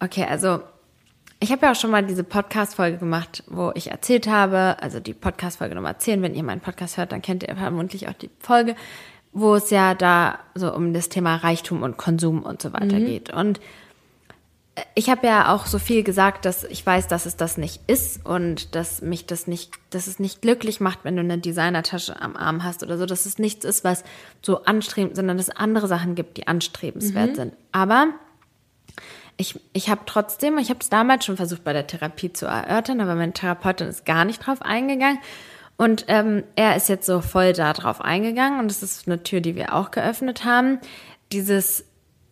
Okay, 0.00 0.24
also 0.24 0.60
ich 1.40 1.50
habe 1.50 1.66
ja 1.66 1.72
auch 1.72 1.76
schon 1.76 1.90
mal 1.90 2.04
diese 2.04 2.24
Podcast-Folge 2.24 2.98
gemacht, 2.98 3.42
wo 3.46 3.72
ich 3.74 3.90
erzählt 3.90 4.26
habe, 4.26 4.76
also 4.80 5.00
die 5.00 5.14
Podcast-Folge 5.14 5.74
Nummer 5.74 5.98
10, 5.98 6.22
wenn 6.22 6.34
ihr 6.34 6.42
meinen 6.42 6.60
Podcast 6.60 6.96
hört, 6.96 7.12
dann 7.12 7.22
kennt 7.22 7.42
ihr 7.42 7.54
vermutlich 7.56 8.08
auch 8.08 8.12
die 8.12 8.30
Folge, 8.38 8.76
wo 9.32 9.54
es 9.54 9.70
ja 9.70 9.94
da 9.94 10.38
so 10.54 10.74
um 10.74 10.92
das 10.92 11.08
Thema 11.08 11.36
Reichtum 11.36 11.82
und 11.82 11.96
Konsum 11.96 12.42
und 12.42 12.62
so 12.62 12.72
weiter 12.72 12.98
geht. 12.98 13.32
Und 13.32 13.60
ich 14.94 15.08
habe 15.08 15.26
ja 15.26 15.54
auch 15.54 15.66
so 15.66 15.78
viel 15.78 16.02
gesagt, 16.02 16.44
dass 16.44 16.64
ich 16.64 16.84
weiß, 16.84 17.06
dass 17.06 17.26
es 17.26 17.36
das 17.36 17.56
nicht 17.56 17.80
ist 17.86 18.26
und 18.26 18.74
dass 18.74 19.02
mich 19.02 19.26
das 19.26 19.46
nicht, 19.46 19.72
dass 19.90 20.08
es 20.08 20.18
nicht 20.18 20.42
glücklich 20.42 20.80
macht, 20.80 21.00
wenn 21.04 21.14
du 21.14 21.20
eine 21.20 21.38
Designertasche 21.38 22.20
am 22.20 22.36
Arm 22.36 22.64
hast 22.64 22.82
oder 22.82 22.98
so, 22.98 23.06
dass 23.06 23.24
es 23.24 23.38
nichts 23.38 23.64
ist, 23.64 23.84
was 23.84 24.02
so 24.42 24.64
anstrebend, 24.64 25.14
sondern 25.14 25.36
dass 25.36 25.48
es 25.48 25.56
andere 25.56 25.86
Sachen 25.86 26.16
gibt, 26.16 26.36
die 26.38 26.48
anstrebenswert 26.48 27.30
mhm. 27.30 27.34
sind. 27.36 27.56
Aber 27.70 28.08
ich, 29.36 29.60
ich 29.72 29.88
habe 29.90 30.02
trotzdem, 30.06 30.58
ich 30.58 30.70
habe 30.70 30.80
es 30.80 30.90
damals 30.90 31.24
schon 31.24 31.36
versucht 31.36 31.62
bei 31.62 31.72
der 31.72 31.86
Therapie 31.86 32.32
zu 32.32 32.46
erörtern, 32.46 33.00
aber 33.00 33.14
meine 33.14 33.32
Therapeutin 33.32 33.88
ist 33.88 34.04
gar 34.04 34.24
nicht 34.24 34.44
drauf 34.44 34.60
eingegangen. 34.60 35.18
Und 35.76 36.04
ähm, 36.08 36.44
er 36.56 36.76
ist 36.76 36.88
jetzt 36.88 37.06
so 37.06 37.20
voll 37.20 37.52
da 37.52 37.72
drauf 37.72 38.00
eingegangen 38.00 38.60
und 38.60 38.68
das 38.68 38.82
ist 38.82 39.06
eine 39.06 39.22
Tür, 39.22 39.40
die 39.40 39.56
wir 39.56 39.74
auch 39.74 39.90
geöffnet 39.90 40.44
haben. 40.44 40.78
Dieses, 41.32 41.84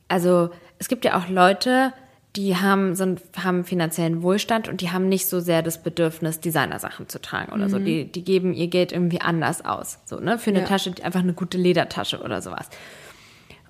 also 0.08 0.50
es 0.78 0.88
gibt 0.88 1.04
ja 1.04 1.18
auch 1.18 1.28
Leute, 1.28 1.92
die 2.36 2.56
haben 2.56 2.94
so 2.94 3.02
einen, 3.02 3.20
haben 3.42 3.64
finanziellen 3.64 4.22
Wohlstand 4.22 4.68
und 4.68 4.80
die 4.80 4.90
haben 4.90 5.08
nicht 5.08 5.26
so 5.26 5.40
sehr 5.40 5.62
das 5.62 5.82
Bedürfnis, 5.82 6.40
Designersachen 6.40 7.08
zu 7.08 7.20
tragen 7.20 7.52
oder 7.52 7.66
mhm. 7.66 7.70
so. 7.70 7.78
Die, 7.78 8.10
die 8.10 8.24
geben 8.24 8.54
ihr 8.54 8.68
Geld 8.68 8.92
irgendwie 8.92 9.20
anders 9.20 9.64
aus. 9.64 9.98
So, 10.06 10.18
ne? 10.18 10.38
Für 10.38 10.50
eine 10.50 10.60
ja. 10.60 10.66
Tasche, 10.66 10.94
einfach 11.02 11.20
eine 11.20 11.34
gute 11.34 11.58
Ledertasche 11.58 12.22
oder 12.22 12.40
sowas. 12.40 12.70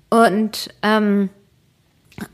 Und 0.09 0.73
ähm, 0.81 1.29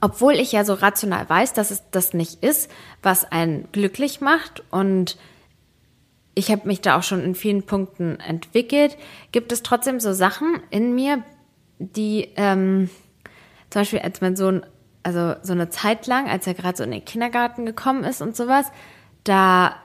obwohl 0.02 0.34
ich 0.34 0.52
ja 0.52 0.66
so 0.66 0.74
rational 0.74 1.28
weiß, 1.28 1.54
dass 1.54 1.72
es 1.72 1.84
das 1.90 2.14
nicht 2.14 2.44
ist, 2.44 2.70
was 3.02 3.32
einen 3.32 3.72
glücklich 3.72 4.22
macht 4.22 4.64
und 4.70 5.18
ich 6.36 6.52
habe 6.52 6.68
mich 6.68 6.82
da 6.82 6.98
auch 6.98 7.04
schon 7.04 7.24
in 7.24 7.36
vielen 7.36 7.64
Punkten 7.64 8.20
entwickelt, 8.20 8.98
gibt 9.32 9.52
es 9.52 9.64
trotzdem 9.64 10.00
so 10.00 10.14
Sachen 10.14 10.62
in 10.70 10.96
mir, 10.96 11.24
die 11.80 12.30
ähm, 12.36 12.90
zum 13.70 13.82
Beispiel 13.82 14.00
als 14.00 14.22
mein 14.22 14.36
Sohn, 14.36 14.66
also 15.04 15.36
so 15.42 15.54
eine 15.54 15.70
Zeit 15.70 16.08
lang, 16.08 16.30
als 16.30 16.48
er 16.48 16.54
gerade 16.54 16.78
so 16.78 16.84
in 16.84 16.92
den 16.92 17.06
Kindergarten 17.06 17.66
gekommen 17.66 18.04
ist 18.04 18.22
und 18.22 18.36
sowas, 18.36 18.68
da 19.24 19.76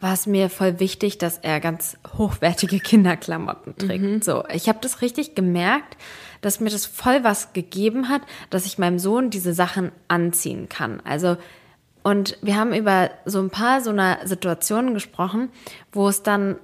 war 0.00 0.12
es 0.12 0.26
mir 0.26 0.48
voll 0.48 0.80
wichtig, 0.80 1.18
dass 1.18 1.38
er 1.38 1.60
ganz 1.60 1.96
hochwertige 2.16 2.78
Kinderklamotten 2.80 3.76
trägt. 3.76 4.04
Mhm. 4.04 4.22
So, 4.22 4.44
ich 4.52 4.68
habe 4.68 4.78
das 4.80 5.02
richtig 5.02 5.34
gemerkt, 5.34 5.96
dass 6.40 6.60
mir 6.60 6.70
das 6.70 6.86
voll 6.86 7.24
was 7.24 7.52
gegeben 7.52 8.08
hat, 8.08 8.22
dass 8.50 8.66
ich 8.66 8.78
meinem 8.78 8.98
Sohn 8.98 9.30
diese 9.30 9.54
Sachen 9.54 9.92
anziehen 10.08 10.68
kann. 10.68 11.00
Also 11.04 11.36
und 12.02 12.36
wir 12.42 12.56
haben 12.56 12.74
über 12.74 13.10
so 13.24 13.40
ein 13.40 13.50
paar 13.50 13.80
so 13.80 13.90
einer 13.90 14.26
Situationen 14.26 14.92
gesprochen, 14.94 15.50
wo 15.92 16.08
es 16.08 16.22
dann 16.22 16.56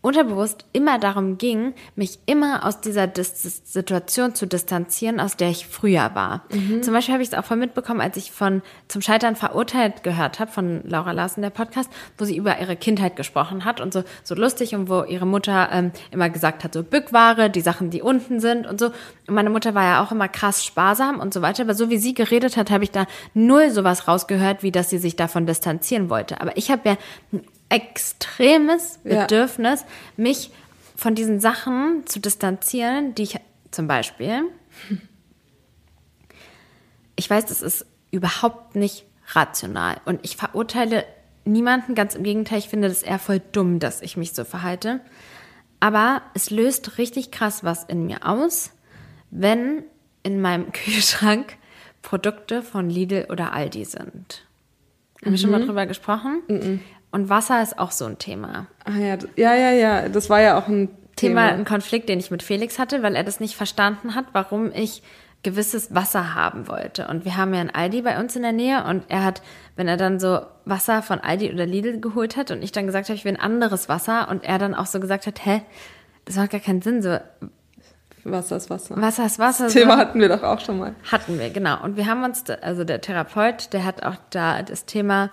unterbewusst 0.00 0.64
immer 0.72 0.98
darum 0.98 1.38
ging, 1.38 1.74
mich 1.96 2.20
immer 2.26 2.64
aus 2.64 2.80
dieser 2.80 3.08
Dis 3.08 3.62
Situation 3.64 4.34
zu 4.34 4.46
distanzieren, 4.46 5.18
aus 5.18 5.36
der 5.36 5.50
ich 5.50 5.66
früher 5.66 6.14
war. 6.14 6.44
Mhm. 6.52 6.82
Zum 6.84 6.94
Beispiel 6.94 7.14
habe 7.14 7.22
ich 7.22 7.30
es 7.30 7.34
auch 7.34 7.44
voll 7.44 7.56
mitbekommen, 7.56 8.00
als 8.00 8.16
ich 8.16 8.30
von 8.30 8.62
Zum 8.86 9.02
Scheitern 9.02 9.34
verurteilt 9.34 10.04
gehört 10.04 10.38
habe, 10.38 10.52
von 10.52 10.82
Laura 10.84 11.10
Larsen, 11.10 11.42
der 11.42 11.50
Podcast, 11.50 11.90
wo 12.16 12.24
sie 12.24 12.36
über 12.36 12.60
ihre 12.60 12.76
Kindheit 12.76 13.16
gesprochen 13.16 13.64
hat 13.64 13.80
und 13.80 13.92
so, 13.92 14.04
so 14.22 14.36
lustig 14.36 14.74
und 14.76 14.88
wo 14.88 15.02
ihre 15.02 15.26
Mutter 15.26 15.68
ähm, 15.72 15.90
immer 16.12 16.30
gesagt 16.30 16.62
hat, 16.62 16.74
so 16.74 16.84
Bückware, 16.84 17.50
die 17.50 17.60
Sachen, 17.60 17.90
die 17.90 18.00
unten 18.00 18.38
sind 18.38 18.68
und 18.68 18.78
so. 18.78 18.86
Und 19.26 19.34
meine 19.34 19.50
Mutter 19.50 19.74
war 19.74 19.84
ja 19.84 20.04
auch 20.04 20.12
immer 20.12 20.28
krass 20.28 20.64
sparsam 20.64 21.18
und 21.18 21.34
so 21.34 21.42
weiter, 21.42 21.64
aber 21.64 21.74
so 21.74 21.90
wie 21.90 21.98
sie 21.98 22.14
geredet 22.14 22.56
hat, 22.56 22.70
habe 22.70 22.84
ich 22.84 22.92
da 22.92 23.06
null 23.34 23.70
sowas 23.70 24.06
rausgehört, 24.06 24.62
wie 24.62 24.70
dass 24.70 24.90
sie 24.90 24.98
sich 24.98 25.16
davon 25.16 25.44
distanzieren 25.44 26.08
wollte. 26.08 26.40
Aber 26.40 26.56
ich 26.56 26.70
habe 26.70 26.90
ja 26.90 26.96
extremes 27.68 28.98
Bedürfnis, 29.04 29.80
ja. 29.80 29.86
mich 30.16 30.50
von 30.96 31.14
diesen 31.14 31.40
Sachen 31.40 32.06
zu 32.06 32.18
distanzieren, 32.18 33.14
die 33.14 33.22
ich 33.24 33.36
zum 33.70 33.86
Beispiel, 33.86 34.44
ich 37.16 37.28
weiß, 37.28 37.46
das 37.46 37.62
ist 37.62 37.86
überhaupt 38.10 38.74
nicht 38.74 39.04
rational 39.32 40.00
und 40.06 40.20
ich 40.22 40.36
verurteile 40.36 41.04
niemanden, 41.44 41.94
ganz 41.94 42.14
im 42.14 42.22
Gegenteil, 42.22 42.58
ich 42.58 42.68
finde 42.68 42.88
das 42.88 43.02
eher 43.02 43.18
voll 43.18 43.40
dumm, 43.52 43.78
dass 43.78 44.02
ich 44.02 44.16
mich 44.16 44.32
so 44.32 44.44
verhalte. 44.44 45.00
Aber 45.80 46.22
es 46.34 46.50
löst 46.50 46.98
richtig 46.98 47.30
krass 47.30 47.64
was 47.64 47.84
in 47.84 48.06
mir 48.06 48.26
aus, 48.26 48.72
wenn 49.30 49.84
in 50.22 50.40
meinem 50.40 50.72
Kühlschrank 50.72 51.56
Produkte 52.02 52.62
von 52.62 52.90
Lidl 52.90 53.26
oder 53.30 53.52
Aldi 53.52 53.84
sind. 53.84 54.46
Haben 55.20 55.30
mhm. 55.30 55.30
wir 55.30 55.38
schon 55.38 55.50
mal 55.50 55.60
mhm. 55.60 55.66
drüber 55.66 55.86
gesprochen? 55.86 56.42
Mhm. 56.48 56.80
Und 57.10 57.28
Wasser 57.28 57.62
ist 57.62 57.78
auch 57.78 57.90
so 57.90 58.04
ein 58.04 58.18
Thema. 58.18 58.66
Ah 58.84 58.98
ja, 58.98 59.16
ja, 59.36 59.54
ja, 59.54 59.70
ja. 59.70 60.08
Das 60.08 60.28
war 60.28 60.40
ja 60.40 60.58
auch 60.58 60.68
ein 60.68 60.88
Thema. 61.16 61.48
Thema, 61.48 61.58
ein 61.58 61.64
Konflikt, 61.64 62.08
den 62.08 62.18
ich 62.18 62.30
mit 62.30 62.42
Felix 62.42 62.78
hatte, 62.78 63.02
weil 63.02 63.16
er 63.16 63.24
das 63.24 63.40
nicht 63.40 63.56
verstanden 63.56 64.14
hat, 64.14 64.26
warum 64.32 64.72
ich 64.72 65.02
gewisses 65.42 65.94
Wasser 65.94 66.34
haben 66.34 66.68
wollte. 66.68 67.06
Und 67.08 67.24
wir 67.24 67.36
haben 67.36 67.54
ja 67.54 67.60
ein 67.60 67.74
Aldi 67.74 68.02
bei 68.02 68.18
uns 68.18 68.34
in 68.36 68.42
der 68.42 68.52
Nähe 68.52 68.84
und 68.84 69.04
er 69.08 69.24
hat, 69.24 69.42
wenn 69.76 69.86
er 69.86 69.96
dann 69.96 70.18
so 70.18 70.40
Wasser 70.64 71.02
von 71.02 71.20
Aldi 71.20 71.52
oder 71.52 71.64
Lidl 71.64 72.00
geholt 72.00 72.36
hat 72.36 72.50
und 72.50 72.62
ich 72.62 72.72
dann 72.72 72.86
gesagt 72.86 73.08
habe, 73.08 73.16
ich 73.16 73.24
will 73.24 73.34
ein 73.34 73.40
anderes 73.40 73.88
Wasser 73.88 74.28
und 74.28 74.44
er 74.44 74.58
dann 74.58 74.74
auch 74.74 74.86
so 74.86 74.98
gesagt 75.00 75.26
hat, 75.26 75.44
hä, 75.44 75.62
das 76.24 76.36
macht 76.36 76.50
gar 76.50 76.60
keinen 76.60 76.82
Sinn, 76.82 77.02
so 77.02 77.18
Wasser 78.24 78.56
ist 78.56 78.68
Wasser. 78.68 79.00
Wasser 79.00 79.26
ist 79.26 79.38
Wasser. 79.38 79.64
Das 79.64 79.72
Thema 79.72 79.96
hatten 79.96 80.20
wir 80.20 80.28
doch 80.28 80.42
auch 80.42 80.60
schon 80.60 80.78
mal. 80.78 80.94
Hatten 81.10 81.38
wir, 81.38 81.50
genau. 81.50 81.82
Und 81.82 81.96
wir 81.96 82.06
haben 82.06 82.24
uns, 82.24 82.44
also 82.50 82.84
der 82.84 83.00
Therapeut, 83.00 83.72
der 83.72 83.84
hat 83.84 84.02
auch 84.02 84.16
da 84.30 84.62
das 84.62 84.84
Thema 84.84 85.30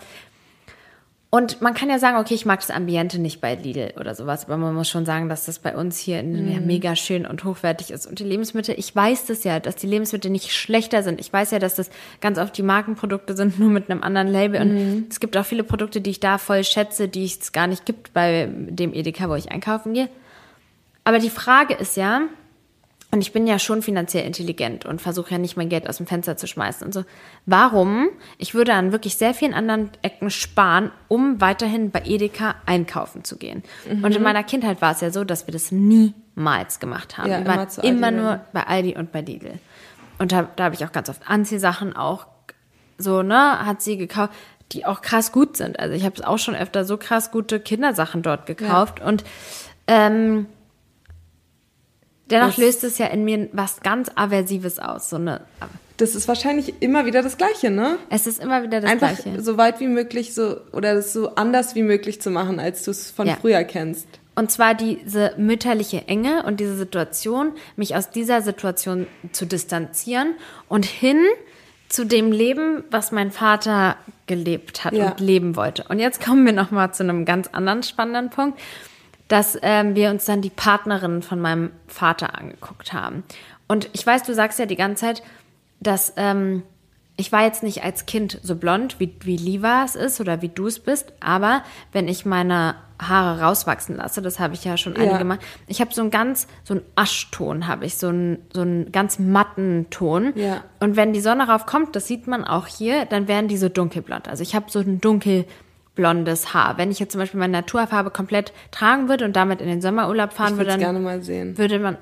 und 1.35 1.61
man 1.61 1.73
kann 1.73 1.89
ja 1.89 1.99
sagen, 1.99 2.15
okay, 2.15 2.33
ich 2.33 2.45
mag 2.45 2.61
das 2.61 2.71
Ambiente 2.71 3.19
nicht 3.19 3.41
bei 3.41 3.55
Lidl 3.55 3.91
oder 3.99 4.15
sowas, 4.15 4.45
aber 4.45 4.55
man 4.55 4.73
muss 4.73 4.89
schon 4.89 5.05
sagen, 5.05 5.27
dass 5.27 5.43
das 5.43 5.59
bei 5.59 5.75
uns 5.75 5.99
hier 5.99 6.23
mm. 6.23 6.65
mega 6.65 6.95
schön 6.95 7.25
und 7.25 7.43
hochwertig 7.43 7.91
ist. 7.91 8.07
Und 8.07 8.19
die 8.19 8.23
Lebensmittel, 8.23 8.73
ich 8.77 8.95
weiß 8.95 9.25
das 9.25 9.43
ja, 9.43 9.59
dass 9.59 9.75
die 9.75 9.87
Lebensmittel 9.87 10.31
nicht 10.31 10.53
schlechter 10.53 11.03
sind. 11.03 11.19
Ich 11.19 11.33
weiß 11.33 11.51
ja, 11.51 11.59
dass 11.59 11.75
das 11.75 11.89
ganz 12.21 12.39
oft 12.39 12.57
die 12.57 12.63
Markenprodukte 12.63 13.35
sind, 13.35 13.59
nur 13.59 13.69
mit 13.69 13.91
einem 13.91 14.01
anderen 14.01 14.29
Label. 14.29 14.61
Und 14.61 14.75
mm. 14.75 15.07
es 15.09 15.19
gibt 15.19 15.35
auch 15.35 15.45
viele 15.45 15.65
Produkte, 15.65 15.99
die 15.99 16.11
ich 16.11 16.21
da 16.21 16.37
voll 16.37 16.63
schätze, 16.63 17.09
die 17.09 17.25
es 17.25 17.51
gar 17.51 17.67
nicht 17.67 17.85
gibt 17.85 18.13
bei 18.13 18.47
dem 18.49 18.93
Edeka, 18.93 19.27
wo 19.27 19.35
ich 19.35 19.51
einkaufen 19.51 19.93
gehe. 19.93 20.07
Aber 21.03 21.19
die 21.19 21.29
Frage 21.29 21.73
ist 21.73 21.97
ja, 21.97 22.21
und 23.15 23.21
ich 23.21 23.31
bin 23.31 23.47
ja 23.47 23.59
schon 23.59 23.81
finanziell 23.81 24.25
intelligent 24.25 24.85
und 24.85 25.01
versuche 25.01 25.31
ja 25.31 25.37
nicht 25.37 25.55
mein 25.55 25.69
Geld 25.69 25.87
aus 25.87 25.97
dem 25.97 26.05
Fenster 26.05 26.35
zu 26.35 26.47
schmeißen 26.47 26.85
und 26.85 26.93
so. 26.93 27.05
Warum? 27.45 28.09
Ich 28.37 28.53
würde 28.53 28.73
an 28.73 28.91
wirklich 28.91 29.15
sehr 29.15 29.33
vielen 29.33 29.53
anderen 29.53 29.89
Ecken 30.01 30.29
sparen, 30.29 30.91
um 31.07 31.39
weiterhin 31.39 31.91
bei 31.91 32.01
Edeka 32.03 32.55
einkaufen 32.65 33.23
zu 33.23 33.37
gehen. 33.37 33.63
Mhm. 33.89 34.03
Und 34.03 34.13
in 34.13 34.21
meiner 34.21 34.43
Kindheit 34.43 34.81
war 34.81 34.91
es 34.91 34.99
ja 34.99 35.11
so, 35.11 35.23
dass 35.23 35.47
wir 35.47 35.53
das 35.53 35.71
niemals 35.71 36.81
gemacht 36.81 37.17
haben. 37.17 37.31
Ja, 37.31 37.39
wir 37.39 37.47
waren 37.47 37.67
immer, 37.83 38.09
immer 38.09 38.11
nur 38.11 38.41
bei 38.51 38.67
Aldi 38.67 38.97
und 38.97 39.13
bei 39.13 39.21
Lidl. 39.21 39.59
Und 40.19 40.33
da, 40.33 40.49
da 40.57 40.65
habe 40.65 40.75
ich 40.75 40.83
auch 40.83 40.91
ganz 40.91 41.07
oft 41.07 41.21
Anziehsachen 41.25 41.95
auch 41.95 42.27
so, 42.97 43.23
ne, 43.23 43.65
hat 43.65 43.81
sie 43.81 43.95
gekauft, 43.95 44.33
die 44.73 44.85
auch 44.85 45.01
krass 45.01 45.31
gut 45.31 45.55
sind. 45.55 45.79
Also 45.79 45.95
ich 45.95 46.03
habe 46.03 46.27
auch 46.27 46.37
schon 46.37 46.55
öfter 46.55 46.83
so 46.83 46.97
krass 46.97 47.31
gute 47.31 47.61
Kindersachen 47.61 48.23
dort 48.23 48.45
gekauft. 48.45 48.99
Ja. 48.99 49.05
Und 49.05 49.23
ähm, 49.87 50.47
Dennoch 52.29 52.57
löst 52.57 52.83
es 52.83 52.97
ja 52.97 53.07
in 53.07 53.23
mir 53.23 53.49
was 53.53 53.81
ganz 53.81 54.09
Aversives 54.15 54.79
aus. 54.79 55.09
So 55.09 55.17
eine, 55.17 55.41
das 55.97 56.15
ist 56.15 56.27
wahrscheinlich 56.27 56.81
immer 56.81 57.05
wieder 57.05 57.21
das 57.21 57.37
Gleiche, 57.37 57.69
ne? 57.69 57.97
Es 58.09 58.27
ist 58.27 58.41
immer 58.41 58.63
wieder 58.63 58.81
das 58.81 58.89
Einfach 58.89 59.13
Gleiche. 59.13 59.29
Einfach 59.29 59.43
so 59.43 59.57
weit 59.57 59.79
wie 59.79 59.87
möglich 59.87 60.33
so, 60.33 60.57
oder 60.71 60.95
das 60.95 61.13
so 61.13 61.35
anders 61.35 61.75
wie 61.75 61.83
möglich 61.83 62.21
zu 62.21 62.31
machen, 62.31 62.59
als 62.59 62.83
du 62.83 62.91
es 62.91 63.11
von 63.11 63.27
ja. 63.27 63.37
früher 63.39 63.63
kennst. 63.63 64.07
Und 64.35 64.51
zwar 64.51 64.73
diese 64.73 65.33
mütterliche 65.37 66.07
Enge 66.07 66.43
und 66.43 66.59
diese 66.59 66.75
Situation, 66.75 67.53
mich 67.77 67.95
aus 67.95 68.09
dieser 68.09 68.41
Situation 68.41 69.07
zu 69.31 69.45
distanzieren 69.45 70.33
und 70.67 70.83
hin 70.85 71.23
zu 71.87 72.05
dem 72.05 72.31
Leben, 72.33 72.83
was 72.91 73.13
mein 73.13 73.31
Vater 73.31 73.95
gelebt 74.27 74.83
hat 74.83 74.93
ja. 74.93 75.11
und 75.11 75.19
leben 75.21 75.55
wollte. 75.55 75.85
Und 75.87 75.99
jetzt 75.99 76.21
kommen 76.21 76.45
wir 76.45 76.51
nochmal 76.51 76.93
zu 76.93 77.03
einem 77.03 77.23
ganz 77.23 77.47
anderen 77.53 77.83
spannenden 77.83 78.29
Punkt 78.29 78.59
dass 79.27 79.57
ähm, 79.61 79.95
wir 79.95 80.09
uns 80.09 80.25
dann 80.25 80.41
die 80.41 80.49
Partnerin 80.49 81.21
von 81.21 81.39
meinem 81.39 81.71
Vater 81.87 82.37
angeguckt 82.37 82.93
haben. 82.93 83.23
Und 83.67 83.89
ich 83.93 84.05
weiß, 84.05 84.23
du 84.23 84.33
sagst 84.33 84.59
ja 84.59 84.65
die 84.65 84.75
ganze 84.75 85.05
Zeit, 85.05 85.23
dass 85.79 86.13
ähm, 86.17 86.63
ich 87.17 87.31
war 87.31 87.43
jetzt 87.43 87.63
nicht 87.63 87.83
als 87.83 88.05
Kind 88.05 88.39
so 88.43 88.55
blond, 88.55 88.99
wie, 88.99 89.15
wie 89.21 89.37
Liva 89.37 89.83
es 89.83 89.95
ist 89.95 90.19
oder 90.19 90.41
wie 90.41 90.49
du 90.49 90.67
es 90.67 90.79
bist, 90.79 91.13
aber 91.21 91.63
wenn 91.91 92.07
ich 92.07 92.25
meine 92.25 92.75
Haare 93.01 93.41
rauswachsen 93.41 93.97
lasse, 93.97 94.21
das 94.21 94.39
habe 94.39 94.53
ich 94.53 94.63
ja 94.63 94.77
schon 94.77 94.95
einige 94.95 95.17
ja. 95.17 95.23
Mal, 95.23 95.39
ich 95.67 95.81
habe 95.81 95.93
so 95.93 96.01
einen 96.01 96.11
ganz, 96.11 96.47
so 96.63 96.73
einen 96.73 96.83
Aschton 96.95 97.67
habe 97.67 97.85
ich, 97.85 97.95
so 97.95 98.07
einen, 98.07 98.37
so 98.53 98.61
einen 98.61 98.91
ganz 98.91 99.19
matten 99.19 99.87
Ton. 99.89 100.33
Ja. 100.35 100.63
Und 100.79 100.95
wenn 100.95 101.13
die 101.13 101.19
Sonne 101.19 101.47
raufkommt, 101.47 101.95
das 101.95 102.07
sieht 102.07 102.27
man 102.27 102.45
auch 102.45 102.67
hier, 102.67 103.05
dann 103.05 103.27
werden 103.27 103.47
die 103.47 103.57
so 103.57 103.69
dunkelblond. 103.69 104.27
Also 104.27 104.43
ich 104.43 104.55
habe 104.55 104.69
so 104.69 104.79
einen 104.79 105.01
dunkel 105.01 105.45
blondes 105.95 106.53
Haar. 106.53 106.77
Wenn 106.77 106.91
ich 106.91 106.99
jetzt 106.99 107.13
zum 107.13 107.19
Beispiel 107.19 107.39
meine 107.39 107.53
Naturfarbe 107.53 108.11
komplett 108.11 108.53
tragen 108.71 109.09
würde 109.09 109.25
und 109.25 109.35
damit 109.35 109.61
in 109.61 109.67
den 109.67 109.81
Sommerurlaub 109.81 110.33
fahren 110.33 110.57
würde, 110.57 110.71
dann 110.71 110.79
gerne 110.79 110.99
mal 110.99 111.23
sehen. 111.23 111.57
würde 111.57 111.79
man. 111.79 111.97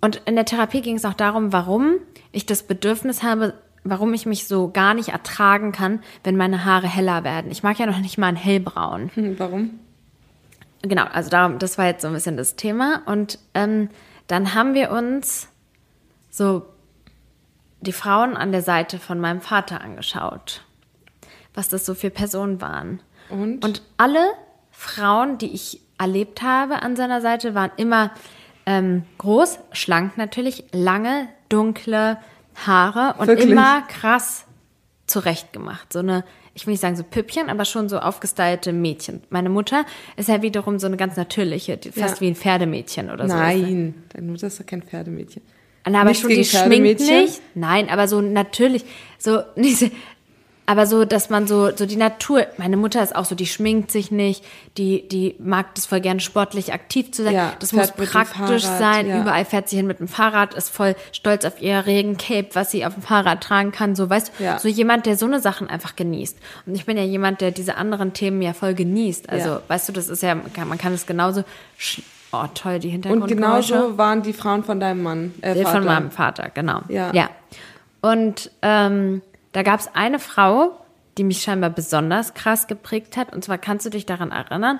Und 0.00 0.22
in 0.24 0.34
der 0.34 0.44
Therapie 0.44 0.80
ging 0.80 0.96
es 0.96 1.04
auch 1.04 1.14
darum, 1.14 1.52
warum 1.52 1.96
ich 2.32 2.46
das 2.46 2.62
Bedürfnis 2.62 3.22
habe, 3.22 3.54
warum 3.84 4.14
ich 4.14 4.26
mich 4.26 4.46
so 4.46 4.70
gar 4.70 4.94
nicht 4.94 5.10
ertragen 5.10 5.72
kann, 5.72 6.00
wenn 6.24 6.36
meine 6.36 6.64
Haare 6.64 6.86
heller 6.86 7.24
werden. 7.24 7.50
Ich 7.50 7.62
mag 7.62 7.78
ja 7.78 7.86
noch 7.86 7.98
nicht 7.98 8.18
mal 8.18 8.28
ein 8.28 8.36
hellbraun. 8.36 9.10
Hm, 9.14 9.34
warum? 9.38 9.78
Genau, 10.82 11.04
also 11.04 11.30
darum, 11.30 11.58
das 11.58 11.76
war 11.76 11.86
jetzt 11.86 12.02
so 12.02 12.08
ein 12.08 12.14
bisschen 12.14 12.36
das 12.36 12.54
Thema. 12.54 13.02
Und 13.06 13.38
ähm, 13.54 13.90
dann 14.28 14.54
haben 14.54 14.74
wir 14.74 14.90
uns 14.90 15.48
so 16.30 16.66
die 17.80 17.92
Frauen 17.92 18.36
an 18.36 18.52
der 18.52 18.62
Seite 18.62 18.98
von 18.98 19.18
meinem 19.20 19.40
Vater 19.40 19.80
angeschaut. 19.80 20.62
was 21.54 21.68
das 21.68 21.84
so 21.84 21.94
für 21.94 22.10
Personen 22.10 22.60
waren. 22.60 23.00
Und? 23.30 23.64
Und 23.64 23.82
alle 23.96 24.30
Frauen, 24.70 25.38
die 25.38 25.52
ich 25.52 25.80
erlebt 25.98 26.42
habe 26.42 26.82
an 26.82 26.96
seiner 26.96 27.20
Seite, 27.20 27.54
waren 27.54 27.70
immer 27.76 28.12
ähm, 28.66 29.04
groß, 29.18 29.58
schlank 29.72 30.16
natürlich, 30.18 30.64
lange, 30.72 31.28
dunkle 31.48 32.18
Haare 32.66 33.14
und 33.18 33.26
Wirklich? 33.28 33.50
immer 33.50 33.82
krass 33.82 34.44
zurechtgemacht. 35.06 35.92
So 35.92 36.00
eine, 36.00 36.24
ich 36.54 36.66
will 36.66 36.72
nicht 36.72 36.80
sagen 36.80 36.96
so 36.96 37.02
Püppchen, 37.02 37.48
aber 37.48 37.64
schon 37.64 37.88
so 37.88 37.98
aufgestylte 37.98 38.72
Mädchen. 38.72 39.22
Meine 39.30 39.48
Mutter 39.48 39.84
ist 40.16 40.28
ja 40.28 40.42
wiederum 40.42 40.78
so 40.78 40.86
eine 40.86 40.96
ganz 40.96 41.16
natürliche, 41.16 41.78
fast 41.94 42.16
Ja. 42.16 42.20
wie 42.20 42.28
ein 42.28 42.34
Pferdemädchen 42.36 43.10
oder 43.10 43.28
so. 43.28 43.34
Nein, 43.34 43.94
deine 44.12 44.26
Mutter 44.30 44.48
ist 44.48 44.60
doch 44.60 44.66
kein 44.66 44.82
Pferdemädchen. 44.82 45.42
Na, 45.88 46.00
aber 46.00 46.10
Nichts 46.10 46.20
schon 46.22 46.30
die 46.30 46.44
schminkt 46.44 47.00
nicht. 47.00 47.40
Nein, 47.54 47.88
aber 47.88 48.06
so 48.08 48.20
natürlich, 48.20 48.84
so 49.18 49.40
diese, 49.56 49.90
aber 50.68 50.86
so, 50.86 51.06
dass 51.06 51.30
man 51.30 51.46
so, 51.46 51.74
so 51.74 51.86
die 51.86 51.96
Natur. 51.96 52.46
Meine 52.58 52.76
Mutter 52.76 53.02
ist 53.02 53.16
auch 53.16 53.24
so, 53.24 53.34
die 53.34 53.46
schminkt 53.46 53.90
sich 53.90 54.10
nicht, 54.10 54.44
die, 54.76 55.08
die 55.08 55.34
mag 55.38 55.74
das 55.74 55.86
voll 55.86 56.00
gerne 56.00 56.20
sportlich 56.20 56.74
aktiv 56.74 57.10
zu 57.10 57.24
sein. 57.24 57.34
Ja, 57.34 57.52
das 57.58 57.72
muss 57.72 57.90
praktisch 57.92 58.66
Fahrrad, 58.66 58.78
sein. 58.78 59.08
ja. 59.08 59.22
Überall 59.22 59.46
fährt 59.46 59.70
sie 59.70 59.76
hin 59.76 59.86
mit 59.86 59.98
dem 59.98 60.08
Fahrrad, 60.08 60.52
ist 60.52 60.68
voll 60.68 60.94
stolz 61.12 61.46
auf 61.46 61.62
ihr 61.62 61.86
Regencape, 61.86 62.48
was 62.52 62.70
sie 62.70 62.84
auf 62.84 62.92
dem 62.92 63.02
Fahrrad 63.02 63.40
tragen 63.42 63.72
kann. 63.72 63.96
So, 63.96 64.10
weißt 64.10 64.32
du, 64.38 64.44
Ja. 64.44 64.58
so 64.58 64.68
jemand, 64.68 65.06
der 65.06 65.16
so 65.16 65.24
eine 65.24 65.40
Sachen 65.40 65.70
einfach 65.70 65.96
genießt. 65.96 66.36
Und 66.66 66.74
ich 66.74 66.84
bin 66.84 66.98
ja 66.98 67.02
jemand, 67.04 67.40
der 67.40 67.50
diese 67.50 67.76
anderen 67.76 68.12
Themen 68.12 68.42
ja 68.42 68.52
voll 68.52 68.74
genießt. 68.74 69.30
Also, 69.30 69.60
weißt 69.68 69.88
du, 69.88 69.92
das 69.94 70.10
ist 70.10 70.22
ja, 70.22 70.34
man 70.34 70.76
kann 70.76 70.92
es 70.92 71.06
genauso. 71.06 71.44
Oh, 72.30 72.44
toll, 72.52 72.78
die 72.78 72.88
Und 72.88 72.92
Hintergrundgeräusche. 73.06 73.72
genauso 73.72 73.96
waren 73.96 74.22
die 74.22 74.34
Frauen 74.34 74.62
von 74.64 74.80
deinem 74.80 75.02
Mann. 75.02 75.32
Äh, 75.40 75.52
Äh, 75.52 75.62
Vater. 75.62 75.76
Von 75.78 75.84
meinem 75.86 76.10
Vater, 76.10 76.50
genau. 76.52 76.82
Ja. 76.90 77.10
ja. 77.14 77.30
Und 78.02 78.50
ähm, 78.60 79.22
da 79.52 79.62
gab 79.62 79.80
es 79.80 79.88
eine 79.94 80.18
Frau, 80.18 80.72
die 81.16 81.24
mich 81.24 81.42
scheinbar 81.42 81.70
besonders 81.70 82.34
krass 82.34 82.66
geprägt 82.66 83.16
hat. 83.16 83.32
Und 83.34 83.44
zwar 83.44 83.58
kannst 83.58 83.86
du 83.86 83.90
dich 83.90 84.06
daran 84.06 84.30
erinnern. 84.30 84.78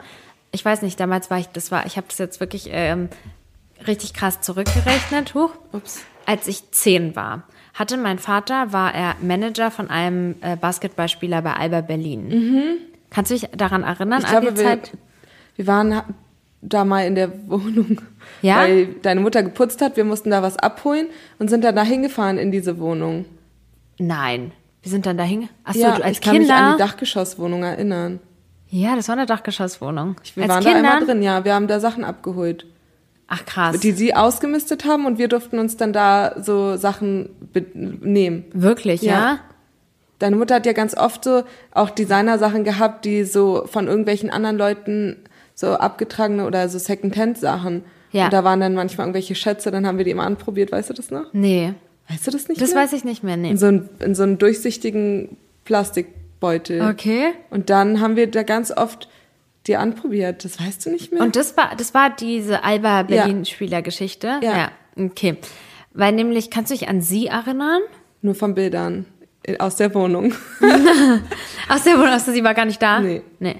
Ich 0.52 0.64
weiß 0.64 0.82
nicht, 0.82 0.98
damals 1.00 1.30
war 1.30 1.38
ich, 1.38 1.48
das 1.48 1.70
war, 1.70 1.84
ich 1.86 1.96
habe 1.96 2.06
das 2.08 2.18
jetzt 2.18 2.40
wirklich 2.40 2.68
ähm, 2.70 3.08
richtig 3.86 4.14
krass 4.14 4.40
zurückgerechnet. 4.40 5.34
Huch. 5.34 5.50
Ups. 5.72 6.02
Als 6.26 6.46
ich 6.46 6.70
zehn 6.70 7.16
war, 7.16 7.42
hatte 7.74 7.96
mein 7.96 8.18
Vater, 8.18 8.72
war 8.72 8.94
er 8.94 9.16
Manager 9.22 9.70
von 9.70 9.88
einem 9.90 10.36
äh, 10.42 10.56
Basketballspieler 10.56 11.42
bei 11.42 11.54
Alba 11.54 11.80
Berlin. 11.80 12.78
Kannst 13.10 13.30
du 13.30 13.34
dich 13.34 13.48
daran 13.56 13.82
erinnern 13.82 14.20
Mhm. 14.20 14.24
Ich 14.26 14.34
an 14.34 14.40
glaube, 14.42 14.52
die 14.52 14.58
wir, 14.60 14.64
Zeit? 14.66 14.92
wir 15.56 15.66
waren 15.66 16.02
da 16.60 16.84
mal 16.84 17.06
in 17.06 17.14
der 17.14 17.30
Wohnung, 17.48 18.00
Ja? 18.42 18.58
weil 18.58 18.86
deine 19.02 19.20
Mutter 19.20 19.42
geputzt 19.42 19.80
hat. 19.80 19.96
Wir 19.96 20.04
mussten 20.04 20.30
da 20.30 20.42
was 20.42 20.56
abholen 20.56 21.06
und 21.38 21.48
sind 21.48 21.64
dann 21.64 21.76
da 21.76 21.82
hingefahren 21.82 22.36
in 22.38 22.50
diese 22.50 22.78
Wohnung. 22.78 23.24
Nein. 23.98 24.52
Wir 24.82 24.90
sind 24.90 25.06
dann 25.06 25.16
dahin. 25.18 25.48
Achso, 25.64 25.80
ja, 25.80 25.96
du 25.96 26.04
als 26.04 26.18
ich 26.18 26.20
kann 26.22 26.38
mich 26.38 26.50
an 26.50 26.56
Kinder. 26.56 26.72
die 26.76 26.78
Dachgeschosswohnung 26.78 27.62
erinnern. 27.64 28.20
ja, 28.68 28.94
das 28.96 29.08
war 29.08 29.16
eine 29.16 29.26
Dachgeschosswohnung. 29.26 30.16
Wir 30.34 30.44
als 30.44 30.52
waren 30.52 30.62
Kinder. 30.64 30.82
da 30.82 30.88
einmal 30.90 31.06
drin, 31.06 31.22
ja. 31.22 31.44
Wir 31.44 31.54
haben 31.54 31.66
da 31.66 31.80
Sachen 31.80 32.04
abgeholt, 32.04 32.66
Ach 33.26 33.44
krass. 33.44 33.80
die 33.80 33.92
sie 33.92 34.14
ausgemistet 34.14 34.84
haben 34.84 35.04
und 35.06 35.18
wir 35.18 35.28
durften 35.28 35.58
uns 35.58 35.76
dann 35.76 35.92
da 35.92 36.34
so 36.40 36.76
Sachen 36.76 37.30
nehmen. 37.74 38.44
Wirklich, 38.52 39.02
ja? 39.02 39.12
Ja. 39.12 39.38
Deine 40.20 40.36
Mutter 40.36 40.56
hat 40.56 40.66
ja 40.66 40.72
ganz 40.72 40.96
oft 40.96 41.24
so 41.24 41.42
auch 41.72 41.90
Designersachen 41.90 42.64
gehabt, 42.64 43.04
die 43.04 43.24
so 43.24 43.66
von 43.66 43.86
irgendwelchen 43.86 44.30
anderen 44.30 44.56
Leuten 44.58 45.16
so 45.54 45.74
abgetragene 45.74 46.44
oder 46.46 46.68
so 46.68 46.78
Secondhand-Sachen. 46.78 47.84
Ja. 48.12 48.24
Und 48.24 48.32
da 48.32 48.42
waren 48.42 48.58
dann 48.60 48.74
manchmal 48.74 49.06
irgendwelche 49.06 49.34
Schätze, 49.34 49.70
dann 49.70 49.86
haben 49.86 49.98
wir 49.98 50.04
die 50.04 50.10
immer 50.12 50.24
anprobiert, 50.24 50.72
weißt 50.72 50.90
du 50.90 50.94
das 50.94 51.10
noch? 51.10 51.26
Nee, 51.32 51.74
Weißt 52.08 52.26
du 52.26 52.30
das 52.30 52.48
nicht 52.48 52.60
das 52.60 52.72
mehr? 52.72 52.82
weiß 52.82 52.92
ich 52.94 53.04
nicht 53.04 53.22
mehr, 53.22 53.36
nee. 53.36 53.50
In 53.50 53.56
so, 53.56 53.66
einen, 53.66 53.88
in 54.00 54.14
so 54.14 54.22
einen 54.22 54.38
durchsichtigen 54.38 55.36
Plastikbeutel. 55.64 56.82
Okay. 56.82 57.32
Und 57.50 57.70
dann 57.70 58.00
haben 58.00 58.16
wir 58.16 58.30
da 58.30 58.42
ganz 58.42 58.70
oft 58.70 59.08
die 59.66 59.76
anprobiert. 59.76 60.44
Das 60.44 60.58
weißt 60.58 60.86
du 60.86 60.90
nicht 60.90 61.12
mehr? 61.12 61.22
Und 61.22 61.36
das 61.36 61.56
war, 61.56 61.76
das 61.76 61.92
war 61.92 62.10
diese 62.10 62.64
Alba 62.64 63.02
Berlin-Spielergeschichte? 63.02 64.40
Ja. 64.42 64.72
Okay. 64.96 65.36
Weil 65.92 66.12
nämlich, 66.12 66.50
kannst 66.50 66.70
du 66.70 66.74
dich 66.76 66.88
an 66.88 67.02
sie 67.02 67.26
erinnern? 67.26 67.82
Nur 68.22 68.34
von 68.34 68.54
Bildern 68.54 69.04
aus 69.58 69.76
der 69.76 69.94
Wohnung. 69.94 70.34
Ach, 71.68 71.84
der 71.84 71.98
Wohnung, 71.98 72.18
sie 72.18 72.44
war 72.44 72.54
gar 72.54 72.64
nicht 72.64 72.80
da? 72.80 73.00
Nee. 73.00 73.22
Nee. 73.38 73.56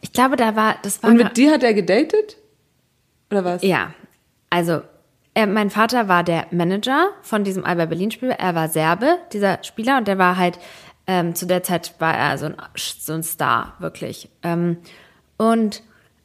Ich 0.00 0.12
glaube, 0.12 0.36
da 0.36 0.54
war, 0.54 0.76
das 0.82 1.02
war. 1.02 1.10
Und 1.10 1.16
mit 1.16 1.36
dir 1.36 1.52
hat 1.52 1.62
er 1.62 1.74
gedatet? 1.74 2.36
Oder 3.30 3.44
was? 3.44 3.62
Ja, 3.62 3.94
also 4.50 4.82
er, 5.34 5.46
mein 5.46 5.70
Vater 5.70 6.08
war 6.08 6.22
der 6.22 6.46
Manager 6.50 7.08
von 7.22 7.44
diesem 7.44 7.64
Alba 7.64 7.86
Berlin 7.86 8.10
Spieler. 8.10 8.38
Er 8.38 8.54
war 8.54 8.68
Serbe, 8.68 9.18
dieser 9.32 9.62
Spieler, 9.62 9.98
und 9.98 10.08
der 10.08 10.18
war 10.18 10.36
halt 10.36 10.58
ähm, 11.06 11.34
zu 11.34 11.46
der 11.46 11.62
Zeit 11.62 11.94
war 11.98 12.16
er 12.16 12.38
so 12.38 12.46
ein, 12.46 12.56
so 12.76 13.12
ein 13.12 13.22
Star 13.22 13.74
wirklich. 13.78 14.30
Ähm, 14.42 14.78
und 15.36 15.82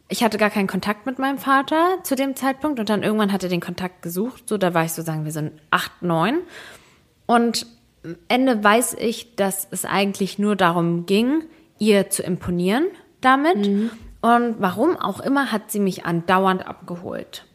ich 0.08 0.24
hatte 0.24 0.38
gar 0.38 0.50
keinen 0.50 0.67
Kontakt 0.67 1.06
mit 1.06 1.19
meinem 1.19 1.38
Vater 1.38 1.98
zu 2.04 2.15
dem 2.15 2.36
Zeitpunkt 2.36 2.80
und 2.80 2.89
dann 2.89 3.04
irgendwann 3.04 3.32
hat 3.32 3.43
er 3.43 3.50
den 3.50 3.62
Kontakt 3.62 4.02
gesucht. 4.02 4.48
So, 4.48 4.58
da 4.58 4.74
war 4.74 4.86
ich 4.86 4.93
so 4.93 5.02
sagen 5.02 5.26
wir 5.26 5.32
so 5.32 5.39
ein 5.39 5.52
acht, 5.69 6.02
neun. 6.02 6.39
Und 7.26 7.67
am 8.04 8.15
Ende 8.28 8.63
weiß 8.63 8.95
ich, 9.00 9.36
dass 9.36 9.67
es 9.72 9.86
eigentlich 9.86 10.39
nur 10.39 10.56
darum 10.56 11.06
ging, 11.06 11.43
ihr 11.78 12.10
zu 12.10 12.24
imponieren 12.24 12.86
damit. 13.22 13.58
Und 14.22 14.56
warum 14.60 14.98
auch 14.98 15.19
immer 15.19 15.52
hat 15.52 15.72
sie 15.72 15.80
mich 15.80 16.06
andauernd 16.06 16.65
abgeholt. 16.65 17.45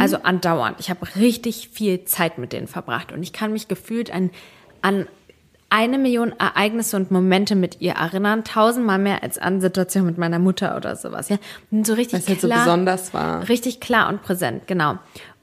Also 0.00 0.16
andauernd. 0.22 0.80
Ich 0.80 0.90
habe 0.90 1.06
richtig 1.16 1.68
viel 1.72 2.04
Zeit 2.04 2.38
mit 2.38 2.52
denen 2.52 2.66
verbracht 2.66 3.12
und 3.12 3.22
ich 3.22 3.32
kann 3.32 3.52
mich 3.52 3.68
gefühlt 3.68 4.10
an, 4.12 4.30
an 4.80 5.06
eine 5.68 5.98
Million 5.98 6.32
Ereignisse 6.38 6.96
und 6.96 7.10
Momente 7.10 7.56
mit 7.56 7.80
ihr 7.80 7.94
erinnern, 7.94 8.44
tausendmal 8.44 8.98
mehr 8.98 9.22
als 9.22 9.38
an 9.38 9.60
Situationen 9.60 10.06
mit 10.06 10.18
meiner 10.18 10.38
Mutter 10.38 10.76
oder 10.76 10.94
sowas. 10.96 11.28
Ja, 11.28 11.38
und 11.70 11.86
so 11.86 11.94
richtig 11.94 12.20
Was 12.20 12.28
halt 12.28 12.40
so 12.40 12.46
klar, 12.46 12.64
besonders 12.64 13.12
war. 13.12 13.48
Richtig 13.48 13.80
klar 13.80 14.08
und 14.08 14.22
präsent, 14.22 14.66
genau. 14.66 14.98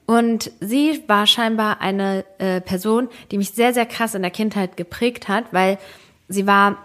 Und 0.06 0.52
sie 0.60 1.04
war 1.08 1.28
scheinbar 1.28 1.82
eine 1.82 2.26
äh, 2.38 2.62
Person, 2.62 3.10
die 3.30 3.38
mich 3.38 3.52
sehr, 3.52 3.74
sehr 3.74 3.86
krass 3.86 4.16
in 4.16 4.22
der 4.22 4.32
Kindheit 4.32 4.78
geprägt 4.78 5.28
hat, 5.28 5.46
weil 5.52 5.78
sie 6.28 6.48
war, 6.48 6.78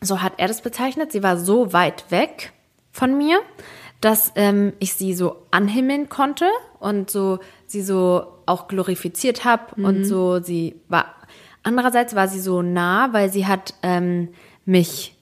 so 0.00 0.22
hat 0.22 0.34
er 0.36 0.48
das 0.48 0.60
bezeichnet, 0.60 1.10
sie 1.10 1.22
war 1.22 1.36
so 1.36 1.72
weit 1.72 2.10
weg 2.10 2.52
von 2.92 3.16
mir, 3.16 3.40
dass 4.04 4.32
ähm, 4.34 4.74
ich 4.80 4.92
sie 4.92 5.14
so 5.14 5.46
anhimmeln 5.50 6.10
konnte 6.10 6.44
und 6.78 7.08
so 7.08 7.38
sie 7.66 7.80
so 7.80 8.26
auch 8.44 8.68
glorifiziert 8.68 9.46
habe 9.46 9.82
und 9.82 10.04
so 10.04 10.40
sie 10.40 10.76
war. 10.88 11.06
Andererseits 11.62 12.14
war 12.14 12.28
sie 12.28 12.40
so 12.40 12.60
nah, 12.60 13.14
weil 13.14 13.32
sie 13.32 13.46
hat 13.46 13.72
ähm, 13.82 14.28
mich 14.66 15.16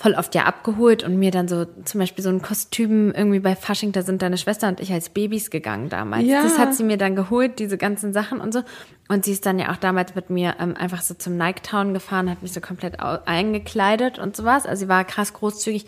voll 0.00 0.14
oft 0.14 0.34
ja 0.34 0.44
abgeholt 0.44 1.04
und 1.04 1.18
mir 1.18 1.30
dann 1.30 1.46
so 1.46 1.66
zum 1.84 2.00
Beispiel 2.00 2.24
so 2.24 2.30
ein 2.30 2.40
Kostüm 2.40 3.12
irgendwie 3.12 3.38
bei 3.38 3.54
Fasching, 3.54 3.92
da 3.92 4.00
sind 4.00 4.22
deine 4.22 4.38
Schwester 4.38 4.66
und 4.66 4.80
ich 4.80 4.90
als 4.92 5.10
Babys 5.10 5.50
gegangen 5.50 5.90
damals. 5.90 6.24
Ja. 6.24 6.42
Das 6.42 6.58
hat 6.58 6.74
sie 6.74 6.84
mir 6.84 6.96
dann 6.96 7.14
geholt, 7.14 7.58
diese 7.58 7.76
ganzen 7.76 8.14
Sachen 8.14 8.40
und 8.40 8.54
so. 8.54 8.62
Und 9.08 9.26
sie 9.26 9.32
ist 9.32 9.44
dann 9.44 9.58
ja 9.58 9.70
auch 9.70 9.76
damals 9.76 10.14
mit 10.14 10.30
mir 10.30 10.56
ähm, 10.58 10.74
einfach 10.74 11.02
so 11.02 11.12
zum 11.12 11.36
Niketown 11.36 11.92
gefahren, 11.92 12.30
hat 12.30 12.40
mich 12.40 12.54
so 12.54 12.62
komplett 12.62 12.98
eingekleidet 12.98 14.18
und 14.18 14.34
sowas. 14.34 14.64
Also 14.64 14.86
sie 14.86 14.88
war 14.88 15.04
krass 15.04 15.34
großzügig, 15.34 15.84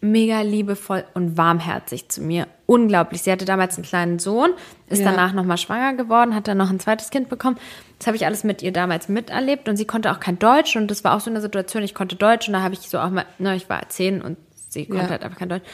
mega 0.00 0.40
liebevoll 0.42 1.04
und 1.14 1.36
warmherzig 1.36 2.08
zu 2.08 2.20
mir. 2.22 2.46
Unglaublich. 2.66 3.22
Sie 3.22 3.32
hatte 3.32 3.44
damals 3.44 3.76
einen 3.76 3.84
kleinen 3.84 4.18
Sohn, 4.18 4.50
ist 4.88 5.00
Ja. 5.00 5.10
danach 5.10 5.32
nochmal 5.32 5.58
schwanger 5.58 5.94
geworden, 5.94 6.34
hat 6.34 6.46
dann 6.48 6.58
noch 6.58 6.70
ein 6.70 6.78
zweites 6.80 7.10
Kind 7.10 7.28
bekommen. 7.28 7.56
Das 7.98 8.06
habe 8.06 8.16
ich 8.16 8.24
alles 8.26 8.44
mit 8.44 8.62
ihr 8.62 8.72
damals 8.72 9.08
miterlebt 9.08 9.68
und 9.68 9.76
sie 9.76 9.86
konnte 9.86 10.12
auch 10.12 10.20
kein 10.20 10.38
Deutsch 10.38 10.76
und 10.76 10.88
das 10.90 11.02
war 11.02 11.16
auch 11.16 11.20
so 11.20 11.30
eine 11.30 11.40
Situation, 11.40 11.82
ich 11.82 11.94
konnte 11.94 12.14
Deutsch 12.16 12.46
und 12.46 12.52
da 12.54 12.62
habe 12.62 12.74
ich 12.74 12.80
so 12.80 12.98
auch 12.98 13.10
mal, 13.10 13.24
ne, 13.38 13.56
ich 13.56 13.68
war 13.68 13.88
zehn 13.88 14.22
und 14.22 14.36
sie 14.68 14.86
konnte 14.86 15.04
Ja. 15.04 15.10
halt 15.10 15.24
einfach 15.24 15.38
kein 15.38 15.48
Deutsch. 15.48 15.64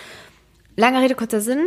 Lange 0.77 1.01
Rede, 1.03 1.15
kurzer 1.15 1.41
Sinn 1.41 1.61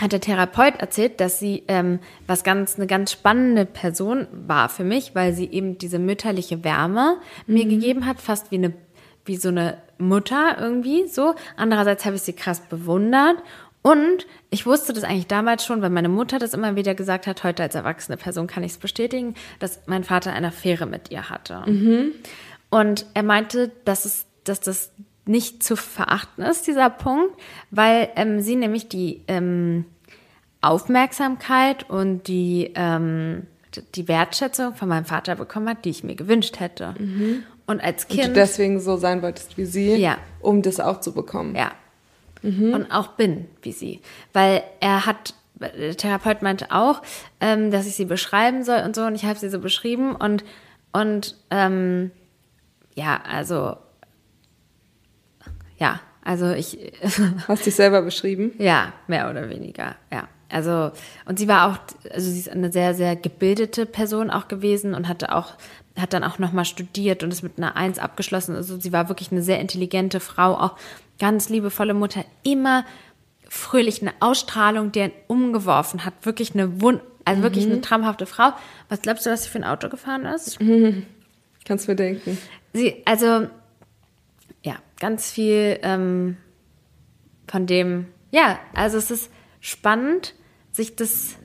hat 0.00 0.12
der 0.12 0.20
Therapeut 0.20 0.76
erzählt, 0.80 1.20
dass 1.20 1.38
sie 1.38 1.64
ähm, 1.68 1.98
was 2.26 2.44
ganz 2.44 2.76
eine 2.76 2.86
ganz 2.86 3.12
spannende 3.12 3.66
Person 3.66 4.26
war 4.32 4.68
für 4.70 4.84
mich, 4.84 5.14
weil 5.14 5.34
sie 5.34 5.46
eben 5.46 5.76
diese 5.78 5.98
mütterliche 5.98 6.64
Wärme 6.64 7.18
mir 7.46 7.66
gegeben 7.66 8.06
hat, 8.06 8.18
fast 8.20 8.50
wie 8.50 8.56
eine 8.56 8.72
wie 9.24 9.36
so 9.36 9.48
eine 9.48 9.78
Mutter 9.98 10.56
irgendwie 10.58 11.06
so. 11.06 11.34
Andererseits 11.56 12.04
habe 12.04 12.16
ich 12.16 12.22
sie 12.22 12.32
krass 12.32 12.60
bewundert 12.60 13.36
und 13.82 14.26
ich 14.50 14.64
wusste 14.64 14.92
das 14.92 15.02
eigentlich 15.02 15.26
damals 15.26 15.66
schon, 15.66 15.82
weil 15.82 15.90
meine 15.90 16.08
Mutter 16.08 16.38
das 16.38 16.54
immer 16.54 16.76
wieder 16.76 16.94
gesagt 16.94 17.26
hat. 17.26 17.42
Heute 17.42 17.64
als 17.64 17.74
erwachsene 17.74 18.16
Person 18.16 18.46
kann 18.46 18.62
ich 18.62 18.72
es 18.72 18.78
bestätigen, 18.78 19.34
dass 19.58 19.80
mein 19.86 20.04
Vater 20.04 20.32
eine 20.32 20.48
Affäre 20.48 20.86
mit 20.86 21.10
ihr 21.10 21.28
hatte. 21.28 21.64
Und 22.70 23.06
er 23.14 23.24
meinte, 23.24 23.72
dass 23.84 24.04
es, 24.04 24.24
dass 24.44 24.60
das 24.60 24.92
nicht 25.24 25.62
zu 25.62 25.76
verachten 25.76 26.44
ist, 26.44 26.66
dieser 26.66 26.90
Punkt, 26.90 27.36
weil 27.70 28.08
ähm, 28.16 28.40
sie 28.40 28.56
nämlich 28.56 28.88
die 28.88 29.22
ähm, 29.28 29.84
Aufmerksamkeit 30.60 31.88
und 31.90 32.28
die, 32.28 32.72
ähm, 32.76 33.46
die 33.94 34.06
Wertschätzung 34.06 34.74
von 34.74 34.88
meinem 34.88 35.04
Vater 35.04 35.34
bekommen 35.34 35.68
hat, 35.68 35.84
die 35.84 35.90
ich 35.90 36.04
mir 36.04 36.14
gewünscht 36.14 36.60
hätte. 36.60 36.94
Und 37.66 37.80
als 37.82 38.04
Und 38.04 38.12
du 38.18 38.22
Kind, 38.22 38.36
deswegen 38.36 38.80
so 38.80 38.96
sein 38.96 39.22
wolltest 39.22 39.56
wie 39.56 39.64
sie, 39.64 39.94
Ja. 39.96 40.18
um 40.40 40.62
das 40.62 40.80
auch 40.80 41.00
zu 41.00 41.12
bekommen. 41.12 41.54
ja, 41.54 41.72
und 42.44 42.90
auch 42.90 43.08
bin 43.12 43.46
wie 43.62 43.70
sie, 43.70 44.00
weil 44.32 44.64
er 44.80 45.06
hat 45.06 45.34
der 45.60 45.96
Therapeut 45.96 46.42
meinte 46.42 46.72
auch, 46.72 47.00
ähm, 47.40 47.70
dass 47.70 47.86
ich 47.86 47.94
sie 47.94 48.04
beschreiben 48.04 48.64
soll 48.64 48.80
und 48.84 48.96
so 48.96 49.02
und 49.02 49.14
ich 49.14 49.24
habe 49.24 49.38
sie 49.38 49.48
so 49.48 49.60
beschrieben 49.60 50.16
und 50.16 50.42
und 50.92 51.36
ähm, 51.50 52.10
ja, 52.96 53.20
also, 53.30 53.76
ja, 55.78 56.00
also 56.24 56.50
ich. 56.52 56.92
Hast 57.48 57.66
dich 57.66 57.74
selber 57.74 58.02
beschrieben? 58.02 58.52
Ja, 58.58 58.92
mehr 59.06 59.30
oder 59.30 59.48
weniger, 59.48 59.96
ja. 60.12 60.28
Also, 60.50 60.90
und 61.24 61.38
sie 61.38 61.48
war 61.48 61.70
auch, 61.70 61.78
also 62.12 62.30
sie 62.30 62.38
ist 62.38 62.50
eine 62.50 62.70
sehr, 62.70 62.94
sehr 62.94 63.16
gebildete 63.16 63.86
Person 63.86 64.30
auch 64.30 64.48
gewesen 64.48 64.92
und 64.94 65.08
hatte 65.08 65.34
auch, 65.34 65.54
hat 65.98 66.12
dann 66.12 66.24
auch 66.24 66.38
nochmal 66.38 66.64
studiert 66.64 67.22
und 67.22 67.30
ist 67.30 67.42
mit 67.42 67.58
einer 67.58 67.76
Eins 67.76 67.98
abgeschlossen. 67.98 68.56
Also 68.56 68.78
sie 68.80 68.92
war 68.92 69.08
wirklich 69.08 69.30
eine 69.30 69.42
sehr 69.42 69.60
intelligente 69.60 70.20
Frau, 70.20 70.54
auch 70.54 70.76
ganz 71.18 71.48
liebevolle 71.48 71.94
Mutter, 71.94 72.24
immer 72.42 72.84
fröhlich, 73.48 74.00
eine 74.00 74.14
Ausstrahlung, 74.20 74.92
die 74.92 75.02
einen 75.02 75.12
umgeworfen 75.26 76.04
hat. 76.04 76.14
Wirklich 76.22 76.54
eine 76.54 76.80
Wund, 76.80 77.02
also 77.24 77.40
mhm. 77.40 77.42
wirklich 77.42 77.66
eine 77.66 77.80
traumhafte 77.82 78.26
Frau. 78.26 78.52
Was 78.88 79.02
glaubst 79.02 79.26
du, 79.26 79.30
was 79.30 79.44
sie 79.44 79.50
für 79.50 79.58
ein 79.58 79.64
Auto 79.64 79.88
gefahren 79.88 80.24
ist? 80.24 80.60
Mhm. 80.60 81.04
Kannst 81.64 81.86
mir 81.86 81.94
denken. 81.94 82.38
Sie, 82.72 83.02
also, 83.04 83.48
ja, 84.62 84.76
ganz 84.98 85.30
viel 85.30 85.78
ähm, 85.82 86.38
von 87.46 87.66
dem, 87.66 88.06
ja, 88.30 88.58
also 88.74 88.96
es 88.96 89.10
ist 89.10 89.30
spannend, 89.60 90.34
sich 90.70 90.96
das 90.96 91.36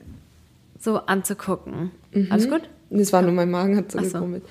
so 0.78 0.96
anzugucken. 0.96 1.90
Mhm. 2.12 2.28
Alles 2.30 2.48
gut? 2.48 2.62
Das 2.90 3.12
war 3.12 3.22
nur 3.22 3.32
mein 3.32 3.50
Magen, 3.50 3.76
hat 3.76 3.92
so, 3.92 3.98
so. 3.98 4.04
gegummelt. 4.04 4.44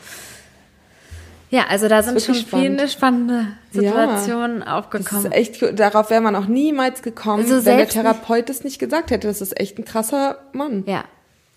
Ja, 1.49 1.67
also 1.69 1.87
da 1.87 2.03
sind 2.03 2.21
schon 2.21 2.35
spannend. 2.35 2.77
viele 2.77 2.89
spannende 2.89 3.47
Situationen 3.71 4.59
ja, 4.59 4.77
aufgekommen. 4.77 5.23
Das 5.23 5.31
ist 5.31 5.59
echt, 5.61 5.79
darauf 5.79 6.09
wäre 6.09 6.21
man 6.21 6.35
auch 6.35 6.47
niemals 6.47 7.01
gekommen, 7.01 7.43
also 7.43 7.65
wenn 7.65 7.77
der 7.77 7.87
Therapeut 7.87 8.49
es 8.49 8.65
nicht 8.65 8.79
gesagt 8.79 9.11
hätte. 9.11 9.27
Das 9.27 9.41
ist 9.41 9.57
echt 9.57 9.77
ein 9.77 9.85
krasser 9.85 10.39
Mann. 10.51 10.83
Ja, 10.87 11.05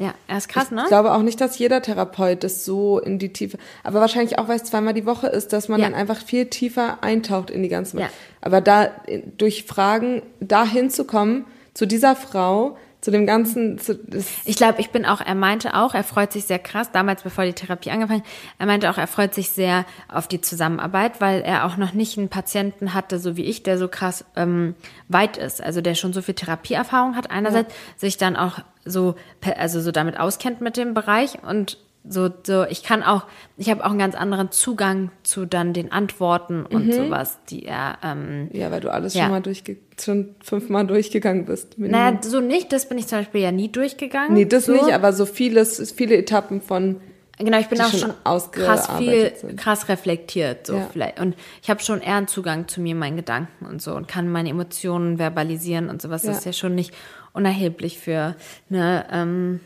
ja, 0.01 0.15
er 0.29 0.39
ist 0.39 0.49
krass, 0.49 0.71
ne? 0.71 0.81
Ich 0.85 0.89
glaube 0.89 1.13
auch 1.13 1.21
nicht, 1.21 1.43
dass 1.43 1.59
jeder 1.59 1.83
Therapeut 1.83 2.43
das 2.43 2.65
so 2.65 2.99
in 2.99 3.19
die 3.19 3.35
Tiefe, 3.35 3.59
aber 3.85 4.01
wahrscheinlich 4.01 4.39
auch, 4.39 4.49
weil 4.49 4.57
es 4.57 4.65
zweimal 4.65 4.95
die 4.95 5.05
Woche 5.05 5.27
ist, 5.27 5.53
dass 5.53 5.69
man 5.69 5.79
ja. 5.79 5.87
dann 5.87 5.95
einfach 5.95 6.17
viel 6.17 6.47
tiefer 6.47 7.03
eintaucht 7.03 7.51
in 7.51 7.63
die 7.63 7.69
ganzen. 7.69 7.99
Ja. 7.99 8.09
Aber 8.41 8.63
da 8.63 8.91
durch 9.37 9.65
Fragen 9.65 10.23
da 10.41 10.65
hinzukommen 10.65 11.45
zu 11.75 11.85
dieser 11.85 12.17
Frau, 12.17 12.79
zu 13.01 13.11
dem 13.11 13.27
ganzen. 13.27 13.79
Zu, 13.79 13.99
ich 14.45 14.57
glaube, 14.57 14.81
ich 14.81 14.91
bin 14.91 15.07
auch, 15.07 15.21
er 15.21 15.35
meinte 15.35 15.75
auch, 15.75 15.95
er 15.95 16.05
freut 16.05 16.33
sich 16.33 16.45
sehr 16.45 16.59
krass, 16.59 16.93
damals 16.93 17.23
bevor 17.23 17.45
die 17.45 17.53
Therapie 17.53 17.91
angefangen, 17.91 18.23
er 18.59 18.67
meinte 18.67 18.91
auch, 18.91 18.99
er 18.99 19.07
freut 19.07 19.35
sich 19.35 19.51
sehr 19.51 19.85
auf 20.09 20.29
die 20.29 20.41
Zusammenarbeit, 20.41 21.21
weil 21.21 21.43
er 21.43 21.65
auch 21.67 21.77
noch 21.77 21.93
nicht 21.93 22.19
einen 22.19 22.29
Patienten 22.29 22.95
hatte, 22.95 23.19
so 23.19 23.37
wie 23.37 23.45
ich, 23.45 23.63
der 23.63 23.79
so 23.79 23.89
krass 23.89 24.25
ähm, 24.37 24.75
weit 25.09 25.37
ist, 25.37 25.63
also 25.63 25.81
der 25.81 25.95
schon 25.95 26.13
so 26.13 26.23
viel 26.23 26.35
Therapieerfahrung 26.35 27.17
hat 27.17 27.31
einerseits, 27.31 27.73
ja. 27.73 27.81
sich 27.97 28.17
dann 28.17 28.37
auch 28.37 28.61
so, 28.85 29.15
also 29.57 29.81
so 29.81 29.93
damit 29.93 30.19
auskennt 30.19 30.61
mit 30.61 30.77
dem 30.77 30.95
Bereich 30.95 31.43
und 31.43 31.79
so, 32.09 32.31
so, 32.47 32.65
ich 32.65 32.83
kann 32.83 33.03
auch, 33.03 33.25
ich 33.59 33.71
habe 33.71 33.85
auch 33.85 33.91
einen 33.91 33.99
ganz 33.99 34.15
anderen 34.15 34.51
Zugang 34.51 35.11
zu 35.23 35.45
dann 35.45 35.75
den 35.75 35.93
Antworten 35.93 36.65
und 36.65 36.87
mhm. 36.87 36.93
sowas, 36.93 37.39
die 37.51 37.67
er. 37.67 37.99
Ähm, 38.03 38.49
ja, 38.53 38.71
weil 38.71 38.81
du 38.81 38.91
alles 38.91 39.15
ja. 39.15 39.25
schon 39.25 39.33
mal 39.33 39.43
durchge 39.43 39.77
schon 40.01 40.35
fünfmal 40.43 40.87
durchgegangen 40.87 41.45
bist. 41.45 41.79
Naja, 41.79 42.19
so 42.23 42.41
nicht, 42.41 42.73
das 42.73 42.89
bin 42.89 42.97
ich 42.97 43.07
zum 43.07 43.19
Beispiel 43.19 43.43
ja 43.43 43.53
nie 43.53 43.71
durchgegangen. 43.71 44.33
Nee, 44.33 44.47
das 44.47 44.65
so. 44.65 44.73
nicht, 44.73 44.95
aber 44.95 45.13
so 45.13 45.27
vieles, 45.27 45.93
viele 45.93 46.17
Etappen 46.17 46.63
von. 46.63 47.01
Genau, 47.39 47.59
ich 47.59 47.69
bin 47.69 47.81
auch 47.81 47.93
schon, 47.93 48.13
krass 48.53 48.89
viel, 48.99 49.33
sind. 49.35 49.59
krass 49.59 49.89
reflektiert, 49.89 50.67
so 50.67 50.77
ja. 50.77 50.89
vielleicht. 50.91 51.21
Und 51.21 51.37
ich 51.63 51.69
habe 51.71 51.81
schon 51.81 52.01
eher 52.01 52.17
einen 52.17 52.29
Zugang 52.29 52.69
zu 52.69 52.81
mir, 52.81 52.95
meinen 52.95 53.17
Gedanken 53.17 53.67
und 53.67 53.81
so 53.81 53.95
und 53.95 54.09
kann 54.09 54.31
meine 54.31 54.51
Emotionen 54.51 55.19
verbalisieren 55.19 55.91
und 55.91 56.01
sowas. 56.01 56.23
Ja. 56.23 56.31
Das 56.31 56.39
ist 56.39 56.45
ja 56.47 56.53
schon 56.55 56.75
nicht 56.75 56.95
unerheblich 57.33 57.99
für 57.99 58.37
eine 58.71 59.07
ähm, 59.11 59.61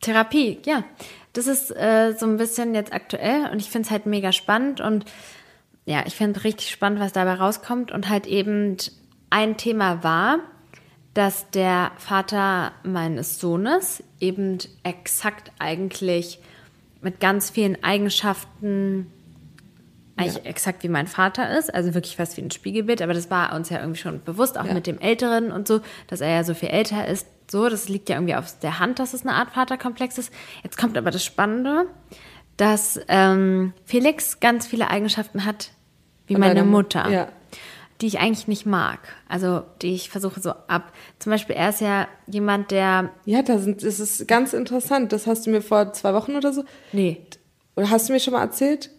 Therapie, 0.00 0.60
ja 0.64 0.84
das 1.32 1.46
ist 1.46 1.70
äh, 1.70 2.14
so 2.18 2.26
ein 2.26 2.36
bisschen 2.36 2.74
jetzt 2.74 2.92
aktuell 2.92 3.48
und 3.52 3.60
ich 3.60 3.70
finde 3.70 3.86
es 3.86 3.90
halt 3.90 4.06
mega 4.06 4.32
spannend 4.32 4.80
und 4.80 5.04
ja, 5.84 6.02
ich 6.06 6.14
finde 6.14 6.44
richtig 6.44 6.70
spannend, 6.70 7.00
was 7.00 7.12
dabei 7.12 7.34
rauskommt 7.34 7.92
und 7.92 8.08
halt 8.08 8.26
eben 8.26 8.76
ein 9.30 9.56
Thema 9.56 10.04
war, 10.04 10.40
dass 11.14 11.50
der 11.50 11.92
Vater 11.96 12.72
meines 12.82 13.40
Sohnes 13.40 14.02
eben 14.20 14.58
exakt 14.82 15.50
eigentlich 15.58 16.40
mit 17.00 17.20
ganz 17.20 17.50
vielen 17.50 17.82
Eigenschaften 17.82 19.10
eigentlich 20.16 20.44
ja. 20.44 20.50
exakt 20.50 20.82
wie 20.82 20.88
mein 20.88 21.06
Vater 21.06 21.56
ist, 21.56 21.72
also 21.72 21.94
wirklich 21.94 22.16
fast 22.16 22.36
wie 22.36 22.42
ein 22.42 22.50
Spiegelbild, 22.50 23.00
aber 23.02 23.14
das 23.14 23.30
war 23.30 23.54
uns 23.54 23.70
ja 23.70 23.78
irgendwie 23.78 24.00
schon 24.00 24.22
bewusst, 24.22 24.58
auch 24.58 24.66
ja. 24.66 24.74
mit 24.74 24.86
dem 24.86 24.98
Älteren 24.98 25.52
und 25.52 25.68
so, 25.68 25.80
dass 26.08 26.20
er 26.20 26.30
ja 26.30 26.44
so 26.44 26.54
viel 26.54 26.68
älter 26.68 27.06
ist, 27.06 27.26
so, 27.50 27.68
das 27.68 27.88
liegt 27.88 28.08
ja 28.08 28.16
irgendwie 28.16 28.34
auf 28.34 28.58
der 28.60 28.78
Hand, 28.78 28.98
dass 28.98 29.14
es 29.14 29.22
eine 29.22 29.34
Art 29.34 29.50
Vaterkomplex 29.50 30.18
ist. 30.18 30.32
Jetzt 30.62 30.76
kommt 30.76 30.98
aber 30.98 31.10
das 31.10 31.24
Spannende, 31.24 31.86
dass 32.56 33.00
ähm, 33.08 33.72
Felix 33.84 34.40
ganz 34.40 34.66
viele 34.66 34.90
Eigenschaften 34.90 35.44
hat 35.44 35.70
wie 36.26 36.34
Von 36.34 36.40
meine 36.40 36.64
Mutter. 36.64 37.08
Ja. 37.08 37.28
Die 38.00 38.06
ich 38.06 38.20
eigentlich 38.20 38.46
nicht 38.46 38.64
mag. 38.64 39.00
Also, 39.28 39.62
die 39.82 39.94
ich 39.94 40.10
versuche 40.10 40.40
so 40.40 40.50
ab. 40.50 40.92
Zum 41.18 41.30
Beispiel, 41.30 41.56
er 41.56 41.70
ist 41.70 41.80
ja 41.80 42.06
jemand, 42.28 42.70
der. 42.70 43.10
Ja, 43.24 43.42
das, 43.42 43.64
sind, 43.64 43.82
das 43.82 43.98
ist 43.98 44.28
ganz 44.28 44.52
interessant. 44.52 45.12
Das 45.12 45.26
hast 45.26 45.46
du 45.46 45.50
mir 45.50 45.62
vor 45.62 45.92
zwei 45.94 46.14
Wochen 46.14 46.36
oder 46.36 46.52
so. 46.52 46.64
Nee. 46.92 47.20
Oder 47.74 47.90
hast 47.90 48.08
du 48.08 48.12
mir 48.12 48.20
schon 48.20 48.34
mal 48.34 48.42
erzählt? 48.42 48.90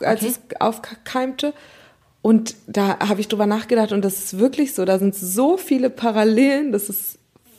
Als 0.00 0.22
okay. 0.22 0.34
es 0.50 0.60
aufkeimte. 0.60 1.52
Und 2.22 2.54
da 2.66 2.98
habe 3.00 3.20
ich 3.20 3.28
drüber 3.28 3.46
nachgedacht 3.46 3.92
und 3.92 4.04
das 4.04 4.18
ist 4.18 4.38
wirklich 4.38 4.74
so. 4.74 4.84
Da 4.84 4.98
sind 4.98 5.14
so 5.14 5.56
viele 5.56 5.90
Parallelen. 5.90 6.70
Das 6.70 6.88
ist 6.88 7.15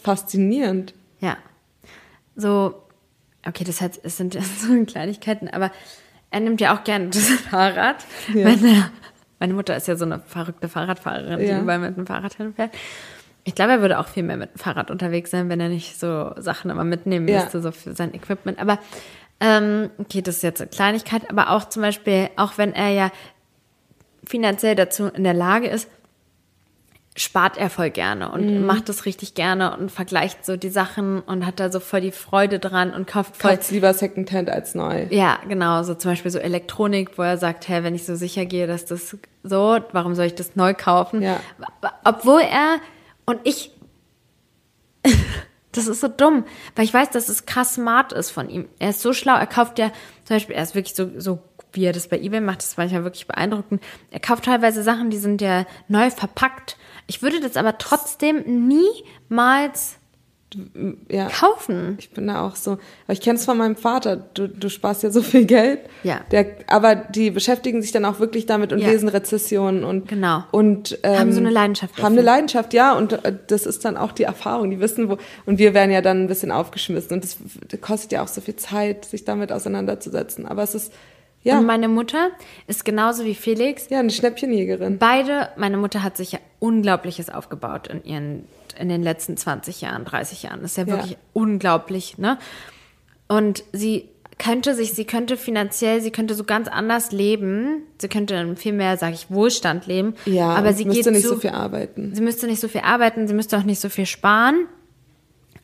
faszinierend. 0.07 0.93
Ja. 1.19 1.35
So, 2.37 2.81
okay, 3.45 3.65
das, 3.65 3.81
heißt, 3.81 3.99
es 4.03 4.15
sind 4.15 4.37
so 4.59 4.85
Kleinigkeiten, 4.85 5.49
aber 5.49 5.71
er 6.31 6.39
nimmt 6.39 6.61
ja 6.61 6.73
auch 6.73 6.85
gerne 6.85 7.07
das 7.07 7.29
Fahrrad. 7.49 8.05
Ja. 8.33 8.45
Meine, 8.45 8.91
meine 9.39 9.53
Mutter 9.53 9.75
ist 9.75 9.87
ja 9.89 9.97
so 9.97 10.05
eine 10.05 10.19
verrückte 10.19 10.69
Fahrradfahrerin, 10.69 11.41
ja. 11.41 11.55
die 11.57 11.61
überall 11.61 11.79
mit 11.79 11.97
dem 11.97 12.07
Fahrrad 12.07 12.35
hinfährt. 12.35 12.71
Ich 13.43 13.53
glaube, 13.53 13.73
er 13.73 13.81
würde 13.81 13.99
auch 13.99 14.07
viel 14.07 14.23
mehr 14.23 14.37
mit 14.37 14.53
dem 14.53 14.59
Fahrrad 14.59 14.91
unterwegs 14.91 15.31
sein, 15.31 15.49
wenn 15.49 15.59
er 15.59 15.69
nicht 15.69 15.99
so 15.99 16.33
Sachen 16.37 16.71
immer 16.71 16.85
mitnehmen 16.85 17.27
ja. 17.27 17.41
müsste, 17.41 17.61
so 17.61 17.71
für 17.71 17.93
sein 17.93 18.13
Equipment. 18.13 18.59
Aber 18.59 18.79
ähm, 19.41 19.89
okay, 19.97 20.21
das 20.21 20.37
ist 20.37 20.43
jetzt 20.43 20.61
eine 20.61 20.69
Kleinigkeit, 20.69 21.29
aber 21.29 21.51
auch 21.51 21.67
zum 21.67 21.81
Beispiel, 21.81 22.29
auch 22.37 22.57
wenn 22.57 22.73
er 22.73 22.89
ja 22.89 23.11
finanziell 24.25 24.75
dazu 24.75 25.07
in 25.07 25.23
der 25.25 25.33
Lage 25.33 25.67
ist, 25.67 25.89
spart 27.17 27.57
er 27.57 27.69
voll 27.69 27.89
gerne 27.89 28.31
und 28.31 28.45
mhm. 28.45 28.65
macht 28.65 28.89
das 28.89 29.05
richtig 29.05 29.33
gerne 29.33 29.75
und 29.75 29.91
vergleicht 29.91 30.45
so 30.45 30.55
die 30.55 30.69
Sachen 30.69 31.21
und 31.21 31.45
hat 31.45 31.59
da 31.59 31.71
so 31.71 31.79
voll 31.79 32.01
die 32.01 32.11
Freude 32.11 32.59
dran 32.59 32.93
und 32.93 33.07
kauft 33.07 33.35
voll. 33.35 33.55
Kauft 33.55 33.71
lieber 33.71 33.93
Secondhand 33.93 34.49
als 34.49 34.75
neu. 34.75 35.07
Ja, 35.09 35.39
genau. 35.47 35.81
So 35.83 35.95
zum 35.95 36.11
Beispiel 36.11 36.29
so 36.29 36.37
Elektronik, 36.37 37.17
wo 37.17 37.23
er 37.23 37.37
sagt, 37.37 37.67
hey, 37.67 37.83
wenn 37.83 37.95
ich 37.95 38.05
so 38.05 38.15
sicher 38.15 38.45
gehe, 38.45 38.67
dass 38.67 38.85
das 38.85 39.17
so, 39.43 39.79
warum 39.91 40.13
soll 40.13 40.25
ich 40.25 40.35
das 40.35 40.55
neu 40.55 40.75
kaufen? 40.75 41.23
Ja. 41.23 41.39
Obwohl 42.03 42.41
er 42.41 42.77
und 43.25 43.39
ich, 43.43 43.71
das 45.71 45.87
ist 45.87 46.01
so 46.01 46.07
dumm, 46.07 46.45
weil 46.75 46.85
ich 46.85 46.93
weiß, 46.93 47.09
dass 47.09 47.29
es 47.29 47.47
krass 47.47 47.73
smart 47.73 48.13
ist 48.13 48.29
von 48.29 48.47
ihm. 48.47 48.69
Er 48.77 48.91
ist 48.91 49.01
so 49.01 49.11
schlau, 49.11 49.35
er 49.35 49.47
kauft 49.47 49.79
ja, 49.79 49.91
zum 50.23 50.35
Beispiel, 50.35 50.55
er 50.55 50.63
ist 50.63 50.75
wirklich 50.75 50.95
so, 50.95 51.09
so 51.17 51.39
wie 51.73 51.85
er 51.85 51.93
das 51.93 52.07
bei 52.07 52.19
eBay 52.19 52.41
macht, 52.41 52.59
das 52.59 52.69
ist 52.69 52.77
manchmal 52.77 53.03
wirklich 53.03 53.27
beeindruckend. 53.27 53.81
Er 54.11 54.19
kauft 54.19 54.45
teilweise 54.45 54.83
Sachen, 54.83 55.09
die 55.09 55.17
sind 55.17 55.41
ja 55.41 55.65
neu 55.87 56.09
verpackt 56.11 56.77
ich 57.07 57.21
würde 57.21 57.39
das 57.39 57.57
aber 57.57 57.77
trotzdem 57.77 58.67
niemals 58.67 59.97
ja, 61.09 61.27
kaufen. 61.27 61.97
Ich 61.99 62.11
bin 62.11 62.27
da 62.27 62.47
auch 62.47 62.55
so. 62.55 62.71
Aber 62.71 63.13
ich 63.13 63.19
kenne 63.19 63.37
es 63.37 63.43
von 63.43 63.57
meinem 63.57 63.75
Vater. 63.75 64.15
Du, 64.15 64.47
du 64.47 64.69
sparst 64.69 65.03
ja 65.03 65.09
so 65.09 65.21
viel 65.21 65.45
Geld. 65.45 65.81
Ja. 66.03 66.21
Der, 66.31 66.45
aber 66.67 66.95
die 66.95 67.31
beschäftigen 67.31 67.81
sich 67.81 67.91
dann 67.91 68.05
auch 68.05 68.19
wirklich 68.19 68.45
damit 68.45 68.71
und 68.71 68.79
ja. 68.79 68.87
lesen 68.87 69.09
Rezessionen 69.09 69.83
und 69.83 70.07
genau. 70.07 70.43
und 70.51 70.99
ähm, 71.03 71.19
haben 71.19 71.33
so 71.33 71.39
eine 71.39 71.49
Leidenschaft. 71.49 71.93
Dafür. 71.93 72.05
Haben 72.05 72.13
eine 72.13 72.21
Leidenschaft, 72.21 72.73
ja. 72.73 72.93
Und 72.93 73.25
äh, 73.25 73.33
das 73.47 73.65
ist 73.65 73.83
dann 73.83 73.97
auch 73.97 74.13
die 74.13 74.23
Erfahrung. 74.23 74.71
Die 74.71 74.79
wissen 74.79 75.09
wo. 75.09 75.17
Und 75.45 75.59
wir 75.59 75.73
werden 75.73 75.91
ja 75.91 76.01
dann 76.01 76.23
ein 76.23 76.27
bisschen 76.27 76.51
aufgeschmissen. 76.51 77.13
Und 77.13 77.23
das, 77.25 77.37
das 77.67 77.81
kostet 77.81 78.13
ja 78.13 78.23
auch 78.23 78.29
so 78.29 78.39
viel 78.39 78.55
Zeit, 78.55 79.03
sich 79.03 79.25
damit 79.25 79.51
auseinanderzusetzen. 79.51 80.45
Aber 80.45 80.63
es 80.63 80.75
ist 80.75 80.93
ja. 81.43 81.59
Und 81.59 81.65
meine 81.65 81.87
Mutter 81.87 82.31
ist 82.67 82.83
genauso 82.83 83.23
wie 83.23 83.35
Felix. 83.35 83.89
Ja, 83.89 83.99
eine 83.99 84.09
Schnäppchenjägerin. 84.09 84.97
Beide, 84.97 85.49
meine 85.55 85.77
Mutter 85.77 86.03
hat 86.03 86.17
sich 86.17 86.33
ja 86.33 86.39
Unglaubliches 86.59 87.29
aufgebaut 87.29 87.87
in 87.87 88.03
ihren, 88.03 88.47
in 88.77 88.89
den 88.89 89.01
letzten 89.01 89.37
20 89.37 89.81
Jahren, 89.81 90.03
30 90.03 90.43
Jahren. 90.43 90.61
Das 90.61 90.71
ist 90.71 90.77
ja 90.77 90.87
wirklich 90.87 91.11
ja. 91.11 91.17
unglaublich, 91.33 92.17
ne? 92.17 92.37
Und 93.27 93.63
sie 93.73 94.09
könnte 94.37 94.75
sich, 94.75 94.93
sie 94.93 95.05
könnte 95.05 95.37
finanziell, 95.37 96.01
sie 96.01 96.11
könnte 96.11 96.35
so 96.35 96.43
ganz 96.43 96.67
anders 96.67 97.11
leben. 97.11 97.83
Sie 97.99 98.07
könnte 98.07 98.55
viel 98.55 98.73
mehr, 98.73 98.97
sage 98.97 99.13
ich, 99.13 99.31
Wohlstand 99.31 99.87
leben. 99.87 100.15
Ja, 100.25 100.49
aber 100.49 100.73
sie 100.73 100.85
müsste 100.85 101.05
geht 101.05 101.13
nicht 101.13 101.23
so, 101.23 101.35
so 101.35 101.39
viel 101.39 101.49
arbeiten. 101.51 102.13
Sie 102.13 102.21
müsste 102.21 102.45
nicht 102.47 102.59
so 102.59 102.67
viel 102.67 102.81
arbeiten, 102.81 103.27
sie 103.27 103.33
müsste 103.33 103.57
auch 103.57 103.63
nicht 103.63 103.79
so 103.79 103.89
viel 103.89 104.05
sparen. 104.05 104.67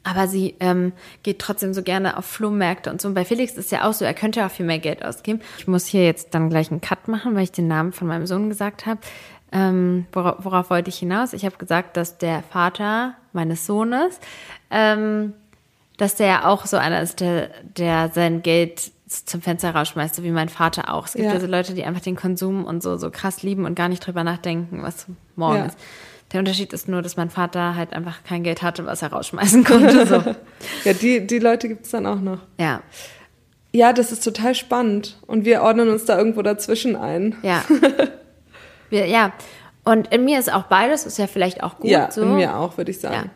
Aber 0.06 0.28
sie 0.28 0.56
ähm, 0.60 0.92
geht 1.24 1.40
trotzdem 1.40 1.74
so 1.74 1.82
gerne 1.82 2.18
auf 2.18 2.26
Flohmärkte 2.26 2.92
und 2.92 3.02
so. 3.02 3.08
Und 3.08 3.14
bei 3.14 3.24
Felix 3.24 3.54
ist 3.54 3.72
ja 3.72 3.88
auch 3.88 3.94
so, 3.94 4.04
er 4.04 4.14
könnte 4.14 4.46
auch 4.46 4.52
viel 4.52 4.66
mehr 4.66 4.80
Geld 4.80 5.04
ausgeben. 5.06 5.40
Ich 5.58 5.68
muss 5.68 5.86
hier 5.86 6.04
jetzt 6.04 6.34
dann 6.34 6.50
gleich 6.50 6.72
einen 6.72 6.82
Cut 6.82 7.08
machen, 7.08 7.36
weil 7.36 7.44
ich 7.44 7.52
den 7.54 7.68
Namen 7.68 7.94
von 7.94 8.08
meinem 8.08 8.26
Sohn 8.28 8.50
gesagt 8.50 8.86
habe. 8.86 9.00
Ähm, 9.54 10.06
worauf, 10.12 10.44
worauf 10.44 10.70
wollte 10.70 10.90
ich 10.90 10.98
hinaus? 10.98 11.32
Ich 11.32 11.46
habe 11.46 11.56
gesagt, 11.58 11.96
dass 11.96 12.18
der 12.18 12.44
Vater 12.44 13.14
meines 13.32 13.66
Sohnes, 13.66 14.20
ähm, 14.72 15.34
dass 15.98 16.16
der 16.16 16.28
ja 16.28 16.46
auch 16.46 16.66
so 16.66 16.76
einer 16.78 17.02
ist, 17.02 17.20
der, 17.20 17.50
der 17.78 18.10
sein 18.14 18.42
Geld 18.42 18.92
zum 19.08 19.42
Fenster 19.44 19.76
rausschmeißt, 19.76 20.16
so 20.16 20.24
wie 20.24 20.32
mein 20.32 20.50
Vater 20.50 20.92
auch. 20.94 21.06
Es 21.06 21.14
gibt 21.14 21.26
Ja. 21.26 21.34
ja 21.36 21.40
so 21.40 21.46
Leute, 21.46 21.76
die 21.76 21.84
einfach 21.86 22.02
den 22.02 22.16
Konsum 22.16 22.66
und 22.66 22.82
so, 22.82 22.98
so 22.98 23.12
krass 23.12 23.44
lieben 23.44 23.66
und 23.66 23.76
gar 23.76 23.88
nicht 23.90 24.06
drüber 24.06 24.24
nachdenken, 24.24 24.82
was 24.82 25.06
morgen 25.36 25.58
Ja. 25.60 25.66
ist. 25.66 25.78
Der 26.34 26.40
Unterschied 26.40 26.74
ist 26.74 26.88
nur, 26.88 27.02
dass 27.04 27.16
mein 27.16 27.30
Vater 27.30 27.76
halt 27.76 27.94
einfach 27.94 28.24
kein 28.24 28.44
Geld 28.44 28.64
hatte, 28.64 28.86
was 28.86 29.04
er 29.04 29.14
rausschmeißen 29.14 29.64
konnte. 29.64 30.06
So. 30.06 30.24
Ja, 30.84 30.94
die, 30.94 31.26
die 31.26 31.40
Leute 31.40 31.68
gibt 31.68 31.86
es 31.86 31.92
dann 31.92 32.06
auch 32.06 32.20
noch. 32.20 32.40
ja, 32.60 32.82
Ja, 33.72 33.94
das 33.94 34.12
ist 34.12 34.24
total 34.24 34.56
spannend. 34.56 35.18
Und 35.28 35.46
wir 35.46 35.62
ordnen 35.62 35.90
uns 35.90 36.06
da 36.06 36.18
irgendwo 36.18 36.42
dazwischen 36.42 36.96
ein. 36.96 37.36
ja. 37.44 37.64
Wir, 38.90 39.08
ja. 39.08 39.34
Und 39.84 40.14
in 40.14 40.24
mir 40.24 40.38
ist 40.38 40.54
auch 40.54 40.64
beides, 40.64 41.08
ist 41.08 41.18
ja 41.18 41.26
vielleicht 41.26 41.64
auch 41.64 41.78
gut 41.78 41.90
ja, 41.90 42.12
so. 42.12 42.22
in 42.22 42.36
mir 42.36 42.56
auch, 42.56 42.78
würde 42.78 42.92
ich 42.92 43.00
sagen. 43.00 43.32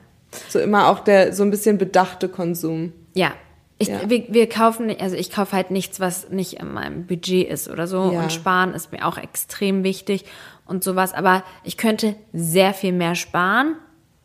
So 0.50 0.60
immer 0.60 0.88
auch 0.88 1.00
der 1.00 1.34
so 1.34 1.42
ein 1.42 1.50
bisschen 1.50 1.80
bedachte 1.80 2.30
Konsum. 2.30 2.94
Ja. 3.16 3.32
Ich, 3.80 3.90
Ja. 3.90 4.10
Wir, 4.10 4.26
wir 4.30 4.50
kaufen, 4.50 4.94
also 5.00 5.16
ich 5.16 5.30
kaufe 5.32 5.56
halt 5.56 5.70
nichts, 5.72 6.00
was 6.00 6.30
nicht 6.30 6.54
in 6.54 6.74
meinem 6.74 7.06
Budget 7.06 7.48
ist 7.48 7.70
oder 7.70 7.88
so. 7.88 8.12
Ja. 8.12 8.24
Und 8.24 8.32
sparen 8.32 8.74
ist 8.74 8.92
mir 8.92 9.06
auch 9.08 9.18
extrem 9.18 9.84
wichtig 9.84 10.26
und 10.66 10.84
sowas. 10.84 11.14
Aber 11.14 11.44
ich 11.64 11.78
könnte 11.78 12.16
sehr 12.34 12.74
viel 12.74 12.92
mehr 12.92 13.16
sparen, 13.16 13.76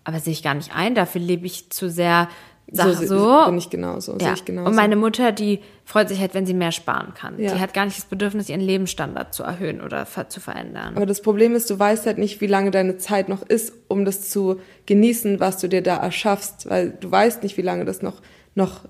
aber 0.05 0.21
sehe 0.21 0.33
ich 0.33 0.43
gar 0.43 0.55
nicht 0.55 0.75
ein. 0.75 0.95
Dafür 0.95 1.21
lebe 1.21 1.45
ich 1.47 1.69
zu 1.71 1.91
sehr, 1.91 2.29
sag 2.71 2.95
se- 2.97 3.07
so. 3.07 3.45
bin 3.45 3.59
ich 3.59 3.69
genauso, 3.69 4.19
sehe 4.19 4.29
ja. 4.29 4.33
ich 4.35 4.45
genauso. 4.47 4.71
Und 4.71 4.75
meine 4.75 4.97
Mutter, 4.97 5.33
die 5.33 5.61
freut 5.85 6.09
sich 6.09 6.19
halt, 6.21 6.33
wenn 6.33 6.47
sie 6.47 6.55
mehr 6.55 6.73
sparen 6.73 7.13
kann. 7.15 7.39
Ja. 7.39 7.53
Die 7.55 7.61
hat 7.61 7.75
gar 7.75 7.85
nicht 7.85 7.99
das 7.99 8.07
Bedürfnis, 8.07 8.49
ihren 8.49 8.63
Lebensstandard 8.63 9.35
zu 9.35 9.43
erhöhen 9.43 9.83
oder 9.83 10.07
zu 10.29 10.41
verändern. 10.41 10.97
Aber 10.97 11.05
das 11.05 11.21
Problem 11.21 11.55
ist, 11.55 11.69
du 11.69 11.79
weißt 11.79 12.07
halt 12.07 12.17
nicht, 12.17 12.41
wie 12.41 12.47
lange 12.47 12.71
deine 12.71 12.97
Zeit 12.97 13.29
noch 13.29 13.43
ist, 13.43 13.75
um 13.89 14.07
das 14.07 14.31
zu 14.31 14.61
genießen, 14.87 15.41
was 15.41 15.59
du 15.59 15.69
dir 15.69 15.83
da 15.83 15.97
erschaffst, 15.99 16.71
weil 16.71 16.91
du 16.99 17.11
weißt 17.11 17.43
nicht, 17.43 17.59
wie 17.59 17.63
lange 17.63 17.85
das 17.85 18.01
noch, 18.01 18.23
noch 18.55 18.81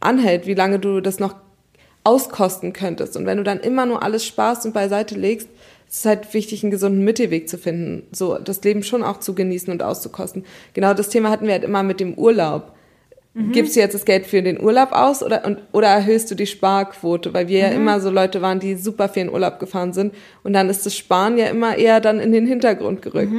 anhält, 0.00 0.46
wie 0.46 0.54
lange 0.54 0.78
du 0.78 1.00
das 1.00 1.18
noch 1.18 1.36
auskosten 2.04 2.72
könntest. 2.72 3.16
Und 3.16 3.26
wenn 3.26 3.38
du 3.38 3.44
dann 3.44 3.60
immer 3.60 3.86
nur 3.86 4.02
alles 4.02 4.24
sparst 4.24 4.64
und 4.64 4.72
beiseite 4.72 5.14
legst, 5.14 5.48
ist 5.88 5.98
es 5.98 6.04
halt 6.04 6.34
wichtig, 6.34 6.62
einen 6.62 6.70
gesunden 6.70 7.04
Mittelweg 7.04 7.48
zu 7.48 7.58
finden, 7.58 8.06
so 8.12 8.38
das 8.38 8.62
Leben 8.62 8.82
schon 8.82 9.02
auch 9.02 9.20
zu 9.20 9.34
genießen 9.34 9.72
und 9.72 9.82
auszukosten. 9.82 10.44
Genau 10.74 10.94
das 10.94 11.08
Thema 11.08 11.30
hatten 11.30 11.46
wir 11.46 11.52
halt 11.52 11.64
immer 11.64 11.82
mit 11.82 12.00
dem 12.00 12.14
Urlaub. 12.14 12.72
Gibst 13.52 13.76
du 13.76 13.80
jetzt 13.80 13.94
das 13.94 14.04
Geld 14.04 14.26
für 14.26 14.42
den 14.42 14.60
Urlaub 14.60 14.90
aus 14.90 15.22
oder, 15.22 15.44
und, 15.44 15.58
oder 15.70 15.86
erhöhst 15.86 16.28
du 16.28 16.34
die 16.34 16.46
Sparquote? 16.46 17.32
Weil 17.34 17.46
wir 17.46 17.58
ja 17.60 17.68
immer 17.68 18.00
so 18.00 18.10
Leute 18.10 18.42
waren, 18.42 18.58
die 18.58 18.74
super 18.74 19.08
viel 19.08 19.22
in 19.22 19.30
Urlaub 19.30 19.60
gefahren 19.60 19.92
sind. 19.92 20.12
Und 20.42 20.54
dann 20.54 20.68
ist 20.68 20.84
das 20.86 20.96
Sparen 20.96 21.38
ja 21.38 21.46
immer 21.46 21.76
eher 21.76 22.00
dann 22.00 22.18
in 22.18 22.32
den 22.32 22.46
Hintergrund 22.46 23.00
gerückt. 23.00 23.30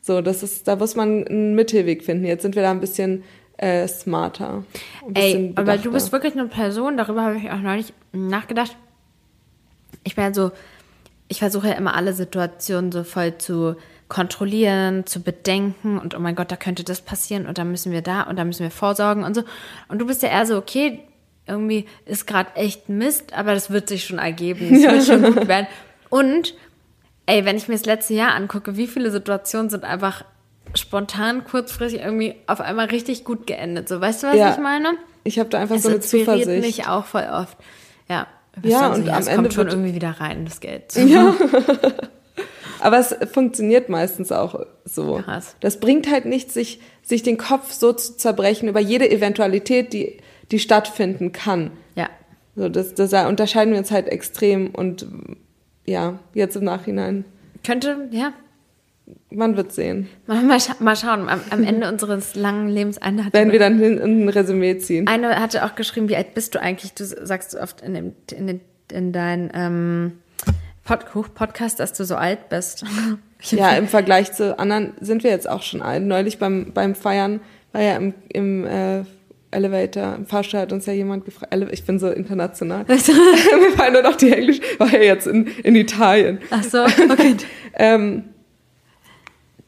So, 0.00 0.20
das 0.20 0.44
ist, 0.44 0.68
da 0.68 0.76
muss 0.76 0.94
man 0.94 1.26
einen 1.26 1.54
Mittelweg 1.56 2.04
finden. 2.04 2.24
Jetzt 2.24 2.42
sind 2.42 2.54
wir 2.54 2.62
da 2.62 2.70
ein 2.70 2.78
bisschen 2.78 3.24
äh, 3.58 3.86
smarter. 3.88 4.64
Ey, 5.14 5.52
aber 5.56 5.76
du 5.76 5.92
bist 5.92 6.12
wirklich 6.12 6.32
eine 6.32 6.46
Person, 6.46 6.96
darüber 6.96 7.22
habe 7.22 7.36
ich 7.36 7.50
auch 7.50 7.58
neulich 7.58 7.92
nachgedacht. 8.12 8.76
Ich 10.04 10.14
bin 10.14 10.24
ja 10.24 10.32
so, 10.32 10.52
ich 11.28 11.40
versuche 11.40 11.68
ja 11.68 11.74
immer 11.74 11.94
alle 11.94 12.12
Situationen 12.14 12.92
so 12.92 13.04
voll 13.04 13.36
zu 13.38 13.76
kontrollieren, 14.08 15.06
zu 15.06 15.20
bedenken 15.20 15.98
und 15.98 16.14
oh 16.14 16.18
mein 16.18 16.34
Gott, 16.34 16.50
da 16.50 16.56
könnte 16.56 16.82
das 16.82 17.02
passieren 17.02 17.46
und 17.46 17.58
da 17.58 17.64
müssen 17.64 17.92
wir 17.92 18.00
da 18.00 18.22
und 18.22 18.36
da 18.36 18.44
müssen 18.44 18.62
wir 18.62 18.70
vorsorgen 18.70 19.24
und 19.24 19.34
so. 19.34 19.42
Und 19.88 19.98
du 19.98 20.06
bist 20.06 20.22
ja 20.22 20.30
eher 20.30 20.46
so, 20.46 20.56
okay, 20.56 21.00
irgendwie 21.46 21.86
ist 22.06 22.26
gerade 22.26 22.54
echt 22.54 22.88
Mist, 22.88 23.32
aber 23.34 23.54
das 23.54 23.70
wird 23.70 23.88
sich 23.88 24.04
schon 24.04 24.18
ergeben, 24.18 24.74
es 24.74 24.82
wird 24.90 25.04
schon 25.04 25.34
gut 25.34 25.48
werden. 25.48 25.66
Und 26.08 26.54
ey, 27.26 27.44
wenn 27.44 27.56
ich 27.56 27.68
mir 27.68 27.74
das 27.74 27.86
letzte 27.86 28.14
Jahr 28.14 28.34
angucke, 28.34 28.76
wie 28.76 28.86
viele 28.86 29.10
Situationen 29.10 29.68
sind 29.68 29.84
einfach 29.84 30.24
spontan, 30.74 31.44
kurzfristig 31.44 32.02
irgendwie 32.02 32.34
auf 32.46 32.60
einmal 32.60 32.86
richtig 32.86 33.24
gut 33.24 33.46
geendet. 33.46 33.88
So, 33.88 34.00
weißt 34.00 34.22
du, 34.22 34.26
was 34.28 34.36
Ja. 34.36 34.52
ich 34.52 34.58
meine? 34.58 34.94
Ich 35.24 35.38
habe 35.38 35.48
da 35.50 35.58
einfach 35.58 35.76
Es 35.76 35.82
so 35.82 35.88
eine 35.88 35.96
inspiriert 35.96 36.26
Zuversicht. 36.42 36.78
mich 36.78 36.86
auch 36.88 37.04
voll 37.04 37.26
oft. 37.32 37.56
Ja. 38.08 38.26
Ja, 38.62 38.88
und 38.92 39.04
so, 39.06 39.10
am 39.12 39.18
es 39.20 39.26
Ende 39.28 39.42
kommt 39.42 39.54
schon 39.54 39.68
irgendwie 39.68 39.94
wieder 39.94 40.10
rein, 40.20 40.44
das 40.44 40.60
Geld. 40.60 40.84
Ja. 40.96 41.34
Aber 42.80 42.98
es 42.98 43.14
funktioniert 43.32 43.88
meistens 43.88 44.30
auch 44.30 44.64
so. 44.84 45.16
Krass. 45.24 45.56
Das 45.60 45.80
bringt 45.80 46.08
halt 46.10 46.26
nichts, 46.26 46.54
sich, 46.54 46.80
sich 47.02 47.24
den 47.24 47.36
Kopf 47.36 47.72
so 47.72 47.92
zu 47.92 48.16
zerbrechen 48.16 48.68
über 48.68 48.78
jede 48.78 49.10
Eventualität, 49.10 49.92
die, 49.92 50.18
die 50.52 50.60
stattfinden 50.60 51.32
kann. 51.32 51.72
Ja. 51.96 52.08
So, 52.54 52.68
das, 52.68 52.94
das, 52.94 53.10
da 53.10 53.28
unterscheiden 53.28 53.72
wir 53.72 53.78
uns 53.80 53.90
halt 53.90 54.06
extrem 54.08 54.70
und 54.70 55.06
ja, 55.86 56.20
jetzt 56.34 56.54
im 56.56 56.64
Nachhinein. 56.64 57.24
Könnte, 57.64 58.08
ja. 58.12 58.32
Man 59.30 59.56
wird 59.56 59.72
sehen. 59.72 60.08
Mal, 60.26 60.42
mal, 60.42 60.60
scha 60.60 60.74
mal 60.80 60.96
schauen. 60.96 61.28
Am, 61.28 61.40
am 61.50 61.64
Ende 61.64 61.88
unseres 61.88 62.34
langen 62.34 62.68
Lebens 62.68 62.98
eine 62.98 63.24
hatte, 63.24 63.34
Werden 63.34 63.52
wir 63.52 63.58
dann 63.58 63.80
ein 63.82 64.28
Resümee 64.28 64.78
ziehen. 64.78 65.06
eine 65.06 65.40
hatte 65.40 65.64
auch 65.64 65.74
geschrieben, 65.74 66.08
wie 66.08 66.16
alt 66.16 66.34
bist 66.34 66.54
du 66.54 66.60
eigentlich? 66.60 66.94
Du 66.94 67.04
sagst 67.04 67.54
oft 67.54 67.80
in, 67.80 67.94
dem, 67.94 68.12
in, 68.32 68.46
den, 68.46 68.60
in 68.92 69.12
deinem 69.12 69.50
ähm, 69.54 70.12
Pod 70.84 71.04
Podcast, 71.34 71.80
dass 71.80 71.92
du 71.92 72.04
so 72.04 72.16
alt 72.16 72.48
bist. 72.48 72.84
Ja, 73.50 73.70
im 73.76 73.86
Vergleich 73.86 74.32
zu 74.32 74.58
anderen 74.58 74.94
sind 75.00 75.22
wir 75.22 75.30
jetzt 75.30 75.48
auch 75.48 75.62
schon 75.62 75.80
alt. 75.80 76.02
Neulich 76.02 76.38
beim, 76.38 76.72
beim 76.74 76.96
Feiern 76.96 77.38
war 77.70 77.80
ja 77.80 77.94
im, 77.94 78.12
im 78.30 78.66
äh, 78.66 79.04
Elevator, 79.50 80.14
im 80.16 80.26
Fahrstuhl 80.26 80.60
hat 80.60 80.72
uns 80.72 80.86
ja 80.86 80.92
jemand 80.92 81.24
gefragt, 81.24 81.54
ich 81.70 81.84
bin 81.84 81.98
so 81.98 82.10
international. 82.10 82.84
Mir 82.88 83.70
fallen 83.76 83.92
nur 83.92 84.02
noch 84.02 84.16
die 84.16 84.32
Englisch, 84.32 84.60
war 84.78 84.92
ja 84.92 85.02
jetzt 85.02 85.26
in, 85.26 85.46
in 85.62 85.76
Italien. 85.76 86.38
Ach 86.50 86.62
so, 86.62 86.82
okay. 86.82 87.36
Ähm, 87.74 88.24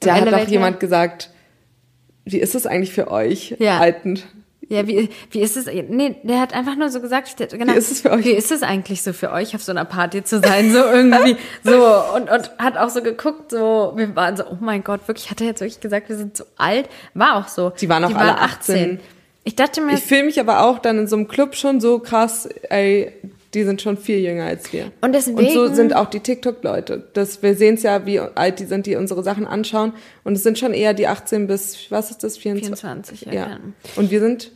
da 0.01 0.15
hat 0.17 0.33
auch 0.33 0.49
jemand 0.49 0.81
gesagt, 0.81 1.31
wie 2.25 2.39
ist 2.39 2.55
es 2.55 2.67
eigentlich 2.67 2.93
für 2.93 3.11
euch, 3.11 3.57
Ja. 3.59 3.79
Alten? 3.79 4.21
Ja, 4.69 4.87
wie, 4.87 5.09
wie 5.33 5.41
ist 5.41 5.57
es? 5.57 5.67
Nee, 5.67 6.15
der 6.23 6.39
hat 6.39 6.55
einfach 6.55 6.77
nur 6.77 6.91
so 6.91 7.01
gesagt, 7.01 7.35
genau, 7.51 7.73
Wie 7.73 7.77
ist 7.77 7.91
es 7.91 8.03
für 8.03 8.13
euch? 8.13 8.25
Wie 8.25 8.31
ist 8.31 8.53
es 8.53 8.63
eigentlich 8.63 9.03
so 9.03 9.13
für 9.13 9.33
euch, 9.33 9.57
auf 9.57 9.65
so 9.65 9.73
einer 9.73 9.85
Party 9.85 10.23
zu 10.23 10.39
sein? 10.39 10.71
So 10.71 10.79
irgendwie, 10.79 11.37
so, 11.65 11.73
und, 12.15 12.31
und 12.31 12.53
hat 12.57 12.77
auch 12.77 12.89
so 12.89 13.03
geguckt, 13.03 13.51
so, 13.51 13.95
wir 13.97 14.15
waren 14.15 14.37
so, 14.37 14.45
oh 14.49 14.59
mein 14.61 14.85
Gott, 14.85 15.09
wirklich, 15.09 15.29
hat 15.29 15.41
er 15.41 15.49
jetzt 15.49 15.61
wirklich 15.61 15.81
gesagt, 15.81 16.09
wir 16.09 16.17
sind 16.17 16.37
so 16.37 16.45
alt? 16.57 16.89
War 17.15 17.35
auch 17.35 17.49
so. 17.49 17.71
Die 17.71 17.89
waren 17.89 18.05
auch 18.05 18.15
alle 18.15 18.39
18. 18.39 19.01
Ich 19.43 19.57
dachte 19.57 19.81
mir, 19.81 19.95
Ich 19.95 20.05
fühle 20.05 20.23
mich 20.23 20.39
aber 20.39 20.65
auch 20.65 20.79
dann 20.79 20.99
in 21.01 21.09
so 21.09 21.17
einem 21.17 21.27
Club 21.27 21.57
schon 21.57 21.81
so 21.81 21.99
krass, 21.99 22.49
ey, 22.69 23.13
die 23.55 23.65
sind 23.65 23.83
schon 23.83 23.97
viel 23.97 24.19
jünger 24.21 24.45
als 24.45 24.73
wir. 24.73 24.93
Und 25.01 25.13
deswegen- 25.13 25.39
Und 25.39 25.51
so 25.51 25.67
sind 25.75 25.95
auch 25.97 26.09
die 26.09 26.21
TikTok-Leute. 26.21 27.09
Das, 27.15 27.43
wir 27.43 27.55
sehen 27.57 27.75
es 27.75 27.83
ja, 27.83 28.07
wie 28.07 28.21
alt 28.21 28.61
die 28.61 28.65
sind, 28.67 28.87
die 28.87 28.95
unsere 28.97 29.23
Sachen 29.25 29.47
anschauen. 29.47 29.93
Und 30.25 30.35
es 30.35 30.43
sind 30.43 30.59
schon 30.59 30.73
eher 30.73 30.95
die 30.95 31.09
18 31.09 31.47
bis, 31.49 31.91
was 31.91 32.11
ist 32.11 32.23
das, 32.23 32.37
24? 32.39 33.21
24, 33.21 33.23
ja. 33.23 33.33
Ja. 33.33 33.49
ja. 33.51 33.59
Und 33.97 34.11
wir 34.13 34.21
sind, 34.21 34.53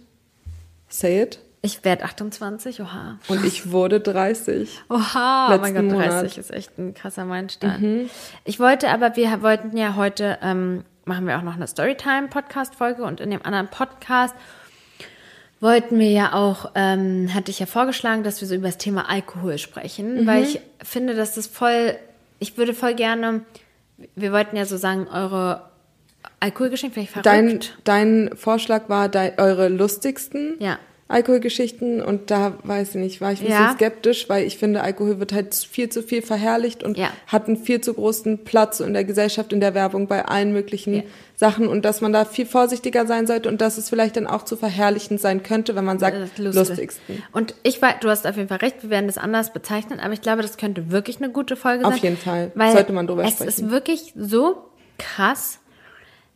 say 0.88 1.22
it, 1.22 1.40
Ich 1.62 1.84
werde 1.84 2.04
28, 2.04 2.80
oha. 2.82 3.18
und 3.28 3.44
ich 3.44 3.72
wurde 3.72 3.98
30. 4.00 4.80
Oha, 4.90 5.54
oh 5.56 5.58
mein 5.60 5.74
Gott, 5.74 5.90
30 5.90 5.90
Monat. 5.90 6.38
ist 6.38 6.50
echt 6.52 6.78
ein 6.78 6.94
krasser 6.94 7.24
Meilenstein. 7.24 8.08
Ich 8.44 8.60
wollte 8.60 8.90
aber, 8.90 9.16
wir 9.16 9.42
wollten 9.42 9.76
ja 9.76 9.96
heute, 9.96 10.38
ähm, 10.42 10.84
machen 11.04 11.26
wir 11.26 11.36
auch 11.38 11.42
noch 11.42 11.56
eine 11.56 11.66
Storytime-Podcast-Folge 11.66 13.02
und 13.02 13.20
in 13.20 13.30
dem 13.30 13.44
anderen 13.44 13.68
Podcast 13.68 14.34
wollten 15.64 15.98
wir 15.98 16.10
ja 16.10 16.32
auch, 16.34 16.70
ähm, 16.74 17.32
hatte 17.34 17.50
ich 17.50 17.58
ja 17.58 17.66
vorgeschlagen, 17.66 18.22
dass 18.22 18.40
wir 18.40 18.46
so 18.46 18.54
über 18.54 18.68
das 18.68 18.78
Thema 18.78 19.08
Alkohol 19.08 19.56
sprechen, 19.58 20.26
weil 20.26 20.42
ich 20.44 20.60
finde, 20.82 21.14
dass 21.14 21.34
das 21.34 21.46
voll, 21.46 21.96
ich 22.38 22.56
würde 22.58 22.74
voll 22.74 22.94
gerne, 22.94 23.40
wir 24.14 24.30
wollten 24.32 24.56
ja 24.56 24.66
so 24.66 24.76
sagen, 24.76 25.08
eure 25.10 25.62
Alkoholgeschichte, 26.40 26.92
vielleicht 26.94 27.12
verrückt. 27.12 27.26
Dein, 27.84 28.28
dein 28.28 28.36
Vorschlag 28.36 28.88
war 28.88 29.08
dei- 29.08 29.38
eure 29.38 29.68
lustigsten 29.68 30.54
Ja. 30.58 30.78
Alkoholgeschichten 31.06 32.00
und 32.02 32.30
da 32.30 32.54
weiß 32.62 32.90
ich 32.90 32.94
nicht, 32.96 33.20
war 33.20 33.30
ich 33.32 33.40
ein 33.40 33.46
bisschen 33.46 33.60
Ja. 33.62 33.72
skeptisch, 33.74 34.28
weil 34.28 34.44
ich 34.46 34.56
finde, 34.58 34.80
Alkohol 34.82 35.20
wird 35.20 35.32
halt 35.32 35.54
viel 35.54 35.88
zu 35.90 36.02
viel 36.02 36.22
verherrlicht 36.22 36.82
und 36.82 36.96
Ja. 36.96 37.10
hat 37.26 37.46
einen 37.46 37.56
viel 37.58 37.80
zu 37.80 37.92
großen 37.94 38.44
Platz 38.44 38.80
in 38.80 38.94
der 38.94 39.04
Gesellschaft, 39.04 39.52
in 39.52 39.60
der 39.60 39.74
Werbung, 39.74 40.06
bei 40.08 40.24
allen 40.24 40.52
möglichen 40.52 40.94
Ja. 40.94 41.02
Sachen 41.36 41.68
und 41.68 41.84
dass 41.84 42.00
man 42.00 42.12
da 42.12 42.24
viel 42.24 42.46
vorsichtiger 42.46 43.06
sein 43.06 43.26
sollte 43.26 43.48
und 43.48 43.60
dass 43.60 43.76
es 43.76 43.90
vielleicht 43.90 44.16
dann 44.16 44.26
auch 44.26 44.44
zu 44.44 44.56
verherrlichend 44.56 45.20
sein 45.20 45.42
könnte, 45.42 45.74
wenn 45.76 45.84
man 45.84 45.98
sagt, 45.98 46.16
Das 46.16 46.38
Lustige. 46.38 46.58
lustigsten. 46.68 47.22
Und 47.32 47.54
ich 47.64 47.82
weiß, 47.82 47.96
du 48.00 48.08
hast 48.08 48.26
auf 48.26 48.36
jeden 48.36 48.48
Fall 48.48 48.58
recht, 48.58 48.82
wir 48.82 48.90
werden 48.90 49.06
das 49.06 49.18
anders 49.18 49.52
bezeichnen, 49.52 50.00
aber 50.00 50.12
ich 50.14 50.22
glaube, 50.22 50.42
das 50.42 50.56
könnte 50.56 50.90
wirklich 50.90 51.18
eine 51.18 51.30
gute 51.30 51.56
Folge 51.56 51.84
Auf 51.84 51.94
sein. 51.94 52.02
jeden 52.02 52.16
Fall. 52.16 52.50
Sollte 52.72 52.92
man 52.92 53.06
drüber 53.06 53.24
es 53.24 53.32
sprechen. 53.32 53.48
ist 53.48 53.70
wirklich 53.70 54.14
so 54.16 54.64
krass, 54.98 55.58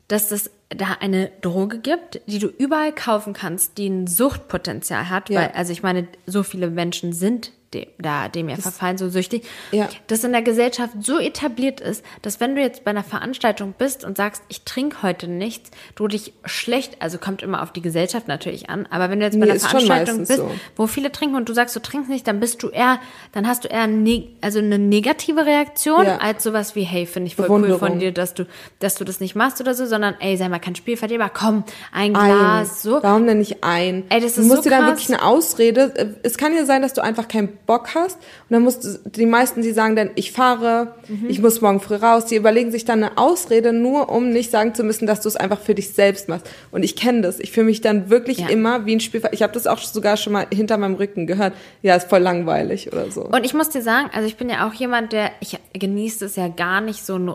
dass 0.09 0.31
es 0.31 0.51
da 0.71 0.97
eine 1.01 1.31
Droge 1.41 1.79
gibt, 1.79 2.21
die 2.27 2.39
du 2.39 2.49
überall 2.49 2.93
kaufen 2.95 3.33
kannst, 3.33 3.79
die 3.79 3.89
ein 3.89 4.07
Suchtpotenzial 4.07 5.09
hat, 5.09 5.31
Ja. 5.31 5.41
weil, 5.41 5.49
also 5.55 5.73
ich 5.73 5.83
meine, 5.83 6.09
so 6.27 6.43
viele 6.43 6.69
Menschen 6.71 7.13
sind 7.13 7.53
dem, 7.75 7.87
da, 7.99 8.29
dem 8.29 8.49
ihr 8.49 8.57
verfallen, 8.57 8.97
so 8.99 9.09
süchtig, 9.11 9.45
Ja. 9.73 9.89
das 10.07 10.25
in 10.25 10.33
der 10.33 10.43
Gesellschaft 10.43 10.95
so 11.01 11.19
etabliert 11.19 11.81
ist, 11.81 12.05
dass 12.23 12.41
wenn 12.41 12.55
du 12.55 12.63
jetzt 12.63 12.85
bei 12.85 12.91
einer 12.91 13.05
Veranstaltung 13.05 13.75
bist 13.77 14.05
und 14.05 14.17
sagst, 14.17 14.43
ich 14.49 14.63
trinke 14.63 15.03
heute 15.03 15.29
nichts, 15.29 15.71
du 15.95 16.09
dich 16.09 16.33
schlecht, 16.45 16.97
also 17.01 17.19
kommt 17.19 17.43
immer 17.43 17.63
auf 17.63 17.73
die 17.73 17.83
Gesellschaft 17.83 18.27
natürlich 18.29 18.71
an, 18.71 18.87
aber 18.91 19.11
wenn 19.11 19.21
du 19.21 19.27
jetzt 19.27 19.39
bei 19.39 19.45
Nee, 19.47 19.53
einer 19.53 19.61
Veranstaltung 19.61 20.19
bist, 20.19 20.37
so. 20.37 20.51
wo 20.77 20.87
viele 20.87 21.13
trinken 21.13 21.37
und 21.37 21.49
du 21.49 21.53
sagst, 21.53 21.77
du 21.77 21.81
trinkst 21.81 22.09
nicht, 22.09 22.27
dann 22.27 22.41
bist 22.41 22.63
du 22.63 22.69
eher, 22.71 22.99
dann 23.33 23.47
hast 23.47 23.65
du 23.65 23.69
eher 23.69 23.87
ne 23.87 24.29
also 24.41 24.59
eine 24.61 24.79
negative 24.79 25.45
Reaktion 25.45 26.05
Ja. 26.07 26.19
als 26.19 26.43
sowas 26.45 26.75
wie, 26.75 26.83
hey, 26.85 27.05
finde 27.07 27.27
ich 27.27 27.37
voll 27.37 27.51
cool 27.51 27.79
von 27.79 27.99
dir, 27.99 28.13
dass 28.13 28.35
du, 28.35 28.47
dass 28.79 28.95
du 28.95 29.05
das 29.05 29.21
nicht 29.21 29.35
machst 29.35 29.61
oder 29.61 29.75
so, 29.75 29.85
sondern 29.87 30.15
ey, 30.21 30.37
sei 30.37 30.49
mal 30.49 30.59
kein 30.59 30.75
Spielverderber, 30.75 31.29
komm, 31.33 31.65
ein 31.93 32.17
Ein. 32.17 32.33
Glas, 32.33 32.83
so. 32.83 33.03
Warum 33.03 33.27
denn 33.27 33.39
nicht 33.39 33.63
ein? 33.63 34.05
Ey, 34.09 34.21
das 34.21 34.35
du 34.37 34.41
ist 34.41 34.47
musst 34.47 34.63
so 34.65 34.71
dir 34.71 34.71
dann 34.71 34.81
krass. 34.87 34.91
wirklich 34.93 35.09
eine 35.09 35.23
Ausrede. 35.27 35.93
äh, 35.97 36.07
Es 36.23 36.39
kann 36.39 36.55
ja 36.55 36.65
sein, 36.65 36.83
dass 36.83 36.95
du 36.95 37.03
einfach 37.03 37.29
keinen 37.29 37.59
Bock 37.69 37.95
hast. 37.95 38.17
Und 38.17 38.25
dann 38.51 38.63
musst 38.63 38.83
du, 38.83 38.99
die 39.11 39.27
meisten, 39.27 39.63
die 39.63 39.71
sagen 39.71 39.95
dann, 39.95 40.11
ich 40.17 40.33
fahre, 40.33 40.95
Mhm. 41.07 41.27
ich 41.29 41.41
muss 41.41 41.61
morgen 41.61 41.79
früh 41.79 41.95
raus, 41.95 42.25
die 42.25 42.35
überlegen 42.35 42.73
sich 42.73 42.85
dann 42.85 43.05
eine 43.05 43.17
Ausrede, 43.19 43.73
nur 43.73 44.09
um 44.09 44.31
nicht 44.31 44.51
sagen 44.51 44.75
zu 44.75 44.83
müssen, 44.83 45.07
dass 45.07 45.21
du 45.21 45.29
es 45.29 45.37
einfach 45.37 45.61
für 45.61 45.75
dich 45.77 45.91
selbst 45.93 46.29
machst. 46.29 46.51
Und 46.73 46.83
ich 46.83 46.97
kenne 46.97 47.21
das. 47.21 47.39
Ich 47.39 47.53
fühle 47.53 47.67
mich 47.67 47.81
dann 47.81 48.11
wirklich 48.11 48.39
Ja. 48.39 48.49
immer 48.49 48.85
wie 48.87 48.97
ein 48.97 49.01
Spielver 49.01 49.33
Ich 49.33 49.43
habe 49.45 49.53
das 49.53 49.69
auch 49.69 49.79
sogar 49.79 50.17
schon 50.17 50.33
mal 50.33 50.47
hinter 50.53 50.77
meinem 50.79 50.97
Rücken 50.97 51.27
gehört. 51.29 51.53
Ja, 51.83 51.95
ist 51.95 52.09
voll 52.09 52.19
langweilig 52.21 52.91
oder 52.93 53.11
so. 53.11 53.23
Und 53.27 53.45
ich 53.47 53.55
muss 53.55 53.69
dir 53.69 53.83
sagen, 53.83 54.11
also 54.13 54.27
ich 54.27 54.37
bin 54.37 54.49
ja 54.51 54.67
auch 54.67 54.73
jemand, 54.75 55.13
der, 55.13 55.31
ich 55.41 55.57
genieße 55.75 56.25
es 56.25 56.35
ja 56.37 56.49
gar 56.49 56.81
nicht 56.81 57.05
so 57.07 57.17
ein, 57.17 57.33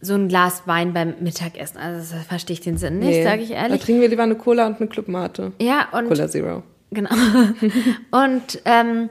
so 0.00 0.14
ein 0.14 0.28
Glas 0.28 0.62
Wein 0.66 0.92
beim 0.92 1.14
Mittagessen. 1.20 1.78
Also 1.78 2.14
das 2.14 2.26
verstehe 2.26 2.54
ich 2.54 2.60
den 2.60 2.76
Sinn 2.78 3.00
nicht, 3.00 3.08
Nee. 3.08 3.24
sage 3.24 3.42
ich 3.42 3.48
Da 3.48 3.54
ehrlich. 3.56 3.82
trinken 3.82 4.02
wir 4.02 4.08
lieber 4.08 4.22
eine 4.22 4.36
Cola 4.36 4.66
und 4.66 4.78
eine 4.80 4.88
Clubmate. 4.88 5.52
Ja, 5.60 5.88
und 5.92 6.06
Cola 6.06 6.28
Zero. 6.28 6.62
Genau. 6.90 7.10
Und 8.10 8.60
ähm, 8.64 9.10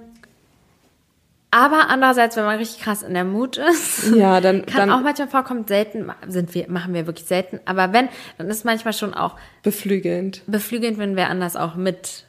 aber 1.51 1.89
andererseits, 1.89 2.35
wenn 2.35 2.43
man 2.43 2.57
richtig 2.57 2.81
krass 2.81 3.01
in 3.01 3.13
der 3.13 3.23
Mut 3.23 3.55
ist, 3.55 4.13
Ja, 4.13 4.41
dann, 4.41 4.65
kann 4.65 4.89
dann 4.89 4.91
auch 4.91 5.01
manchmal 5.01 5.29
vorkommen, 5.29 5.65
selten 5.65 6.11
sind 6.27 6.53
wir, 6.53 6.69
machen 6.69 6.93
wir 6.93 7.07
wirklich 7.07 7.27
selten. 7.27 7.61
Aber 7.63 7.93
wenn, 7.93 8.09
dann 8.37 8.49
ist 8.49 8.65
manchmal 8.65 8.93
schon 8.93 9.13
auch 9.13 9.37
beflügelnd. 9.63 10.41
beflügelnd, 10.47 10.97
wenn 10.97 11.15
wer 11.15 11.29
anders 11.29 11.55
auch 11.55 11.75
mit 11.75 12.25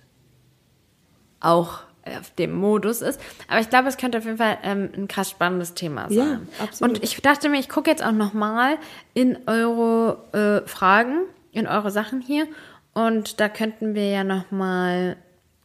auch 1.40 1.80
auf 2.05 2.30
dem 2.38 2.53
Modus 2.53 3.03
ist. 3.03 3.20
Aber 3.49 3.59
ich 3.59 3.68
glaube, 3.68 3.88
es 3.88 3.97
könnte 3.97 4.18
auf 4.18 4.24
jeden 4.24 4.38
Fall 4.38 4.59
ähm, 4.62 4.90
ein 4.97 5.09
krass 5.09 5.30
spannendes 5.30 5.74
Thema 5.74 6.09
sein. 6.09 6.16
Ja, 6.59 6.64
absolut. 6.64 6.99
Und 6.99 7.03
ich 7.03 7.20
dachte 7.20 7.49
mir, 7.49 7.59
ich 7.59 7.68
gucke 7.68 7.90
jetzt 7.90 8.05
auch 8.05 8.12
noch 8.12 8.32
mal 8.32 8.78
in 9.12 9.38
eure 9.47 10.62
äh, 10.64 10.68
Fragen, 10.68 11.22
in 11.51 11.66
eure 11.66 11.90
Sachen 11.90 12.20
hier. 12.20 12.47
Und 12.94 13.40
da 13.40 13.49
könnten 13.49 13.94
wir 13.94 14.09
ja 14.09 14.22
noch 14.22 14.53
mal. 14.53 15.16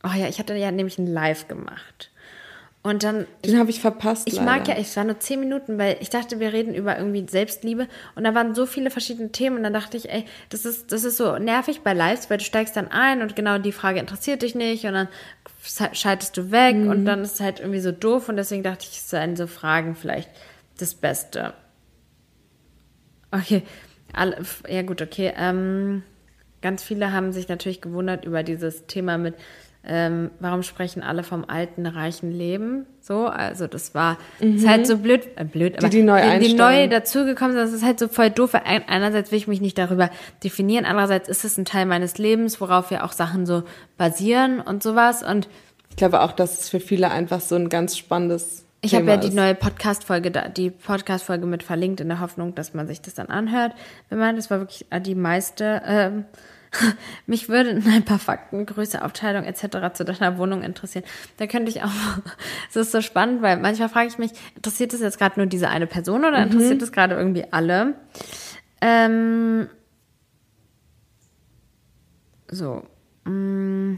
Oh 0.03 0.15
ja, 0.17 0.27
ich 0.27 0.39
hatte 0.39 0.55
ja 0.55 0.71
nämlich 0.71 0.97
ein 0.97 1.07
Live 1.07 1.47
gemacht. 1.47 2.09
Und 2.83 3.03
dann 3.03 3.27
Den 3.45 3.59
habe 3.59 3.69
ich 3.69 3.79
verpasst. 3.79 4.27
ich 4.27 4.37
leider. 4.37 4.45
mag 4.45 4.67
ja, 4.67 4.73
es 4.73 4.97
war 4.97 5.03
nur 5.03 5.19
zehn 5.19 5.39
Minuten, 5.39 5.77
weil 5.77 5.97
ich 5.99 6.09
dachte, 6.09 6.39
wir 6.39 6.51
reden 6.51 6.73
über 6.73 6.97
irgendwie 6.97 7.27
Selbstliebe 7.29 7.87
und 8.15 8.23
da 8.23 8.33
waren 8.33 8.55
so 8.55 8.65
viele 8.65 8.89
verschiedene 8.89 9.31
Themen 9.31 9.57
und 9.57 9.63
dann 9.63 9.73
dachte 9.73 9.97
ich, 9.97 10.09
ey, 10.09 10.25
das 10.49 10.65
ist, 10.65 10.91
das 10.91 11.03
ist 11.03 11.17
so 11.17 11.37
nervig 11.37 11.81
bei 11.81 11.93
Lives, 11.93 12.31
weil 12.31 12.39
du 12.39 12.43
steigst 12.43 12.75
dann 12.75 12.87
ein 12.87 13.21
und 13.21 13.35
genau 13.35 13.59
die 13.59 13.71
Frage 13.71 13.99
interessiert 13.99 14.41
dich 14.41 14.55
nicht 14.55 14.85
und 14.85 14.93
dann 14.93 15.09
schaltest 15.93 16.35
du 16.37 16.49
weg 16.49 16.75
Mhm. 16.75 16.89
und 16.89 17.05
dann 17.05 17.21
ist 17.21 17.35
es 17.35 17.39
halt 17.39 17.59
irgendwie 17.59 17.81
so 17.81 17.91
doof 17.91 18.29
und 18.29 18.37
deswegen 18.37 18.63
dachte 18.63 18.87
ich, 18.89 18.97
es 18.97 19.11
seien 19.11 19.35
so 19.35 19.45
Fragen 19.45 19.93
vielleicht 19.95 20.31
das 20.79 20.95
Beste. 20.95 21.53
Okay, 23.29 23.61
alle, 24.11 24.37
ja 24.67 24.81
gut, 24.81 25.03
okay. 25.03 25.33
Ähm, 25.37 26.01
ganz 26.63 26.83
viele 26.83 27.11
haben 27.13 27.31
sich 27.31 27.47
natürlich 27.47 27.79
gewundert 27.81 28.25
über 28.25 28.41
dieses 28.43 28.87
Thema 28.87 29.19
mit, 29.19 29.35
ähm, 29.83 30.29
warum 30.39 30.61
sprechen 30.61 31.01
alle 31.01 31.23
vom 31.23 31.43
alten, 31.47 31.87
reichen 31.87 32.31
Leben? 32.31 32.85
So, 32.99 33.25
also 33.25 33.65
das 33.65 33.95
war, 33.95 34.17
ist 34.39 34.67
halt 34.67 34.85
so 34.85 34.97
blöd, 34.97 35.27
äh, 35.37 35.43
blöd, 35.43 35.79
aber 35.79 35.89
die 35.89 36.03
neu 36.03 36.21
die, 36.39 36.49
die 36.49 36.53
neu 36.53 36.87
dazugekommen 36.87 37.53
sind, 37.53 37.65
das 37.65 37.73
ist 37.73 37.83
halt 37.83 37.97
so 37.97 38.07
voll 38.07 38.29
doof. 38.29 38.53
Einerseits 38.53 39.31
will 39.31 39.39
ich 39.39 39.47
mich 39.47 39.59
nicht 39.59 39.79
darüber 39.79 40.11
definieren, 40.43 40.85
andererseits 40.85 41.29
ist 41.29 41.45
es 41.45 41.57
ein 41.57 41.65
Teil 41.65 41.87
meines 41.87 42.19
Lebens, 42.19 42.61
worauf 42.61 42.91
ja 42.91 43.03
auch 43.03 43.11
Sachen 43.11 43.47
so 43.47 43.63
basieren 43.97 44.59
und 44.59 44.83
sowas 44.83 45.23
und 45.23 45.49
Ich 45.89 45.95
glaube 45.95 46.21
auch, 46.21 46.33
dass 46.33 46.59
es 46.59 46.69
für 46.69 46.79
viele 46.79 47.09
einfach 47.09 47.41
so 47.41 47.55
ein 47.55 47.67
ganz 47.67 47.97
spannendes 47.97 48.65
Ich 48.81 48.93
habe 48.93 49.07
ja 49.07 49.17
die 49.17 49.31
neue 49.31 49.55
Podcast-Folge, 49.55 50.31
die 50.55 50.69
Podcast-Folge 50.69 51.47
mit 51.47 51.63
verlinkt 51.63 52.01
in 52.01 52.07
der 52.07 52.19
Hoffnung, 52.19 52.53
dass 52.53 52.75
man 52.75 52.85
sich 52.87 53.01
das 53.01 53.15
dann 53.15 53.27
anhört. 53.27 53.73
Wenn 54.09 54.19
man, 54.19 54.35
das 54.35 54.51
war 54.51 54.59
wirklich 54.59 54.85
die 55.05 55.15
meiste. 55.15 55.81
Ähm, 55.87 56.25
mich 57.25 57.49
würde 57.49 57.81
ein 57.85 58.05
paar 58.05 58.19
Fakten, 58.19 58.65
Größe, 58.65 59.03
Aufteilung 59.03 59.43
etc. 59.43 59.93
zu 59.93 60.05
deiner 60.05 60.37
Wohnung 60.37 60.63
interessieren. 60.63 61.03
Da 61.37 61.47
könnte 61.47 61.69
ich 61.69 61.83
auch. 61.83 61.89
Es 62.69 62.75
ist 62.75 62.91
so 62.91 63.01
spannend, 63.01 63.41
weil 63.41 63.57
manchmal 63.57 63.89
frage 63.89 64.07
ich 64.07 64.17
mich, 64.17 64.31
interessiert 64.55 64.93
das 64.93 65.01
jetzt 65.01 65.17
gerade 65.17 65.39
nur 65.39 65.47
diese 65.47 65.67
eine 65.69 65.87
Person 65.87 66.23
oder 66.23 66.41
interessiert 66.41 66.81
das 66.81 66.91
gerade 66.91 67.15
irgendwie 67.15 67.45
alle? 67.51 67.95
Ähm, 68.79 69.67
so. 72.49 72.83
mm. 73.25 73.95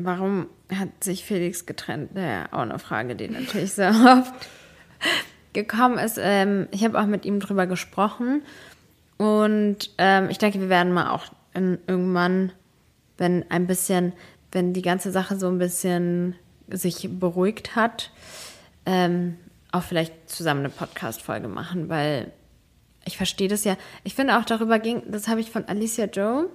Warum 0.00 0.46
hat 0.72 1.02
sich 1.02 1.24
Felix 1.24 1.66
getrennt? 1.66 2.10
Ja, 2.14 2.46
auch 2.52 2.60
eine 2.60 2.78
Frage, 2.78 3.16
die 3.16 3.28
natürlich 3.28 3.72
sehr 3.72 3.90
oft 4.18 4.32
gekommen 5.52 5.98
ist. 5.98 6.18
Ähm, 6.20 6.68
ich 6.70 6.84
habe 6.84 7.00
auch 7.00 7.06
mit 7.06 7.24
ihm 7.24 7.40
drüber 7.40 7.66
gesprochen 7.66 8.42
und 9.18 9.90
ähm, 9.98 10.30
ich 10.30 10.38
denke, 10.38 10.60
wir 10.60 10.68
werden 10.68 10.92
mal 10.92 11.10
auch 11.10 11.26
in, 11.52 11.78
irgendwann, 11.86 12.52
wenn 13.18 13.50
ein 13.50 13.66
bisschen, 13.66 14.12
wenn 14.52 14.72
die 14.72 14.82
ganze 14.82 15.10
Sache 15.10 15.38
so 15.38 15.48
ein 15.48 15.58
bisschen 15.58 16.36
sich 16.68 17.08
beruhigt 17.10 17.76
hat, 17.76 18.10
ähm, 18.86 19.36
auch 19.72 19.82
vielleicht 19.82 20.30
zusammen 20.30 20.60
eine 20.60 20.70
Podcast-Folge 20.70 21.48
machen, 21.48 21.88
weil 21.88 22.32
ich 23.04 23.16
verstehe 23.16 23.48
das 23.48 23.64
ja. 23.64 23.76
Ich 24.04 24.14
finde 24.14 24.38
auch 24.38 24.44
darüber 24.44 24.78
ging, 24.78 25.02
das 25.10 25.28
habe 25.28 25.40
ich 25.40 25.50
von 25.50 25.64
Alicia 25.66 26.06
Joe. 26.06 26.48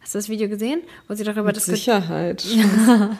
Hast 0.00 0.14
du 0.14 0.18
das 0.18 0.28
Video 0.28 0.48
gesehen, 0.48 0.82
wo 1.08 1.14
sie 1.14 1.24
darüber 1.24 1.44
Mit 1.44 1.56
diskutiert? 1.56 1.78
Sicherheit. 1.78 2.46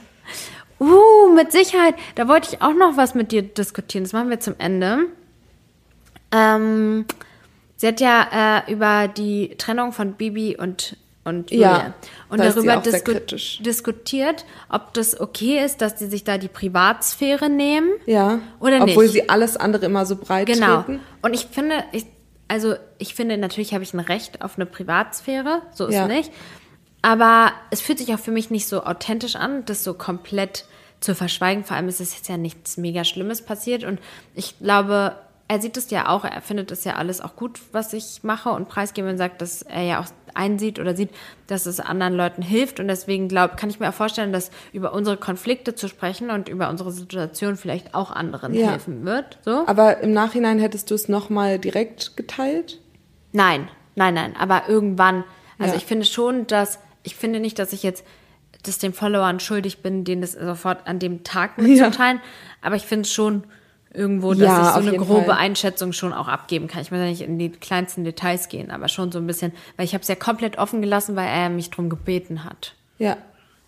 Uh, 0.81 1.33
mit 1.35 1.53
Sicherheit. 1.53 1.95
Da 2.17 2.27
wollte 2.27 2.49
ich 2.53 2.63
auch 2.63 2.75
noch 2.75 2.97
was 2.97 3.15
mit 3.15 3.31
dir 3.31 3.43
diskutieren. 3.43 4.05
Das 4.05 4.13
machen 4.13 4.29
wir 4.29 4.41
zum 4.41 4.57
Ende. 4.59 5.07
Ähm, 6.33 7.07
sie 7.77 7.89
hat 7.89 8.01
ja 8.01 8.63
äh, 8.67 8.73
über 8.73 9.09
die 9.09 9.55
Trennung 9.59 9.93
von 9.93 10.13
Bibi 10.15 10.57
und 10.57 10.97
und 11.27 11.51
Ja, 11.51 11.73
Julia. 11.73 11.95
und 12.29 12.41
ist 12.41 12.55
sie 12.61 12.67
darüber 12.67 12.83
disku 12.83 13.13
diskutiert, 13.63 14.45
ob 14.69 14.93
das 14.93 15.19
okay 15.19 15.65
ist, 15.65 15.81
dass 15.81 15.99
sie 15.99 16.07
sich 16.09 16.23
da 16.25 16.37
die 16.37 16.49
Privatsphäre 16.49 17.49
nehmen. 17.49 17.89
Ja. 18.05 18.41
Oder 18.61 18.83
Obwohl 18.83 19.05
nicht? 19.05 19.13
sie 19.15 19.29
alles 19.31 19.57
andere 19.57 19.87
immer 19.87 20.05
so 20.05 20.17
breit 20.17 20.47
Genau. 20.47 20.83
treten. 20.83 21.01
Und 21.23 21.33
ich 21.33 21.47
finde, 21.47 21.83
ich, 21.93 22.05
also 22.47 22.75
ich 22.99 23.15
finde, 23.15 23.39
natürlich 23.39 23.73
habe 23.73 23.83
ich 23.83 23.95
ein 23.95 24.01
Recht 24.01 24.43
auf 24.43 24.57
eine 24.57 24.67
Privatsphäre, 24.67 25.63
so 25.73 25.87
ist 25.87 25.95
Ja. 25.95 26.07
nicht. 26.07 26.31
Aber 27.01 27.53
es 27.71 27.81
fühlt 27.81 27.99
sich 28.01 28.13
auch 28.15 28.19
für 28.19 28.31
mich 28.31 28.51
nicht 28.51 28.67
so 28.69 28.85
authentisch 28.85 29.37
an, 29.37 29.65
das 29.65 29.83
so 29.83 29.95
komplett 29.95 30.67
zu 31.01 31.15
verschweigen. 31.15 31.65
Vor 31.65 31.77
allem 31.77 31.89
ist 31.89 32.01
es 32.03 32.15
jetzt 32.15 32.29
ja 32.29 32.37
nichts 32.37 32.77
mega 32.77 33.03
Schlimmes 33.05 33.43
passiert. 33.43 33.85
Und 33.85 33.99
ich 34.35 34.59
glaube, 34.59 35.15
er 35.47 35.61
sieht 35.61 35.77
es 35.77 35.91
ja 35.91 36.09
auch, 36.09 36.25
er 36.25 36.41
findet 36.41 36.71
es 36.71 36.85
ja 36.85 36.95
alles 36.95 37.21
auch 37.21 37.37
gut, 37.37 37.61
was 37.73 37.93
ich 37.93 38.21
mache 38.23 38.51
und 38.51 38.69
preisgebe 38.69 39.09
und 39.09 39.19
sagt, 39.19 39.43
dass 39.43 39.63
er 39.63 39.83
ja 39.83 40.01
auch 40.01 40.07
einsieht 40.33 40.79
oder 40.81 40.97
sieht, 40.97 41.11
dass 41.47 41.67
es 41.67 41.79
anderen 41.81 42.15
Leuten 42.15 42.43
hilft. 42.43 42.81
Und 42.81 42.89
deswegen 42.89 43.29
glaube, 43.29 43.55
kann 43.57 43.69
ich 43.71 43.79
mir 43.79 43.91
auch 43.91 43.95
vorstellen, 43.95 44.33
dass 44.33 44.51
über 44.73 44.93
unsere 44.93 45.17
Konflikte 45.17 45.75
zu 45.75 45.87
sprechen 45.89 46.31
und 46.31 46.49
über 46.49 46.71
unsere 46.71 46.91
Situation 46.91 47.57
vielleicht 47.57 47.95
auch 47.95 48.11
anderen 48.11 48.55
Ja. 48.55 48.71
helfen 48.71 49.05
wird. 49.05 49.39
So. 49.45 49.65
Aber 49.67 49.99
im 49.99 50.13
Nachhinein 50.13 50.59
hättest 50.59 50.91
du 50.91 50.95
es 50.95 51.09
nochmal 51.09 51.59
direkt 51.59 52.17
geteilt? 52.17 52.81
Nein, 53.33 53.69
nein, 53.95 54.15
nein. 54.15 54.35
Aber 54.39 54.63
irgendwann, 54.69 55.25
also 55.59 55.73
Ja. 55.75 55.77
ich 55.79 55.85
finde 55.85 56.07
schon, 56.07 56.47
dass, 56.47 56.79
ich 57.03 57.15
finde 57.17 57.39
nicht, 57.39 57.59
dass 57.59 57.73
ich 57.73 57.83
jetzt 57.83 58.05
das 58.63 58.79
den 58.79 58.95
Followern 58.95 59.41
schuldig 59.41 59.83
bin, 59.83 60.05
denen 60.05 60.23
das 60.23 60.33
sofort 60.33 60.87
an 60.89 60.99
dem 60.99 61.23
Tag 61.23 61.59
mitzuteilen. 61.59 62.21
Aber 62.63 62.77
ich 62.77 62.87
finde 62.87 63.03
es 63.03 63.13
schon 63.13 63.45
irgendwo, 63.95 64.31
dass 64.35 64.41
Ja, 64.41 64.69
ich 64.79 64.83
so 64.85 64.89
eine 64.89 64.99
grobe 64.99 65.27
Fall. 65.27 65.37
Einschätzung 65.39 65.93
schon 65.93 66.13
auch 66.13 66.29
abgeben 66.29 66.67
kann. 66.67 66.83
Ich 66.83 66.91
muss 66.91 66.99
ja 67.01 67.07
nicht 67.07 67.23
in 67.23 67.39
die 67.39 67.51
kleinsten 67.51 68.05
Details 68.05 68.49
gehen, 68.49 68.71
aber 68.71 68.89
schon 68.89 69.13
so 69.13 69.19
ein 69.19 69.27
bisschen, 69.27 69.53
weil 69.77 69.85
ich 69.87 69.95
habe 69.95 70.03
es 70.03 70.09
ja 70.09 70.15
komplett 70.17 70.59
offen 70.59 70.83
gelassen, 70.83 71.17
weil 71.17 71.29
er 71.29 71.49
mich 71.49 71.71
drum 71.71 71.89
gebeten 71.89 72.45
hat. 72.45 72.75
Ja. 72.99 73.17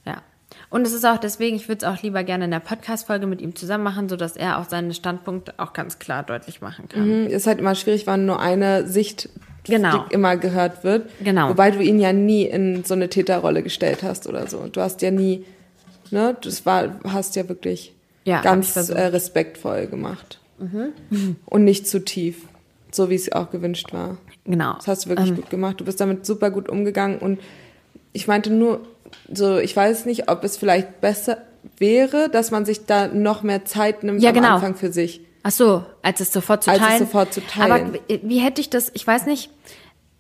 Ja. 0.04 0.22
Und 0.70 0.86
es 0.86 0.92
ist 0.92 1.04
auch 1.04 1.18
deswegen, 1.18 1.56
ich 1.56 1.68
würde 1.68 1.84
es 1.86 1.92
auch 1.92 2.02
lieber 2.02 2.22
gerne 2.24 2.44
in 2.46 2.50
der 2.50 2.60
Podcast-Folge 2.60 3.26
mit 3.26 3.40
ihm 3.40 3.54
zusammen 3.56 3.84
machen, 3.84 4.08
sodass 4.08 4.36
er 4.36 4.58
auch 4.58 4.64
seine 4.68 4.94
Standpunkte 4.94 5.54
auch 5.58 5.72
ganz 5.72 5.98
klar 5.98 6.22
deutlich 6.22 6.60
machen 6.60 6.88
kann. 6.88 7.24
Mhm, 7.24 7.26
Ist 7.28 7.46
halt 7.46 7.58
immer 7.58 7.74
schwierig, 7.74 8.06
wenn 8.06 8.26
nur 8.26 8.40
eine 8.40 8.86
Sicht 8.86 9.28
Genau. 9.64 10.04
immer 10.10 10.36
gehört 10.36 10.84
wird. 10.84 11.10
Genau. 11.24 11.48
Wobei 11.48 11.72
du 11.72 11.80
ihn 11.82 11.98
ja 11.98 12.12
nie 12.12 12.44
in 12.44 12.84
so 12.84 12.94
eine 12.94 13.08
Täterrolle 13.08 13.64
gestellt 13.64 14.04
hast 14.04 14.28
oder 14.28 14.46
so. 14.46 14.68
Du 14.68 14.80
hast 14.80 15.02
ja 15.02 15.10
nie, 15.10 15.44
ne, 16.12 16.36
das 16.40 16.64
war, 16.64 17.00
hast 17.02 17.34
ja 17.34 17.48
wirklich 17.48 17.92
Ja, 18.26 18.42
ganz 18.42 18.76
äh, 18.76 19.00
respektvoll 19.00 19.86
gemacht. 19.86 20.40
Und 21.46 21.64
nicht 21.64 21.86
zu 21.88 22.04
tief. 22.04 22.42
So 22.90 23.10
wie 23.10 23.14
es 23.14 23.30
auch 23.32 23.50
gewünscht 23.50 23.92
war. 23.92 24.16
Genau. 24.44 24.74
Das 24.74 24.86
hast 24.88 25.04
du 25.04 25.10
wirklich 25.10 25.34
gut 25.34 25.50
gemacht. 25.50 25.80
Du 25.80 25.84
bist 25.84 26.00
damit 26.00 26.24
super 26.24 26.50
gut 26.50 26.68
umgegangen 26.68 27.18
und 27.18 27.40
ich 28.12 28.26
meinte 28.26 28.50
nur, 28.50 28.80
so, 29.30 29.58
ich 29.58 29.76
weiß 29.76 30.06
nicht, 30.06 30.30
ob 30.30 30.44
es 30.44 30.56
vielleicht 30.56 31.00
besser 31.00 31.38
wäre, 31.78 32.30
dass 32.30 32.50
man 32.52 32.64
sich 32.64 32.86
da 32.86 33.08
noch 33.08 33.42
mehr 33.42 33.64
Zeit 33.64 34.02
nimmt 34.02 34.22
Ja, 34.22 34.30
am 34.30 34.34
genau. 34.36 34.54
Anfang 34.54 34.76
für 34.76 34.92
sich. 34.92 35.20
Ach 35.42 35.50
so, 35.50 35.84
als 36.02 36.20
es 36.20 36.32
sofort 36.32 36.64
zu 36.64 36.70
Als 36.70 36.80
es 36.80 36.86
teilen. 36.86 36.98
sofort 37.00 37.34
zu 37.34 37.40
teilen. 37.40 37.72
Aber 37.72 37.98
wie 38.22 38.38
hätte 38.38 38.60
ich 38.60 38.70
das, 38.70 38.90
ich 38.94 39.06
weiß 39.06 39.26
nicht, 39.26 39.50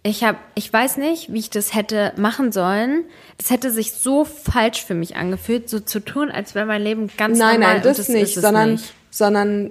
ich 0.06 0.24
habe, 0.24 0.38
ich 0.54 0.72
weiß 0.72 0.96
nicht, 0.98 1.32
wie 1.32 1.38
ich 1.38 1.50
das 1.50 1.74
hätte 1.74 2.12
machen 2.16 2.52
sollen. 2.52 3.04
Das 3.38 3.50
hätte 3.50 3.70
sich 3.70 3.92
so 3.92 4.24
falsch 4.24 4.84
für 4.84 4.94
mich 4.94 5.16
angefühlt, 5.16 5.68
so 5.68 5.80
zu 5.80 6.00
tun, 6.00 6.30
als 6.30 6.54
wäre 6.54 6.66
mein 6.66 6.82
Leben 6.82 7.10
ganz 7.16 7.38
Nein, 7.38 7.60
normal. 7.60 7.74
nein, 7.74 7.82
das, 7.82 7.98
und 7.98 8.08
das 8.08 8.14
nicht, 8.14 8.22
ist 8.22 8.36
es 8.36 8.42
sondern, 8.42 8.72
nicht. 8.72 8.94
sondern 9.10 9.70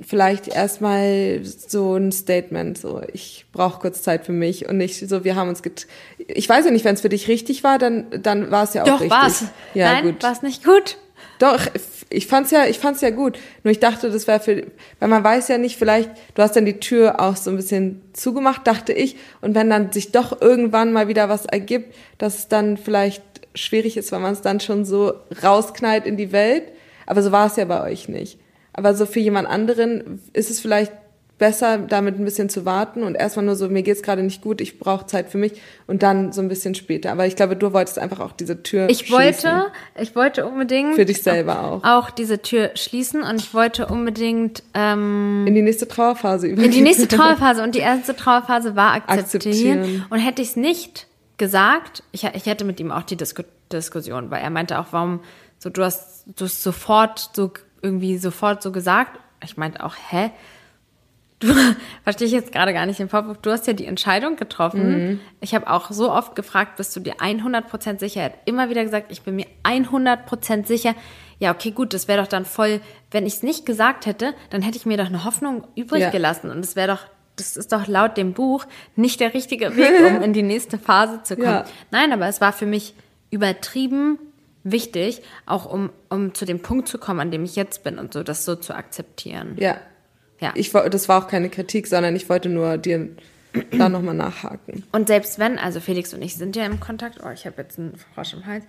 vielleicht 0.00 0.48
erstmal 0.48 1.40
so 1.44 1.96
ein 1.96 2.12
Statement, 2.12 2.78
so 2.78 3.02
ich 3.12 3.46
brauche 3.52 3.80
kurz 3.80 4.02
Zeit 4.02 4.24
für 4.24 4.32
mich 4.32 4.68
und 4.68 4.76
nicht 4.76 5.08
so, 5.08 5.24
wir 5.24 5.34
haben 5.34 5.48
uns 5.48 5.62
get 5.62 5.86
Ich 6.28 6.48
weiß 6.48 6.64
ja 6.64 6.70
nicht, 6.70 6.84
wenn 6.84 6.94
es 6.94 7.00
für 7.00 7.08
dich 7.08 7.28
richtig 7.28 7.64
war, 7.64 7.78
dann, 7.78 8.06
dann 8.22 8.50
war 8.50 8.64
es 8.64 8.74
ja 8.74 8.82
auch 8.82 8.86
Doch, 8.86 9.00
richtig. 9.00 9.10
war's. 9.10 9.44
Ja, 9.74 9.92
nein, 9.94 10.04
gut. 10.04 10.22
war's 10.22 10.42
nicht 10.42 10.64
gut. 10.64 10.98
Doch, 11.38 11.66
ich 12.10 12.26
fand's 12.26 12.50
ja, 12.50 12.66
ich 12.66 12.78
fand's 12.78 13.00
ja 13.00 13.10
gut. 13.10 13.38
Nur 13.62 13.70
ich 13.70 13.80
dachte, 13.80 14.10
das 14.10 14.26
wäre 14.26 14.40
für, 14.40 14.66
weil 14.98 15.08
man 15.08 15.22
weiß 15.22 15.48
ja 15.48 15.58
nicht, 15.58 15.78
vielleicht, 15.78 16.10
du 16.34 16.42
hast 16.42 16.56
dann 16.56 16.64
die 16.64 16.80
Tür 16.80 17.20
auch 17.20 17.36
so 17.36 17.50
ein 17.50 17.56
bisschen 17.56 18.02
zugemacht, 18.12 18.66
dachte 18.66 18.92
ich. 18.92 19.16
Und 19.40 19.54
wenn 19.54 19.70
dann 19.70 19.92
sich 19.92 20.10
doch 20.10 20.40
irgendwann 20.40 20.92
mal 20.92 21.08
wieder 21.08 21.28
was 21.28 21.46
ergibt, 21.46 21.94
dass 22.18 22.38
es 22.38 22.48
dann 22.48 22.76
vielleicht 22.76 23.22
schwierig 23.54 23.96
ist, 23.96 24.10
weil 24.12 24.20
man 24.20 24.32
es 24.32 24.42
dann 24.42 24.60
schon 24.60 24.84
so 24.84 25.14
rausknallt 25.42 26.06
in 26.06 26.16
die 26.16 26.32
Welt. 26.32 26.64
Aber 27.06 27.22
so 27.22 27.32
war 27.32 27.46
es 27.46 27.56
ja 27.56 27.64
bei 27.64 27.82
euch 27.82 28.08
nicht. 28.08 28.38
Aber 28.72 28.94
so 28.94 29.06
für 29.06 29.20
jemand 29.20 29.48
anderen 29.48 30.20
ist 30.32 30.50
es 30.50 30.60
vielleicht 30.60 30.92
besser, 31.38 31.78
damit 31.78 32.18
ein 32.18 32.24
bisschen 32.24 32.48
zu 32.48 32.64
warten 32.64 33.04
und 33.04 33.14
erstmal 33.14 33.44
nur 33.46 33.54
so, 33.54 33.68
mir 33.68 33.82
geht's 33.84 34.02
gerade 34.02 34.22
nicht 34.22 34.42
gut, 34.42 34.60
ich 34.60 34.78
brauche 34.78 35.06
Zeit 35.06 35.30
für 35.30 35.38
mich 35.38 35.52
und 35.86 36.02
dann 36.02 36.32
so 36.32 36.40
ein 36.40 36.48
bisschen 36.48 36.74
später. 36.74 37.12
Aber 37.12 37.26
ich 37.26 37.36
glaube, 37.36 37.54
du 37.56 37.72
wolltest 37.72 37.98
einfach 37.98 38.18
auch 38.20 38.32
diese 38.32 38.62
Tür 38.62 38.88
Ich 38.90 39.06
schließen. 39.06 39.14
wollte, 39.14 39.66
ich 40.00 40.16
wollte 40.16 40.46
unbedingt 40.46 40.96
Für 40.96 41.04
dich 41.04 41.22
selber 41.22 41.62
auch. 41.64 41.84
auch 41.84 42.10
diese 42.10 42.42
Tür 42.42 42.72
schließen 42.74 43.22
und 43.22 43.36
ich 43.40 43.54
wollte 43.54 43.86
unbedingt 43.86 44.64
ähm, 44.74 45.44
in 45.46 45.54
die 45.54 45.62
nächste 45.62 45.86
Trauerphase 45.86 46.48
über 46.48 46.62
in 46.62 46.72
die 46.72 46.80
nächste 46.80 47.06
Trauerphase 47.16 47.62
und 47.62 47.74
die 47.76 47.80
erste 47.80 48.16
Trauerphase 48.16 48.74
war 48.74 48.94
akzeptieren. 48.94 49.78
Akzeptieren. 49.80 50.06
Und 50.10 50.18
hätte 50.18 50.42
ich 50.42 50.48
es 50.48 50.56
nicht 50.56 51.06
gesagt, 51.36 52.02
ich, 52.12 52.24
ich 52.24 52.46
hätte 52.46 52.64
mit 52.64 52.80
ihm 52.80 52.90
auch 52.90 53.02
die 53.02 53.16
Disku 53.16 53.42
Diskussion, 53.72 54.30
weil 54.30 54.40
er 54.42 54.50
meinte 54.50 54.78
auch, 54.78 54.86
warum 54.92 55.20
so 55.58 55.68
du 55.70 55.84
hast 55.84 56.24
du 56.36 56.46
hast 56.46 56.62
sofort 56.62 57.30
so 57.34 57.52
irgendwie 57.82 58.16
sofort 58.18 58.62
so 58.62 58.72
gesagt. 58.72 59.20
Ich 59.44 59.56
meinte 59.56 59.84
auch, 59.84 59.94
hä? 60.10 60.30
Du 61.40 61.48
verstehe 62.02 62.26
ich 62.26 62.32
jetzt 62.32 62.52
gerade 62.52 62.72
gar 62.72 62.86
nicht 62.86 62.98
den 62.98 63.08
Vorwurf. 63.08 63.38
Du 63.38 63.50
hast 63.50 63.66
ja 63.66 63.72
die 63.72 63.86
Entscheidung 63.86 64.36
getroffen. 64.36 65.20
Ich 65.40 65.54
habe 65.54 65.70
auch 65.70 65.90
so 65.90 66.10
oft 66.10 66.34
gefragt, 66.34 66.76
bist 66.76 66.94
du 66.96 67.00
dir 67.00 67.14
100% 67.16 68.00
sicher? 68.00 68.20
Er 68.20 68.26
hat 68.26 68.34
immer 68.44 68.70
wieder 68.70 68.82
gesagt, 68.84 69.12
ich 69.12 69.22
bin 69.22 69.36
mir 69.36 69.46
100% 69.64 70.66
sicher. 70.66 70.94
Ja, 71.38 71.52
okay, 71.52 71.70
gut, 71.70 71.94
das 71.94 72.08
wäre 72.08 72.20
doch 72.20 72.26
dann 72.28 72.44
voll, 72.44 72.80
wenn 73.12 73.24
ich 73.26 73.34
es 73.34 73.42
nicht 73.44 73.64
gesagt 73.64 74.06
hätte, 74.06 74.34
dann 74.50 74.62
hätte 74.62 74.76
ich 74.76 74.86
mir 74.86 74.96
doch 74.96 75.06
eine 75.06 75.24
Hoffnung 75.24 75.64
übrig 75.76 76.00
Ja. 76.00 76.10
gelassen. 76.10 76.50
Und 76.50 76.58
es 76.64 76.74
wäre 76.74 76.88
doch, 76.88 77.06
das 77.36 77.56
ist 77.56 77.70
doch 77.72 77.86
laut 77.86 78.16
dem 78.16 78.32
Buch 78.32 78.64
nicht 78.96 79.20
der 79.20 79.32
richtige 79.34 79.76
Weg, 79.76 79.92
um 80.06 80.20
in 80.22 80.32
die 80.32 80.42
nächste 80.42 80.78
Phase 80.78 81.22
zu 81.22 81.36
kommen. 81.36 81.46
Ja. 81.48 81.64
Nein, 81.92 82.12
aber 82.12 82.26
es 82.26 82.40
war 82.40 82.52
für 82.52 82.66
mich 82.66 82.94
übertrieben 83.30 84.18
wichtig, 84.64 85.22
auch 85.46 85.66
um, 85.66 85.90
um 86.10 86.34
zu 86.34 86.44
dem 86.44 86.60
Punkt 86.60 86.88
zu 86.88 86.98
kommen, 86.98 87.20
an 87.20 87.30
dem 87.30 87.44
ich 87.44 87.54
jetzt 87.56 87.84
bin 87.84 87.98
und 87.98 88.12
so, 88.12 88.22
das 88.24 88.44
so 88.44 88.56
zu 88.56 88.74
akzeptieren. 88.74 89.54
Ja. 89.58 89.76
Ja. 90.40 90.52
Ich, 90.54 90.70
das 90.70 91.08
war 91.08 91.22
auch 91.22 91.28
keine 91.28 91.48
Kritik, 91.48 91.86
sondern 91.86 92.14
ich 92.14 92.28
wollte 92.28 92.48
nur 92.48 92.78
dir 92.78 93.08
da 93.72 93.88
nochmal 93.88 94.14
nachhaken. 94.14 94.84
Und 94.92 95.08
selbst 95.08 95.38
wenn, 95.38 95.58
also 95.58 95.80
Felix 95.80 96.14
und 96.14 96.22
ich 96.22 96.36
sind 96.36 96.56
ja 96.56 96.64
im 96.64 96.80
Kontakt, 96.80 97.20
oh, 97.24 97.30
ich 97.30 97.46
habe 97.46 97.62
jetzt 97.62 97.78
einen 97.78 97.94
Frosch 98.14 98.34
im 98.34 98.46
Hals. 98.46 98.64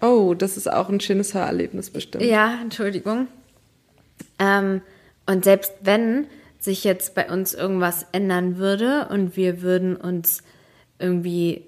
Oh, 0.00 0.34
das 0.34 0.56
ist 0.56 0.70
auch 0.70 0.88
ein 0.90 1.00
schönes 1.00 1.32
Hörerlebnis 1.32 1.90
bestimmt. 1.90 2.24
Ja, 2.24 2.58
Entschuldigung. 2.60 3.28
Ähm, 4.38 4.82
und 5.26 5.44
selbst 5.44 5.72
wenn 5.80 6.26
sich 6.58 6.84
jetzt 6.84 7.14
bei 7.14 7.30
uns 7.30 7.54
irgendwas 7.54 8.06
ändern 8.12 8.58
würde 8.58 9.08
und 9.10 9.36
wir 9.36 9.62
würden 9.62 9.96
uns 9.96 10.42
irgendwie 10.98 11.64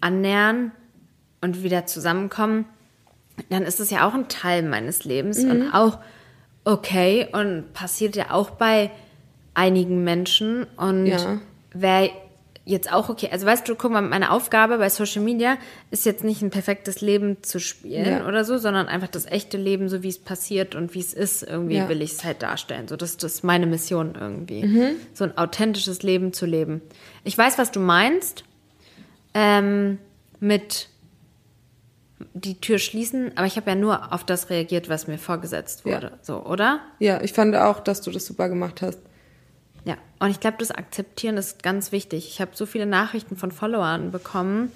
annähern 0.00 0.72
und 1.40 1.62
wieder 1.62 1.86
zusammenkommen, 1.86 2.66
dann 3.50 3.62
ist 3.62 3.80
es 3.80 3.90
ja 3.90 4.06
auch 4.06 4.14
ein 4.14 4.28
Teil 4.28 4.62
meines 4.62 5.04
Lebens 5.04 5.42
und 5.44 5.72
auch 5.72 5.98
okay 6.64 7.26
und 7.32 7.72
passiert 7.72 8.16
ja 8.16 8.30
auch 8.30 8.50
bei 8.50 8.90
einigen 9.54 10.02
Menschen 10.04 10.66
und 10.76 11.06
Ja. 11.06 11.40
wäre 11.72 12.10
jetzt 12.66 12.90
auch 12.90 13.10
okay. 13.10 13.28
Also 13.30 13.44
weißt 13.46 13.68
du, 13.68 13.74
guck 13.74 13.92
mal, 13.92 14.00
meine 14.00 14.30
Aufgabe 14.30 14.78
bei 14.78 14.88
Social 14.88 15.22
Media 15.22 15.58
ist 15.90 16.06
jetzt 16.06 16.24
nicht 16.24 16.40
ein 16.40 16.48
perfektes 16.48 17.02
Leben 17.02 17.42
zu 17.42 17.60
spielen 17.60 18.06
Ja. 18.06 18.26
oder 18.26 18.44
so, 18.46 18.56
sondern 18.56 18.88
einfach 18.88 19.08
das 19.08 19.26
echte 19.26 19.58
Leben, 19.58 19.90
so 19.90 20.02
wie 20.02 20.08
es 20.08 20.18
passiert 20.18 20.74
und 20.74 20.94
wie 20.94 21.00
es 21.00 21.12
ist, 21.12 21.42
irgendwie 21.42 21.76
Ja. 21.76 21.88
will 21.90 22.00
ich 22.00 22.12
es 22.12 22.24
halt 22.24 22.40
darstellen. 22.42 22.88
So, 22.88 22.96
das, 22.96 23.18
das 23.18 23.34
ist 23.34 23.44
meine 23.44 23.66
Mission 23.66 24.14
irgendwie. 24.18 24.64
Mhm. 24.64 24.90
So 25.12 25.24
ein 25.24 25.36
authentisches 25.36 26.02
Leben 26.02 26.32
zu 26.32 26.46
leben. 26.46 26.80
Ich 27.22 27.36
weiß, 27.36 27.58
was 27.58 27.70
du 27.70 27.80
meinst 27.80 28.44
ähm, 29.34 29.98
mit 30.40 30.88
die 32.32 32.60
Tür 32.60 32.78
schließen, 32.78 33.32
aber 33.36 33.46
ich 33.46 33.56
habe 33.56 33.70
ja 33.70 33.76
nur 33.76 34.12
auf 34.12 34.24
das 34.24 34.50
reagiert, 34.50 34.88
was 34.88 35.06
mir 35.08 35.18
vorgesetzt 35.18 35.84
wurde. 35.84 36.08
Ja. 36.12 36.18
So, 36.22 36.44
oder? 36.44 36.80
Ja, 36.98 37.20
ich 37.22 37.32
fand 37.32 37.54
auch, 37.56 37.80
dass 37.80 38.00
du 38.02 38.10
das 38.10 38.24
super 38.26 38.48
gemacht 38.48 38.82
hast. 38.82 38.98
Ja, 39.84 39.96
und 40.20 40.30
ich 40.30 40.40
glaube, 40.40 40.56
das 40.58 40.70
Akzeptieren 40.70 41.36
ist 41.36 41.62
ganz 41.62 41.92
wichtig. 41.92 42.28
Ich 42.28 42.40
habe 42.40 42.52
so 42.54 42.66
viele 42.66 42.86
Nachrichten 42.86 43.36
von 43.36 43.50
Followern 43.50 44.12
bekommen, 44.12 44.72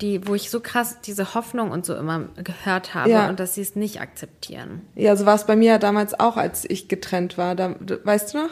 die, 0.00 0.26
wo 0.26 0.34
ich 0.34 0.50
so 0.50 0.60
krass 0.60 0.96
diese 1.06 1.34
Hoffnung 1.34 1.70
und 1.70 1.86
so 1.86 1.94
immer 1.94 2.28
gehört 2.42 2.94
habe 2.94 3.08
Ja. 3.10 3.28
und 3.28 3.38
dass 3.38 3.54
sie 3.54 3.62
es 3.62 3.76
nicht 3.76 4.00
akzeptieren. 4.00 4.82
Ja, 4.96 5.14
so 5.16 5.24
war 5.24 5.36
es 5.36 5.46
bei 5.46 5.54
mir 5.56 5.72
ja 5.72 5.78
damals 5.78 6.18
auch, 6.18 6.36
als 6.36 6.68
ich 6.68 6.88
getrennt 6.88 7.38
war. 7.38 7.54
Da, 7.54 7.76
weißt 8.04 8.34
du 8.34 8.38
noch? 8.38 8.50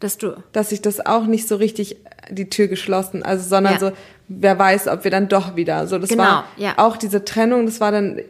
Dass 0.00 0.18
du, 0.18 0.42
Dass 0.52 0.72
ich 0.72 0.82
das 0.82 1.04
auch 1.06 1.26
nicht 1.26 1.46
so 1.46 1.56
richtig 1.56 1.96
die 2.30 2.50
Tür 2.50 2.66
geschlossen, 2.68 3.22
also 3.22 3.46
sondern 3.48 3.74
Ja. 3.74 3.78
so, 3.78 3.92
wer 4.30 4.58
weiß, 4.58 4.86
ob 4.88 5.02
wir 5.04 5.10
dann 5.10 5.28
doch 5.28 5.56
wieder. 5.56 5.86
So, 5.88 5.98
das 5.98 6.08
Genau, 6.08 6.22
war 6.22 6.44
ja. 6.56 6.74
auch 6.76 6.96
diese 6.96 7.24
Trennung, 7.24 7.66
das 7.66 7.80
war 7.80 7.90
dann 7.90 8.20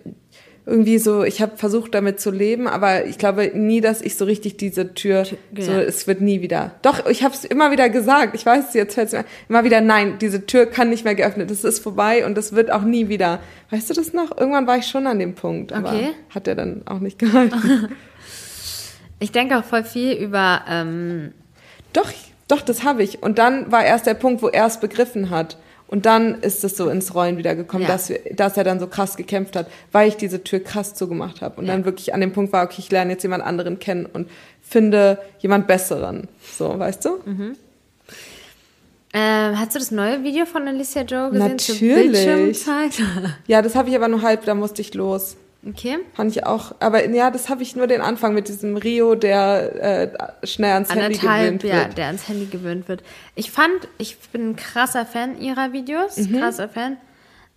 irgendwie 0.66 0.98
so, 0.98 1.24
ich 1.24 1.42
habe 1.42 1.56
versucht 1.56 1.94
damit 1.94 2.20
zu 2.20 2.30
leben, 2.30 2.68
aber 2.68 3.04
ich 3.06 3.18
glaube 3.18 3.50
nie, 3.54 3.80
dass 3.80 4.00
ich 4.02 4.16
so 4.16 4.24
richtig 4.24 4.56
diese 4.56 4.94
Tür, 4.94 5.24
ja. 5.54 5.62
so 5.62 5.72
es 5.72 6.06
wird 6.06 6.20
nie 6.20 6.42
wieder. 6.42 6.72
Doch, 6.82 7.06
ich 7.06 7.22
habe 7.24 7.34
es 7.34 7.44
immer 7.44 7.70
wieder 7.70 7.88
gesagt. 7.90 8.34
Ich 8.34 8.46
weiß, 8.46 8.72
jetzt 8.74 8.94
fällt 8.94 9.12
mir 9.12 9.24
immer 9.48 9.64
wieder, 9.64 9.80
nein, 9.80 10.18
diese 10.20 10.46
Tür 10.46 10.66
kann 10.66 10.90
nicht 10.90 11.04
mehr 11.04 11.14
geöffnet. 11.14 11.50
Es 11.50 11.64
ist 11.64 11.80
vorbei 11.80 12.24
und 12.24 12.38
es 12.38 12.52
wird 12.52 12.70
auch 12.70 12.82
nie 12.82 13.08
wieder. 13.08 13.40
Weißt 13.70 13.90
du 13.90 13.94
das 13.94 14.12
noch? 14.12 14.36
Irgendwann 14.38 14.66
war 14.66 14.76
ich 14.78 14.86
schon 14.86 15.06
an 15.06 15.18
dem 15.18 15.34
Punkt, 15.34 15.72
aber 15.72 15.90
Okay. 15.92 16.10
hat 16.34 16.46
er 16.46 16.54
dann 16.54 16.82
auch 16.86 17.00
nicht 17.00 17.18
gehalten. 17.18 17.88
ich 19.18 19.32
denke 19.32 19.58
auch 19.58 19.64
voll 19.64 19.84
viel 19.84 20.12
über, 20.12 20.62
ähm, 20.68 21.32
Doch, 21.92 22.10
doch, 22.48 22.60
das 22.62 22.84
habe 22.84 23.02
ich. 23.02 23.22
Und 23.22 23.38
dann 23.38 23.72
war 23.72 23.84
erst 23.84 24.06
der 24.06 24.14
Punkt, 24.14 24.42
wo 24.42 24.48
er 24.48 24.66
es 24.66 24.78
begriffen 24.78 25.30
hat. 25.30 25.56
Und 25.90 26.06
dann 26.06 26.40
ist 26.40 26.62
es 26.62 26.76
so 26.76 26.88
ins 26.88 27.16
Rollen 27.16 27.36
wieder 27.36 27.56
gekommen, 27.56 27.82
Ja. 27.82 27.88
dass, 27.88 28.10
wir, 28.10 28.20
dass 28.32 28.56
er 28.56 28.62
dann 28.62 28.78
so 28.78 28.86
krass 28.86 29.16
gekämpft 29.16 29.56
hat, 29.56 29.66
weil 29.90 30.06
ich 30.08 30.16
diese 30.16 30.44
Tür 30.44 30.60
krass 30.60 30.94
zugemacht 30.94 31.40
habe. 31.42 31.56
Und 31.60 31.66
Ja. 31.66 31.72
dann 31.72 31.84
wirklich 31.84 32.14
an 32.14 32.20
dem 32.20 32.32
Punkt 32.32 32.52
war, 32.52 32.64
okay, 32.64 32.76
ich 32.78 32.92
lerne 32.92 33.12
jetzt 33.12 33.24
jemand 33.24 33.42
anderen 33.42 33.80
kennen 33.80 34.06
und 34.06 34.30
finde 34.62 35.18
jemand 35.40 35.66
Besseren. 35.66 36.28
So, 36.56 36.78
weißt 36.78 37.04
du? 37.04 37.18
Mhm. 37.24 37.56
äh, 39.12 39.18
hast 39.56 39.74
du 39.74 39.80
das 39.80 39.90
neue 39.90 40.22
Video 40.22 40.46
von 40.46 40.68
Alicia 40.68 41.02
Joe 41.02 41.30
gesehen 41.30 41.48
Natürlich. 41.48 42.64
Ja, 43.48 43.60
das 43.60 43.74
habe 43.74 43.88
ich 43.90 43.96
aber 43.96 44.06
nur 44.06 44.22
halb, 44.22 44.44
da 44.44 44.54
musste 44.54 44.82
ich 44.82 44.94
los. 44.94 45.36
Okay. 45.66 45.98
Fand 46.14 46.30
ich 46.36 46.44
auch. 46.46 46.74
Aber 46.80 47.08
ja, 47.08 47.30
das 47.30 47.48
habe 47.48 47.62
ich 47.62 47.76
nur 47.76 47.86
den 47.86 48.00
Anfang 48.00 48.34
mit 48.34 48.48
diesem 48.48 48.76
Rio, 48.76 49.14
der 49.14 50.10
äh, 50.42 50.46
schnell 50.46 50.72
ans 50.72 50.90
Handy 50.90 51.04
Anderthalb, 51.04 51.44
gewöhnt 51.60 51.62
ja, 51.64 51.74
wird. 51.86 51.98
der 51.98 52.06
ans 52.06 52.28
Handy 52.28 52.46
gewöhnt 52.46 52.88
wird. 52.88 53.02
Ich 53.34 53.50
fand, 53.50 53.88
ich 53.98 54.18
bin 54.32 54.50
ein 54.50 54.56
krasser 54.56 55.06
Fan 55.06 55.40
ihrer 55.40 55.72
Videos, 55.72 56.16
Mhm. 56.16 56.38
krasser 56.38 56.68
Fan. 56.68 56.96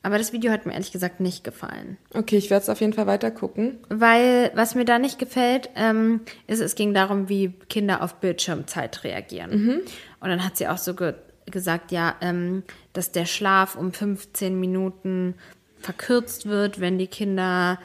Aber 0.05 0.17
das 0.17 0.33
Video 0.33 0.51
hat 0.51 0.65
mir 0.65 0.73
ehrlich 0.73 0.91
gesagt 0.91 1.21
nicht 1.21 1.45
gefallen. 1.45 1.95
Okay, 2.13 2.35
ich 2.35 2.49
werde 2.49 2.63
es 2.63 2.67
auf 2.69 2.81
jeden 2.81 2.91
Fall 2.91 3.07
weiter 3.07 3.31
gucken. 3.31 3.79
Weil, 3.87 4.51
was 4.53 4.75
mir 4.75 4.83
da 4.83 4.99
nicht 4.99 5.17
gefällt, 5.17 5.69
ähm, 5.77 6.19
ist, 6.45 6.59
es 6.59 6.75
ging 6.75 6.93
darum, 6.93 7.29
wie 7.29 7.53
Kinder 7.69 8.03
auf 8.03 8.15
Bildschirmzeit 8.15 9.05
reagieren. 9.05 9.51
Mhm. 9.51 9.81
Und 10.19 10.29
dann 10.29 10.43
hat 10.43 10.57
sie 10.57 10.67
auch 10.67 10.77
so 10.77 10.93
ge 10.93 11.13
gesagt, 11.45 11.91
ja, 11.91 12.15
ähm, 12.21 12.63
dass 12.93 13.11
der 13.11 13.25
Schlaf 13.25 13.75
um 13.75 13.91
15 13.93 14.57
Minuten 14.59 15.35
verkürzt 15.83 16.45
wird, 16.47 16.79
wenn 16.79 16.97
die 16.97 17.07
Kinder 17.07 17.79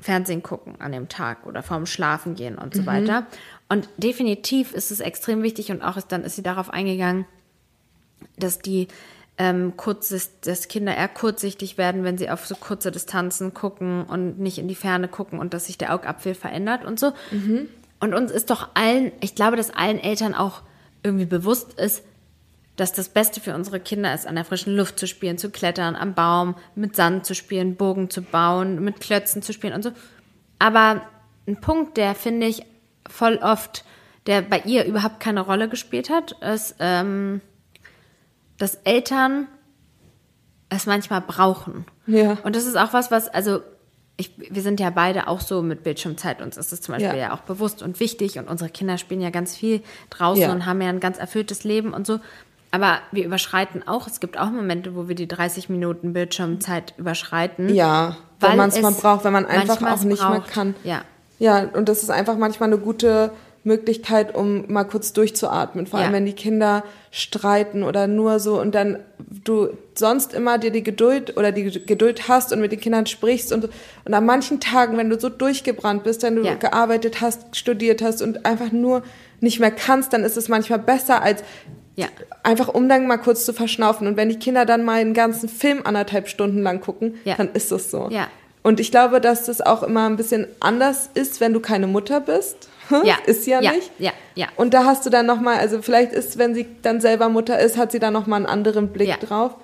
Fernsehen 0.00 0.42
gucken 0.44 0.80
an 0.80 0.92
dem 0.92 1.08
Tag 1.08 1.44
oder 1.46 1.62
vorm 1.62 1.84
Schlafen 1.84 2.34
gehen 2.36 2.56
und 2.56 2.74
Mhm. 2.74 2.78
so 2.80 2.86
weiter. 2.86 3.26
Und 3.68 3.88
definitiv 3.96 4.72
ist 4.72 4.90
es 4.92 5.00
extrem 5.00 5.42
wichtig 5.42 5.70
und 5.72 5.82
auch 5.82 5.96
ist, 5.96 6.12
dann 6.12 6.22
ist 6.24 6.36
sie 6.36 6.42
darauf 6.42 6.70
eingegangen, 6.70 7.26
dass 8.38 8.58
die 8.60 8.88
ähm, 9.40 9.74
kurz, 9.76 10.08
dass 10.40 10.66
Kinder 10.68 10.96
eher 10.96 11.06
kurzsichtig 11.08 11.78
werden, 11.78 12.02
wenn 12.02 12.18
sie 12.18 12.28
auf 12.30 12.44
so 12.46 12.56
kurze 12.56 12.90
Distanzen 12.90 13.54
gucken 13.54 14.04
und 14.04 14.40
nicht 14.40 14.58
in 14.58 14.66
die 14.66 14.74
Ferne 14.74 15.06
gucken 15.06 15.38
und 15.38 15.54
dass 15.54 15.66
sich 15.66 15.78
der 15.78 15.94
Augapfel 15.94 16.34
verändert 16.34 16.84
und 16.84 16.98
so. 16.98 17.12
Und 18.00 18.14
uns 18.14 18.32
ist 18.32 18.50
doch 18.50 18.68
allen, 18.74 19.12
ich 19.20 19.36
glaube, 19.36 19.56
dass 19.56 19.70
allen 19.70 19.98
Eltern 20.00 20.34
auch 20.34 20.62
irgendwie 21.04 21.24
bewusst 21.26 21.74
ist, 21.78 22.02
dass 22.78 22.92
das 22.92 23.08
Beste 23.08 23.40
für 23.40 23.54
unsere 23.56 23.80
Kinder 23.80 24.14
ist, 24.14 24.26
an 24.26 24.36
der 24.36 24.44
frischen 24.44 24.74
Luft 24.74 25.00
zu 25.00 25.08
spielen, 25.08 25.36
zu 25.36 25.50
klettern, 25.50 25.96
am 25.96 26.14
Baum, 26.14 26.54
mit 26.76 26.94
Sand 26.94 27.26
zu 27.26 27.34
spielen, 27.34 27.74
Bogen 27.74 28.08
zu 28.08 28.22
bauen, 28.22 28.82
mit 28.84 29.00
Klötzen 29.00 29.42
zu 29.42 29.52
spielen 29.52 29.74
und 29.74 29.82
so. 29.82 29.90
Aber 30.60 31.02
ein 31.48 31.60
Punkt, 31.60 31.96
der 31.96 32.14
finde 32.14 32.46
ich 32.46 32.62
voll 33.08 33.38
oft, 33.42 33.84
der 34.26 34.42
bei 34.42 34.60
ihr 34.60 34.84
überhaupt 34.84 35.18
keine 35.18 35.40
Rolle 35.40 35.68
gespielt 35.68 36.08
hat, 36.08 36.32
ist, 36.40 36.76
ähm, 36.78 37.40
dass 38.58 38.76
Eltern 38.84 39.48
es 40.68 40.86
manchmal 40.86 41.20
brauchen. 41.20 41.84
Ja. 42.06 42.38
Und 42.44 42.54
das 42.54 42.64
ist 42.64 42.76
auch 42.76 42.92
was, 42.92 43.10
was, 43.10 43.26
also 43.28 43.60
ich, 44.16 44.32
wir 44.36 44.62
sind 44.62 44.78
ja 44.78 44.90
beide 44.90 45.26
auch 45.26 45.40
so 45.40 45.62
mit 45.62 45.82
Bildschirmzeit. 45.82 46.42
Uns 46.42 46.56
ist 46.56 46.72
es 46.72 46.80
zum 46.80 46.92
Beispiel 46.94 47.10
ja. 47.10 47.28
Ja. 47.28 47.34
auch 47.34 47.40
bewusst 47.40 47.82
und 47.82 47.98
wichtig. 47.98 48.38
Und 48.38 48.48
unsere 48.48 48.70
Kinder 48.70 48.98
spielen 48.98 49.20
ja 49.20 49.30
ganz 49.30 49.56
viel 49.56 49.82
draußen 50.10 50.42
Ja. 50.42 50.52
und 50.52 50.66
haben 50.66 50.80
ja 50.80 50.88
ein 50.88 51.00
ganz 51.00 51.18
erfülltes 51.18 51.64
Leben 51.64 51.92
und 51.92 52.06
so. 52.06 52.20
Aber 52.70 52.98
wir 53.12 53.24
überschreiten 53.24 53.86
auch, 53.86 54.06
es 54.06 54.20
gibt 54.20 54.38
auch 54.38 54.50
Momente, 54.50 54.94
wo 54.94 55.08
wir 55.08 55.14
die 55.14 55.28
30 55.28 55.68
Minuten 55.70 56.12
Bildschirmzeit 56.12 56.94
überschreiten. 56.98 57.74
Ja, 57.74 58.16
Weil 58.40 58.50
wenn 58.50 58.56
man 58.58 58.68
es 58.68 58.80
mal 58.82 58.92
braucht, 58.92 59.24
wenn 59.24 59.32
man 59.32 59.46
einfach 59.46 59.80
auch 59.82 60.04
nicht 60.04 60.20
mehr 60.28 60.40
braucht. 60.40 60.50
kann. 60.50 60.74
Ja. 60.84 61.02
Ja, 61.38 61.60
und 61.72 61.88
das 61.88 62.02
ist 62.02 62.10
einfach 62.10 62.36
manchmal 62.36 62.68
eine 62.68 62.78
gute 62.78 63.30
Möglichkeit, 63.64 64.34
um 64.34 64.70
mal 64.72 64.84
kurz 64.84 65.12
durchzuatmen. 65.12 65.86
Vor 65.86 65.98
allem, 65.98 66.10
Ja. 66.10 66.16
wenn 66.16 66.26
die 66.26 66.32
Kinder 66.32 66.84
streiten 67.10 67.82
oder 67.82 68.06
nur 68.06 68.38
so 68.38 68.60
und 68.60 68.74
dann 68.74 68.98
du 69.18 69.68
sonst 69.94 70.34
immer 70.34 70.58
dir 70.58 70.70
die 70.70 70.82
Geduld 70.82 71.36
oder 71.36 71.52
die 71.52 71.64
Geduld 71.84 72.28
hast 72.28 72.52
und 72.52 72.60
mit 72.60 72.72
den 72.72 72.80
Kindern 72.80 73.06
sprichst 73.06 73.52
und, 73.52 73.68
und 74.04 74.14
an 74.14 74.26
manchen 74.26 74.60
Tagen, 74.60 74.96
wenn 74.96 75.10
du 75.10 75.18
so 75.18 75.28
durchgebrannt 75.28 76.04
bist, 76.04 76.22
wenn 76.22 76.36
du 76.36 76.42
Ja. 76.44 76.54
gearbeitet 76.54 77.20
hast, 77.20 77.56
studiert 77.56 78.02
hast 78.02 78.20
und 78.22 78.44
einfach 78.46 78.72
nur 78.72 79.02
nicht 79.40 79.58
mehr 79.60 79.70
kannst, 79.70 80.12
dann 80.12 80.22
ist 80.24 80.36
es 80.36 80.48
manchmal 80.48 80.78
besser 80.80 81.22
als 81.22 81.42
Ja. 81.98 82.06
einfach 82.44 82.68
um 82.68 82.88
dann 82.88 83.06
mal 83.06 83.16
kurz 83.18 83.44
zu 83.44 83.52
verschnaufen. 83.52 84.06
Und 84.06 84.16
wenn 84.16 84.28
die 84.28 84.38
Kinder 84.38 84.64
dann 84.64 84.84
mal 84.84 85.00
einen 85.00 85.14
ganzen 85.14 85.48
Film 85.48 85.80
anderthalb 85.84 86.28
Stunden 86.28 86.62
lang 86.62 86.80
gucken, 86.80 87.16
Ja. 87.24 87.34
dann 87.34 87.50
ist 87.52 87.72
es 87.72 87.90
so. 87.90 88.08
Ja. 88.10 88.28
Und 88.62 88.80
ich 88.80 88.90
glaube, 88.90 89.20
dass 89.20 89.46
das 89.46 89.60
auch 89.60 89.82
immer 89.82 90.06
ein 90.08 90.16
bisschen 90.16 90.46
anders 90.60 91.10
ist, 91.14 91.40
wenn 91.40 91.52
du 91.52 91.60
keine 91.60 91.86
Mutter 91.86 92.20
bist. 92.20 92.68
Ja. 93.04 93.16
Ist 93.26 93.44
sie 93.44 93.50
ja, 93.50 93.60
Ja, 93.60 93.72
nicht. 93.72 93.90
ja, 93.98 94.12
ja. 94.34 94.46
Und 94.56 94.72
da 94.72 94.84
hast 94.84 95.04
du 95.04 95.10
dann 95.10 95.26
noch 95.26 95.40
mal, 95.40 95.58
also 95.58 95.82
vielleicht 95.82 96.12
ist, 96.12 96.38
wenn 96.38 96.54
sie 96.54 96.66
dann 96.82 97.00
selber 97.02 97.28
Mutter 97.28 97.58
ist, 97.58 97.76
hat 97.76 97.92
sie 97.92 97.98
da 97.98 98.10
noch 98.10 98.26
mal 98.26 98.36
einen 98.36 98.46
anderen 98.46 98.88
Blick 98.88 99.08
Ja. 99.08 99.16
drauf. 99.18 99.56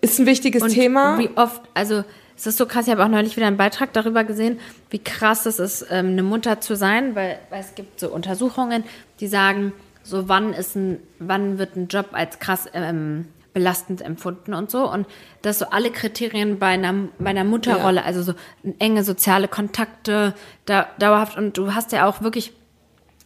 Ist 0.00 0.18
ein 0.18 0.26
wichtiges 0.26 0.62
Und 0.62 0.70
Thema. 0.70 1.18
Wie 1.18 1.30
oft, 1.36 1.62
also 1.74 2.02
es 2.36 2.46
ist 2.46 2.58
so 2.58 2.66
krass, 2.66 2.86
ich 2.86 2.92
habe 2.92 3.04
auch 3.04 3.08
neulich 3.08 3.36
wieder 3.36 3.46
einen 3.46 3.56
Beitrag 3.56 3.92
darüber 3.92 4.24
gesehen, 4.24 4.58
wie 4.90 4.98
krass 4.98 5.46
es 5.46 5.58
ist, 5.58 5.86
ähm, 5.90 6.08
eine 6.08 6.22
Mutter 6.22 6.60
zu 6.60 6.74
sein, 6.76 7.14
weil, 7.14 7.38
weil 7.50 7.60
es 7.60 7.74
gibt 7.74 7.98
so 8.00 8.08
Untersuchungen, 8.10 8.84
die 9.20 9.26
sagen, 9.28 9.72
so 10.06 10.28
wann 10.28 10.52
ist 10.52 10.76
ein, 10.76 11.00
wann 11.18 11.58
wird 11.58 11.76
ein 11.76 11.88
Job 11.88 12.08
als 12.12 12.38
krass 12.38 12.68
ähm, 12.72 13.26
belastend 13.52 14.02
empfunden 14.02 14.54
und 14.54 14.70
so. 14.70 14.90
Und 14.90 15.06
dass 15.42 15.58
so 15.58 15.66
alle 15.70 15.90
Kriterien 15.90 16.58
bei 16.58 16.66
einer, 16.66 16.94
bei 17.18 17.30
einer 17.30 17.44
Mutterrolle, 17.44 18.04
also 18.04 18.22
so 18.22 18.34
enge 18.78 19.02
soziale 19.02 19.48
Kontakte, 19.48 20.34
da, 20.66 20.88
dauerhaft, 20.98 21.36
und 21.36 21.56
du 21.56 21.74
hast 21.74 21.92
ja 21.92 22.06
auch 22.06 22.20
wirklich 22.20 22.52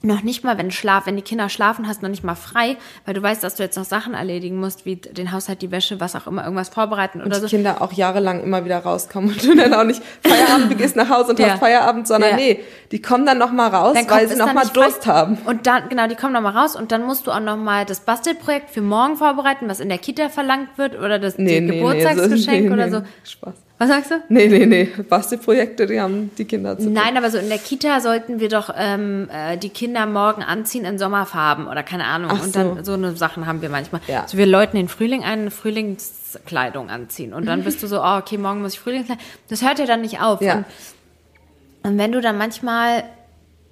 noch 0.02 0.22
nicht 0.22 0.44
mal, 0.44 0.56
wenn 0.56 0.70
Schlaf, 0.70 1.04
wenn 1.06 1.16
die 1.16 1.22
Kinder 1.22 1.48
schlafen, 1.50 1.86
hast 1.86 2.00
du 2.00 2.06
noch 2.06 2.10
nicht 2.10 2.24
mal 2.24 2.34
frei, 2.34 2.76
weil 3.04 3.12
du 3.14 3.22
weißt, 3.22 3.44
dass 3.44 3.56
du 3.56 3.62
jetzt 3.62 3.76
noch 3.76 3.84
Sachen 3.84 4.14
erledigen 4.14 4.56
musst, 4.58 4.86
wie 4.86 4.96
den 4.96 5.30
Haushalt, 5.30 5.60
die 5.60 5.70
Wäsche, 5.70 6.00
was 6.00 6.16
auch 6.16 6.26
immer, 6.26 6.42
irgendwas 6.42 6.70
vorbereiten 6.70 7.20
und 7.20 7.26
oder 7.26 7.36
die 7.36 7.42
so. 7.42 7.48
Kinder 7.48 7.82
auch 7.82 7.92
jahrelang 7.92 8.42
immer 8.42 8.64
wieder 8.64 8.78
rauskommen 8.78 9.30
und 9.30 9.44
du 9.44 9.54
dann 9.54 9.74
auch 9.74 9.84
nicht 9.84 10.02
Feierabend, 10.26 10.70
du 10.72 10.76
gehst 10.76 10.96
nach 10.96 11.10
Hause 11.10 11.30
und 11.32 11.38
Ja. 11.38 11.50
hast 11.50 11.58
Feierabend, 11.60 12.08
sondern 12.08 12.30
Ja. 12.30 12.36
nee, 12.36 12.60
die 12.92 13.02
kommen 13.02 13.26
dann 13.26 13.36
noch 13.38 13.52
mal 13.52 13.68
raus, 13.68 13.92
Dein 13.94 14.08
weil 14.08 14.24
Kopf 14.26 14.32
sie 14.32 14.38
noch 14.38 14.52
mal 14.54 14.64
frei. 14.64 14.72
Durst 14.72 15.06
haben. 15.06 15.36
Und 15.44 15.66
dann, 15.66 15.88
genau, 15.90 16.06
die 16.06 16.14
kommen 16.16 16.32
nochmal 16.32 16.56
raus 16.56 16.76
und 16.76 16.92
dann 16.92 17.02
musst 17.04 17.26
du 17.26 17.30
auch 17.32 17.40
nochmal 17.40 17.84
das 17.84 18.00
Bastelprojekt 18.00 18.70
für 18.70 18.80
morgen 18.80 19.16
vorbereiten, 19.16 19.68
was 19.68 19.80
in 19.80 19.90
der 19.90 19.98
Kita 19.98 20.30
verlangt 20.30 20.78
wird 20.78 20.98
oder 20.98 21.18
das 21.18 21.36
die 21.36 21.66
Geburtstagsgeschenk 21.66 22.60
nee, 22.68 22.70
oder 22.70 22.86
nee, 22.86 22.92
so. 22.92 23.02
Spaß. 23.24 23.54
Was 23.80 23.88
sagst 23.88 24.10
du? 24.10 24.22
Nee, 24.28 24.46
nee, 24.48 24.66
nee. 24.66 24.84
Bastelprojekte, 25.08 25.86
die 25.86 25.98
haben 25.98 26.30
die 26.36 26.44
Kinder 26.44 26.76
zu 26.76 26.84
tun. 26.84 26.92
Nein, 26.92 27.16
aber 27.16 27.30
so 27.30 27.38
in 27.38 27.48
der 27.48 27.56
Kita 27.56 28.00
sollten 28.00 28.38
wir 28.38 28.50
doch 28.50 28.68
ähm, 28.76 29.26
äh, 29.32 29.56
die 29.56 29.70
Kinder 29.70 30.04
morgen 30.04 30.42
anziehen 30.42 30.84
in 30.84 30.98
Sommerfarben 30.98 31.66
oder 31.66 31.82
keine 31.82 32.04
Ahnung. 32.04 32.30
Ach 32.30 32.42
und 32.42 32.52
so. 32.52 32.58
dann 32.58 32.84
so 32.84 32.92
eine 32.92 33.16
Sachen 33.16 33.46
haben 33.46 33.62
wir 33.62 33.70
manchmal. 33.70 34.02
Ja. 34.06 34.20
Also 34.20 34.36
wir 34.36 34.44
läuten 34.44 34.76
den 34.76 34.88
Frühling 34.88 35.24
ein, 35.24 35.40
eine 35.40 35.50
Frühlingskleidung 35.50 36.90
anziehen. 36.90 37.32
Und 37.32 37.46
dann 37.46 37.64
bist 37.64 37.82
du 37.82 37.86
so, 37.86 38.02
oh, 38.02 38.18
okay, 38.18 38.36
morgen 38.36 38.60
muss 38.60 38.74
ich 38.74 38.80
Frühlingskleidung. 38.80 39.24
Das 39.48 39.62
hört 39.62 39.78
ja 39.78 39.86
dann 39.86 40.02
nicht 40.02 40.20
auf. 40.20 40.42
Ja. 40.42 40.56
Und, 40.56 40.66
und 41.84 41.96
wenn 41.96 42.12
du 42.12 42.20
dann 42.20 42.36
manchmal 42.36 43.04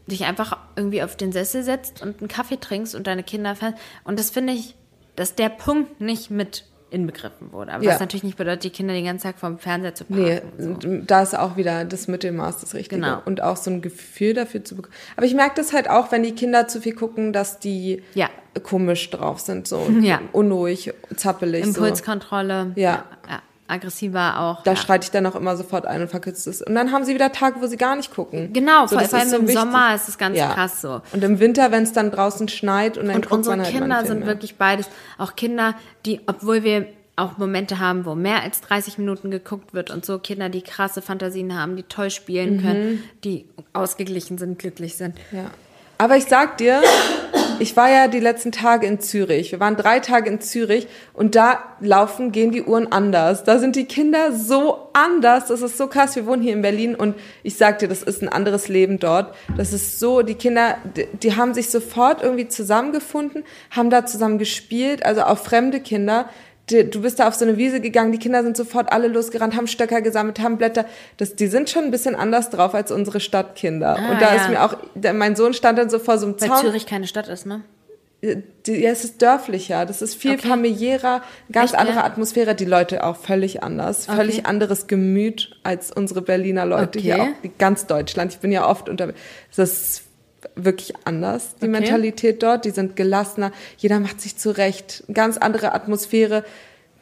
dich 0.07 0.25
einfach 0.25 0.57
irgendwie 0.75 1.03
auf 1.03 1.17
den 1.17 1.33
Sessel 1.33 1.63
setzt 1.63 2.01
und 2.01 2.21
einen 2.21 2.29
Kaffee 2.29 2.59
trinkst 2.59 2.95
und 2.95 3.07
deine 3.07 3.25
Kinder 3.25 3.55
fährst, 3.55 3.77
und 4.05 4.19
das 4.19 4.31
finde 4.31 4.55
ich, 4.55 4.75
dass 5.17 5.35
der 5.35 5.51
Punkt 5.51 6.01
nicht 6.01 6.31
mit 6.31 6.65
inbegriffen 6.91 7.53
wurde. 7.53 7.73
Aber 7.73 7.85
Ja. 7.85 7.93
was 7.93 8.01
natürlich 8.01 8.23
nicht 8.25 8.37
bedeutet, 8.37 8.65
die 8.65 8.71
Kinder 8.71 8.95
den 8.95 9.05
ganzen 9.05 9.25
Tag 9.25 9.39
vorm 9.39 9.59
Fernseher 9.59 9.95
zu 9.95 10.05
parken. 10.05 10.25
Nee, 10.25 10.41
so. 10.59 10.77
da 11.07 11.23
ist 11.23 11.37
auch 11.39 11.57
wieder 11.57 11.85
das 11.85 12.09
Mittelmaß 12.09 12.61
das 12.61 12.75
Richtige. 12.75 13.01
Genau. 13.01 13.21
Und 13.25 13.43
auch 13.43 13.57
so 13.57 13.71
ein 13.71 13.83
Gefühl 13.83 14.35
dafür 14.35 14.65
zu 14.65 14.77
bekommen. 14.77 14.95
Aber 15.17 15.27
ich 15.27 15.35
merke 15.35 15.55
das 15.57 15.73
halt 15.73 15.89
auch, 15.91 16.11
wenn 16.13 16.23
die 16.23 16.33
Kinder 16.35 16.67
zu 16.69 16.81
viel 16.81 16.95
gucken, 16.95 17.33
dass 17.33 17.59
die 17.59 18.03
Ja. 18.15 18.29
komisch 18.63 19.11
drauf 19.11 19.41
sind, 19.41 19.69
so 19.69 19.87
Ja. 20.01 20.21
unruhig, 20.33 20.93
zappelig. 21.17 21.65
So. 21.65 21.71
Impulskontrolle. 21.71 22.73
Ja. 22.77 23.05
ja. 23.29 23.43
Aggressiver 23.69 24.41
auch. 24.41 24.63
Da 24.65 24.73
ja. 24.73 24.77
schreite 24.77 25.05
ich 25.05 25.11
dann 25.11 25.25
auch 25.27 25.35
immer 25.37 25.57
sofort 25.57 25.87
ein 25.87 26.03
und 26.03 26.09
verkürze 26.09 26.51
es. 26.51 26.63
Und 26.63 26.75
dann 26.75 26.91
haben 26.91 27.05
sie 27.05 27.15
wieder 27.15 27.31
Tage, 27.33 27.61
wo 27.61 27.67
sie 27.67 27.77
gar 27.77 27.95
nicht 27.97 28.13
gucken. 28.15 28.53
Genau, 28.53 28.87
So, 28.87 28.95
vor, 28.97 29.01
das 29.03 29.11
vor 29.11 29.19
allem 29.19 29.27
ist 29.29 29.31
so 29.33 29.37
im 29.39 29.43
wichtig. 29.49 29.61
Sommer 29.61 29.95
ist 29.95 30.09
es 30.09 30.19
ganz 30.19 30.37
Ja. 30.37 30.55
krass 30.55 30.81
so. 30.81 31.03
Und 31.13 31.23
im 31.23 31.39
Winter, 31.39 31.71
wenn 31.71 31.83
es 31.85 31.93
dann 31.93 32.11
draußen 32.11 32.49
schneit 32.49 32.99
und 32.99 33.07
dann 33.07 33.17
Und 33.17 33.23
guckt 33.23 33.35
unsere 33.35 33.57
man 33.57 33.65
halt 33.67 33.75
Kinder 33.75 34.05
sind 34.05 34.19
mehr. 34.21 34.29
wirklich 34.29 34.57
beides. 34.57 34.89
Auch 35.19 35.37
Kinder, 35.37 35.75
die, 36.07 36.21
obwohl 36.27 36.65
wir 36.65 36.87
auch 37.17 37.37
Momente 37.37 37.81
haben, 37.81 38.05
wo 38.07 38.15
mehr 38.15 38.43
als 38.43 38.61
30 38.61 38.97
Minuten 38.99 39.31
geguckt 39.33 39.75
wird 39.75 39.91
und 39.91 40.07
so 40.07 40.19
Kinder, 40.21 40.49
die 40.49 40.63
krasse 40.63 41.03
Fantasien 41.03 41.59
haben, 41.61 41.75
die 41.77 41.83
toll 41.83 42.11
spielen 42.11 42.59
Mhm. 42.59 42.63
können, 42.63 43.05
die 43.25 43.45
ausgeglichen 43.73 44.39
sind, 44.39 44.59
glücklich 44.59 44.97
sind. 44.97 45.17
Ja. 45.33 45.47
Aber 45.99 46.17
ich 46.17 46.27
sag 46.27 46.59
dir, 46.59 46.81
ich 47.61 47.77
war 47.77 47.91
ja 47.91 48.09
die 48.09 48.21
letzten 48.21 48.53
Tage 48.53 48.87
in 48.87 49.01
Zürich. 49.01 49.53
Wir 49.53 49.61
waren 49.61 49.77
drei 49.77 50.01
Tage 50.01 50.31
in 50.31 50.41
Zürich 50.41 50.87
und 51.13 51.35
da 51.35 51.63
laufen, 51.81 52.33
gehen 52.33 52.53
die 52.53 52.63
Uhren 52.63 52.91
anders. 52.93 53.45
Da 53.45 53.59
sind 53.59 53.77
die 53.77 53.87
Kinder 53.87 54.33
so 54.33 54.89
anders. 54.93 55.47
Das 55.47 55.63
ist 55.63 55.77
so 55.77 55.89
krass. 55.89 56.17
Wir 56.17 56.27
wohnen 56.27 56.43
hier 56.43 56.53
in 56.53 56.63
Berlin 56.63 56.95
und 56.95 57.17
ich 57.43 57.57
sag 57.57 57.79
dir, 57.79 57.89
das 57.89 58.03
ist 58.03 58.23
ein 58.23 58.29
anderes 58.29 58.69
Leben 58.69 58.99
dort. 58.99 59.35
Das 59.57 59.73
ist 59.73 59.99
so, 59.99 60.23
die 60.23 60.35
Kinder, 60.35 60.77
die, 60.97 61.07
die 61.19 61.37
haben 61.37 61.55
sich 61.55 61.71
sofort 61.71 62.23
irgendwie 62.23 62.49
zusammengefunden, 62.49 63.45
haben 63.71 63.91
da 63.91 64.07
zusammen 64.07 64.39
gespielt, 64.39 65.05
also 65.05 65.23
auch 65.23 65.39
fremde 65.39 65.81
Kinder. 65.81 66.29
Du 66.71 67.01
bist 67.03 67.19
da 67.19 67.29
auf 67.29 67.35
so 67.35 67.45
eine 67.45 67.57
Wiese 67.57 67.81
gegangen, 67.81 68.13
die 68.13 68.19
Kinder 68.19 68.43
sind 68.43 68.57
sofort 68.57 68.93
alle 68.93 69.09
losgerannt, 69.09 69.57
haben 69.57 69.67
Stöcker 69.67 70.03
gesammelt, 70.03 70.41
haben 70.41 70.59
Blätter. 70.59 70.85
Das, 71.17 71.35
die 71.35 71.47
sind 71.47 71.71
schon 71.71 71.85
ein 71.85 71.91
bisschen 71.91 72.15
anders 72.15 72.51
drauf 72.51 72.75
als 72.75 72.93
unsere 72.93 73.21
Stadtkinder. 73.21 73.97
Ah, 73.99 74.11
und 74.13 74.21
da 74.21 74.35
ja. 74.35 74.43
ist 74.43 74.49
mir 74.51 74.63
auch, 74.63 74.77
mein 75.15 75.35
Sohn 75.37 75.55
stand 75.55 75.79
dann 75.79 75.89
so 75.91 75.99
vor 75.99 76.19
so 76.19 76.27
einem 76.27 76.41
Weil 76.41 76.49
Zaun. 76.49 76.61
Zürich 76.61 76.87
keine 76.87 77.07
Stadt 77.07 77.29
ist, 77.29 77.47
ne? 77.47 77.63
Die, 78.21 78.73
ja, 78.73 78.91
es 78.91 79.05
ist 79.05 79.23
dörflicher, 79.23 79.87
das 79.87 80.03
ist 80.03 80.17
viel 80.17 80.33
Okay. 80.33 80.49
familiärer, 80.49 81.23
ganz 81.53 81.71
Echt, 81.71 81.81
andere 81.81 81.99
ja? 81.99 82.05
Atmosphäre, 82.05 82.57
die 82.57 82.65
Leute 82.65 83.05
auch 83.05 83.17
völlig 83.17 83.63
anders, 83.63 84.07
völlig 84.07 84.45
anderes 84.45 84.89
Gemüt 84.89 85.57
als 85.63 85.93
unsere 85.93 86.21
Berliner 86.21 86.67
Leute 86.67 86.99
hier, 86.99 87.15
Okay. 87.15 87.23
auch 87.23 87.43
die- 87.45 87.53
ganz 87.57 87.87
Deutschland. 87.87 88.33
Ich 88.33 88.41
bin 88.41 88.51
ja 88.51 88.69
oft 88.69 88.89
unter, 88.89 89.13
das 89.55 89.59
ist 89.71 90.03
wirklich 90.55 90.95
anders, 91.05 91.55
die 91.57 91.65
Okay. 91.65 91.69
Mentalität 91.69 92.43
dort, 92.43 92.65
die 92.65 92.71
sind 92.71 92.97
gelassener, 92.97 93.53
jeder 93.77 93.99
macht 94.01 94.21
sich 94.21 94.37
zurecht, 94.37 95.05
ganz 95.13 95.37
andere 95.37 95.73
Atmosphäre, 95.73 96.45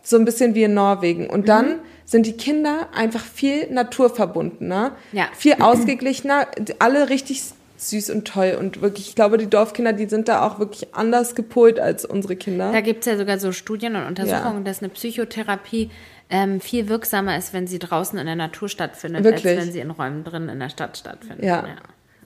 so 0.02 0.16
ein 0.16 0.24
bisschen 0.24 0.54
wie 0.54 0.62
in 0.62 0.74
Norwegen. 0.74 1.24
Mhm. 1.24 1.30
Und 1.30 1.48
dann 1.48 1.80
sind 2.04 2.26
die 2.26 2.36
Kinder 2.36 2.88
einfach 2.94 3.24
viel 3.24 3.70
naturverbundener, 3.70 4.92
Ja. 5.12 5.26
viel 5.36 5.54
ausgeglichener, 5.60 6.46
alle 6.78 7.08
richtig 7.08 7.42
süß 7.78 8.08
und 8.10 8.26
toll 8.26 8.56
und 8.58 8.80
wirklich, 8.80 9.08
ich 9.08 9.14
glaube, 9.14 9.36
die 9.36 9.48
Dorfkinder, 9.50 9.92
die 9.92 10.08
sind 10.08 10.28
da 10.28 10.46
auch 10.46 10.58
wirklich 10.58 10.94
anders 10.94 11.34
gepolt 11.34 11.78
als 11.78 12.06
unsere 12.06 12.34
Kinder. 12.36 12.72
Da 12.72 12.80
gibt 12.80 13.00
es 13.00 13.06
ja 13.06 13.18
sogar 13.18 13.38
so 13.38 13.52
Studien 13.52 13.96
und 13.96 14.06
Untersuchungen, 14.06 14.64
dass 14.64 14.78
eine 14.80 14.88
Psychotherapie 14.88 15.90
ähm, 16.30 16.60
viel 16.60 16.88
wirksamer 16.88 17.36
ist, 17.36 17.52
wenn 17.52 17.66
sie 17.66 17.78
draußen 17.78 18.18
in 18.18 18.26
der 18.26 18.34
Natur 18.34 18.68
stattfindet, 18.68 19.24
Wirklich? 19.24 19.46
als 19.58 19.66
wenn 19.66 19.72
sie 19.72 19.80
in 19.80 19.90
Räumen 19.90 20.24
drin 20.24 20.48
in 20.48 20.58
der 20.58 20.70
Stadt 20.70 20.96
stattfindet. 20.96 21.44
Ja. 21.44 21.64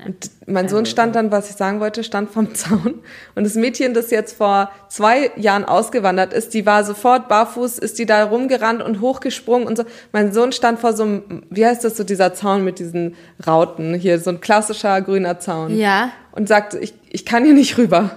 Und 0.07 0.31
mein 0.47 0.69
Sohn 0.69 0.87
stand 0.87 1.15
dann, 1.15 1.31
was 1.31 1.51
ich 1.51 1.57
sagen 1.57 1.81
wollte, 1.81 2.05
stand 2.05 2.31
vom 2.31 2.55
Zaun. 2.55 3.01
Und 3.35 3.45
das 3.45 3.55
Mädchen, 3.55 3.95
das 3.95 4.11
jetzt 4.11 4.37
vor 4.37 4.71
zwei 4.89 5.31
Jahren 5.37 5.65
ausgewandert 5.65 6.33
ist, 6.33 6.55
die 6.55 6.67
war 6.67 6.85
sofort 6.85 7.29
barfuß, 7.29 7.79
ist 7.79 7.99
die 7.99 8.07
da 8.07 8.25
rumgerannt 8.25 8.83
und 8.83 9.01
hochgesprungen 9.01 9.67
und 9.67 9.77
so. 9.77 9.85
Mein 10.13 10.33
Sohn 10.33 10.53
stand 10.53 10.79
vor 10.79 10.93
so 10.93 11.03
einem, 11.03 11.43
wie 11.51 11.67
heißt 11.67 11.85
das 11.85 11.97
so, 11.97 12.05
dieser 12.05 12.35
Zaun 12.35 12.65
mit 12.65 12.79
diesen 12.79 13.15
Rauten, 13.47 13.95
hier 13.95 14.19
so 14.19 14.31
ein 14.31 14.41
klassischer 14.41 15.01
grüner 15.03 15.39
Zaun. 15.39 15.77
Ja. 15.77 16.13
Und 16.33 16.49
sagt, 16.49 16.75
ich, 16.75 16.95
ich 17.11 17.27
kann 17.27 17.45
hier 17.45 17.55
nicht 17.55 17.77
rüber. 17.77 18.11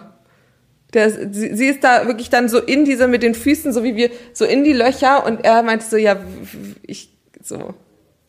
Der 0.94 1.10
sie, 1.10 1.56
sie 1.56 1.68
ist 1.68 1.84
da 1.84 2.08
wirklich 2.08 2.30
dann 2.30 2.50
so 2.50 2.60
in 2.60 2.86
diese, 2.86 3.08
mit 3.08 3.24
den 3.24 3.34
Füßen, 3.34 3.74
so 3.74 3.84
wie 3.84 3.96
wir, 3.96 4.12
so 4.34 4.46
in 4.46 4.64
die 4.64 4.74
Löcher 4.74 5.26
und 5.26 5.44
er 5.44 5.64
meinte 5.64 5.86
so, 5.86 5.98
ja, 5.98 6.18
ich, 6.84 7.10
so. 7.42 7.74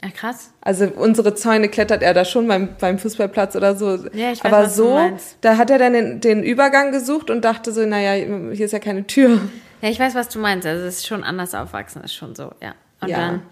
Ja, 0.04 0.10
krass. 0.10 0.52
Also 0.60 0.84
unsere 0.86 1.34
Zäune 1.34 1.68
klettert 1.70 2.02
er 2.02 2.12
da 2.12 2.26
schon 2.26 2.46
beim, 2.46 2.68
beim 2.78 2.98
Fußballplatz 2.98 3.56
oder 3.56 3.74
so. 3.74 3.96
Ja, 4.12 4.32
ich 4.32 4.44
weiß, 4.44 4.52
Aber 4.52 4.64
was 4.64 4.76
du 4.76 4.82
so, 4.84 4.94
meinst. 4.94 5.38
da 5.40 5.56
hat 5.56 5.70
er 5.70 5.78
dann 5.78 5.94
den, 5.94 6.20
den 6.20 6.42
Übergang 6.42 6.92
gesucht 6.92 7.30
und 7.30 7.42
dachte 7.42 7.72
so, 7.72 7.86
naja, 7.86 8.12
hier 8.52 8.66
ist 8.66 8.72
ja 8.72 8.78
keine 8.80 9.06
Tür. 9.06 9.40
Ja, 9.80 9.88
ich 9.88 9.98
weiß, 9.98 10.14
was 10.14 10.28
du 10.28 10.38
meinst. 10.40 10.66
Also 10.66 10.84
es 10.84 10.98
ist 10.98 11.06
schon 11.06 11.24
anders 11.24 11.54
aufwachsen, 11.54 12.04
ist 12.04 12.14
schon 12.14 12.34
so, 12.34 12.52
ja. 12.62 12.74
Und 13.00 13.08
Ja. 13.08 13.16
dann 13.18 13.42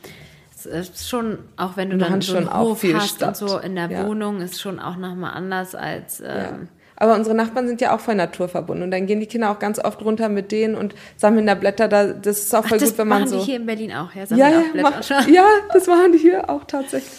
es 0.55 0.67
ist 0.67 1.09
schon, 1.09 1.39
auch 1.57 1.77
wenn 1.79 1.89
du 1.91 1.97
dann 1.97 2.11
machen 2.11 2.21
so 2.21 2.37
einen 2.37 2.45
schon 2.47 2.53
auch 2.55 2.69
Hof 2.69 2.81
viel 2.81 2.95
hast 2.95 3.13
und 3.23 3.35
Stadt. 3.35 3.37
so 3.37 3.59
in 3.59 3.75
der 3.75 3.91
Ja. 3.91 4.07
Wohnung, 4.07 4.41
ist 4.43 4.61
schon 4.61 4.79
auch 4.79 4.97
nochmal 4.97 5.33
anders 5.35 5.75
als 5.75 6.21
ähm, 6.21 6.27
Ja. 6.27 6.53
Aber 7.03 7.17
unsere 7.17 7.35
Nachbarn 7.35 7.67
sind 7.67 7.81
ja 7.81 7.97
auch 7.97 7.99
voll 7.99 8.15
naturverbunden. 8.15 8.85
Und 8.85 8.93
dann 8.93 9.07
gehen 9.07 9.19
die 9.19 9.27
Kinder 9.27 9.51
auch 9.51 9.59
ganz 9.59 9.81
oft 9.81 10.01
runter 10.03 10.29
mit 10.29 10.53
denen 10.53 10.77
und 10.77 10.95
sammeln 11.17 11.49
da 11.49 11.57
Blätter. 11.57 11.89
Da, 11.89 12.13
das 12.13 12.39
ist 12.39 12.55
auch 12.55 12.65
voll 12.65 12.79
das 12.79 12.91
gut, 12.91 12.99
wenn 12.99 13.09
man 13.09 13.23
machen 13.23 13.29
so. 13.29 13.39
die 13.41 13.45
hier 13.45 13.57
in 13.57 13.67
Berlin 13.67 13.91
auch, 13.91 14.15
ja, 14.15 14.21
ja, 14.21 14.27
sammeln 14.27 14.53
ja, 14.53 14.61
auch 14.61 14.73
Blätter. 14.73 15.17
mach, 15.19 15.29
ja, 15.29 15.45
das 15.73 15.89
machen 15.89 16.13
die 16.13 16.19
hier 16.19 16.49
auch 16.49 16.63
tatsächlich. 16.63 17.11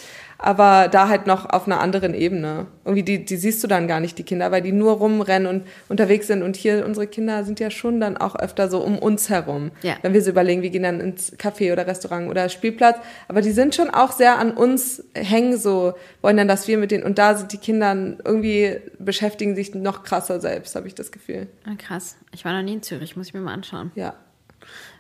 Aber 0.45 0.89
da 0.89 1.07
halt 1.07 1.25
noch 1.25 1.49
auf 1.49 1.67
einer 1.67 1.79
anderen 1.79 2.13
Ebene. 2.13 2.67
Irgendwie, 2.83 3.03
die, 3.03 3.23
die 3.23 3.37
siehst 3.37 3.63
du 3.63 3.67
dann 3.67 3.87
gar 3.87 4.01
nicht, 4.01 4.17
die 4.17 4.23
Kinder, 4.23 4.51
weil 4.51 4.61
die 4.61 4.73
nur 4.73 4.91
rumrennen 4.97 5.47
und 5.47 5.65
unterwegs 5.87 6.27
sind. 6.27 6.43
Und 6.43 6.57
hier, 6.57 6.85
unsere 6.85 7.07
Kinder 7.07 7.45
sind 7.45 7.61
ja 7.61 7.71
schon 7.71 8.01
dann 8.01 8.17
auch 8.17 8.35
öfter 8.35 8.67
so 8.67 8.81
um 8.81 8.99
uns 8.99 9.29
herum. 9.29 9.71
Ja. 9.83 9.95
Wenn 10.01 10.11
wir 10.11 10.21
so 10.21 10.31
überlegen, 10.31 10.61
wir 10.61 10.69
gehen 10.69 10.83
dann 10.83 10.99
ins 10.99 11.31
Café 11.37 11.71
oder 11.71 11.87
Restaurant 11.87 12.29
oder 12.29 12.49
Spielplatz. 12.49 12.97
Aber 13.29 13.41
die 13.41 13.51
sind 13.51 13.73
schon 13.73 13.89
auch 13.89 14.11
sehr 14.11 14.37
an 14.37 14.51
uns 14.51 15.05
hängen, 15.15 15.57
so, 15.57 15.93
wollen 16.21 16.35
dann, 16.35 16.49
dass 16.49 16.67
wir 16.67 16.77
mit 16.77 16.91
denen, 16.91 17.05
und 17.05 17.17
da 17.17 17.35
sind 17.35 17.53
die 17.53 17.57
Kinder 17.57 17.95
irgendwie, 18.25 18.81
beschäftigen 18.99 19.55
sich 19.55 19.73
noch 19.73 20.03
krasser 20.03 20.41
selbst, 20.41 20.75
habe 20.75 20.87
ich 20.89 20.95
das 20.95 21.13
Gefühl. 21.13 21.47
Ah, 21.65 21.75
krass. 21.77 22.17
Ich 22.33 22.43
war 22.43 22.51
noch 22.51 22.63
nie 22.63 22.73
in 22.73 22.83
Zürich, 22.83 23.15
muss 23.15 23.27
ich 23.27 23.33
mir 23.33 23.39
mal 23.39 23.53
anschauen. 23.53 23.93
Ja. 23.95 24.13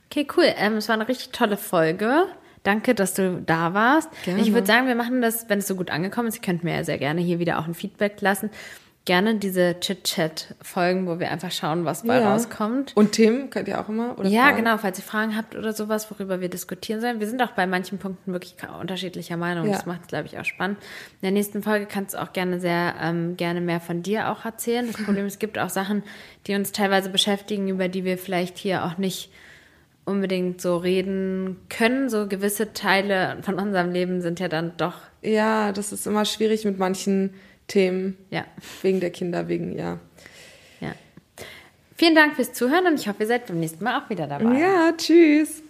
Okay, 0.09 0.25
cool. 0.37 0.45
Ähm, 0.57 0.77
es 0.77 0.87
war 0.87 0.95
eine 0.95 1.09
richtig 1.09 1.31
tolle 1.31 1.57
Folge. 1.57 2.27
Danke, 2.63 2.95
dass 2.95 3.13
du 3.13 3.41
da 3.45 3.73
warst. 3.73 4.09
Gerne. 4.23 4.41
Ich 4.41 4.53
würde 4.53 4.65
sagen, 4.65 4.87
wir 4.87 4.95
machen 4.95 5.21
das, 5.21 5.49
wenn 5.49 5.59
es 5.59 5.67
so 5.67 5.75
gut 5.75 5.91
angekommen 5.91 6.29
ist. 6.29 6.35
Ihr 6.35 6.41
könnt 6.41 6.63
mir 6.63 6.75
ja 6.75 6.83
sehr 6.83 6.97
gerne 6.97 7.21
hier 7.21 7.39
wieder 7.39 7.59
auch 7.59 7.67
ein 7.67 7.73
Feedback 7.73 8.21
lassen. 8.21 8.49
Gerne 9.05 9.35
diese 9.35 9.77
Chit-Chat-Folgen, 9.81 11.07
wo 11.07 11.19
wir 11.19 11.29
einfach 11.29 11.51
schauen, 11.51 11.83
was 11.83 12.03
bei 12.03 12.21
ja. 12.21 12.31
rauskommt. 12.31 12.93
Und 12.95 13.11
Themen 13.11 13.49
könnt 13.49 13.67
ihr 13.67 13.81
auch 13.81 13.89
immer? 13.89 14.17
Oder 14.17 14.29
Ja, 14.29 14.43
Fragen? 14.43 14.57
genau, 14.57 14.77
falls 14.77 14.97
ihr 14.97 15.03
Fragen 15.03 15.35
habt 15.35 15.57
oder 15.57 15.73
sowas, 15.73 16.09
worüber 16.09 16.39
wir 16.39 16.47
diskutieren 16.47 17.01
sollen. 17.01 17.19
Wir 17.19 17.27
sind 17.27 17.41
auch 17.41 17.51
bei 17.51 17.67
manchen 17.67 17.97
Punkten 17.97 18.31
wirklich 18.31 18.55
unterschiedlicher 18.79 19.35
Meinung. 19.35 19.65
Ja. 19.65 19.73
Das 19.73 19.85
macht 19.85 20.03
es, 20.03 20.07
glaube 20.07 20.27
ich, 20.27 20.39
auch 20.39 20.45
spannend. 20.45 20.77
In 21.15 21.25
der 21.25 21.31
nächsten 21.31 21.63
Folge 21.63 21.85
kannst 21.85 22.13
du 22.13 22.21
auch 22.21 22.31
gerne 22.31 22.61
sehr 22.61 22.93
ähm, 23.01 23.35
gerne 23.35 23.59
mehr 23.59 23.81
von 23.81 24.03
dir 24.03 24.31
auch 24.31 24.45
erzählen. 24.45 24.87
Das 24.89 25.03
Problem 25.03 25.25
ist, 25.25 25.33
es 25.33 25.39
gibt 25.39 25.59
auch 25.59 25.69
Sachen, 25.69 26.03
die 26.47 26.55
uns 26.55 26.71
teilweise 26.71 27.09
beschäftigen, 27.09 27.67
über 27.67 27.89
die 27.89 28.05
wir 28.05 28.17
vielleicht 28.17 28.57
hier 28.57 28.85
auch 28.85 28.97
nicht 28.97 29.29
unbedingt 30.05 30.61
so 30.61 30.77
reden 30.77 31.57
können. 31.69 32.09
So 32.09 32.27
gewisse 32.27 32.73
Teile 32.73 33.37
von 33.41 33.55
unserem 33.55 33.91
Leben 33.91 34.21
sind 34.21 34.39
ja 34.39 34.47
dann 34.47 34.73
doch, 34.77 34.95
Ja, 35.21 35.71
das 35.71 35.91
ist 35.91 36.05
immer 36.05 36.25
schwierig 36.25 36.65
mit 36.65 36.77
manchen 36.77 37.33
Themen. 37.67 38.17
ja, 38.29 38.45
Wegen 38.81 38.99
der 38.99 39.09
Kinder, 39.09 39.47
wegen, 39.47 39.77
ja. 39.77 39.99
ja. 40.81 40.93
Vielen 41.95 42.15
Dank 42.15 42.35
fürs 42.35 42.53
Zuhören 42.53 42.85
und 42.87 42.99
ich 42.99 43.07
hoffe, 43.07 43.23
ihr 43.23 43.27
seid 43.27 43.47
beim 43.47 43.59
nächsten 43.59 43.83
Mal 43.83 44.01
auch 44.01 44.09
wieder 44.09 44.27
dabei. 44.27 44.59
Ja, 44.59 44.91
tschüss. 44.97 45.62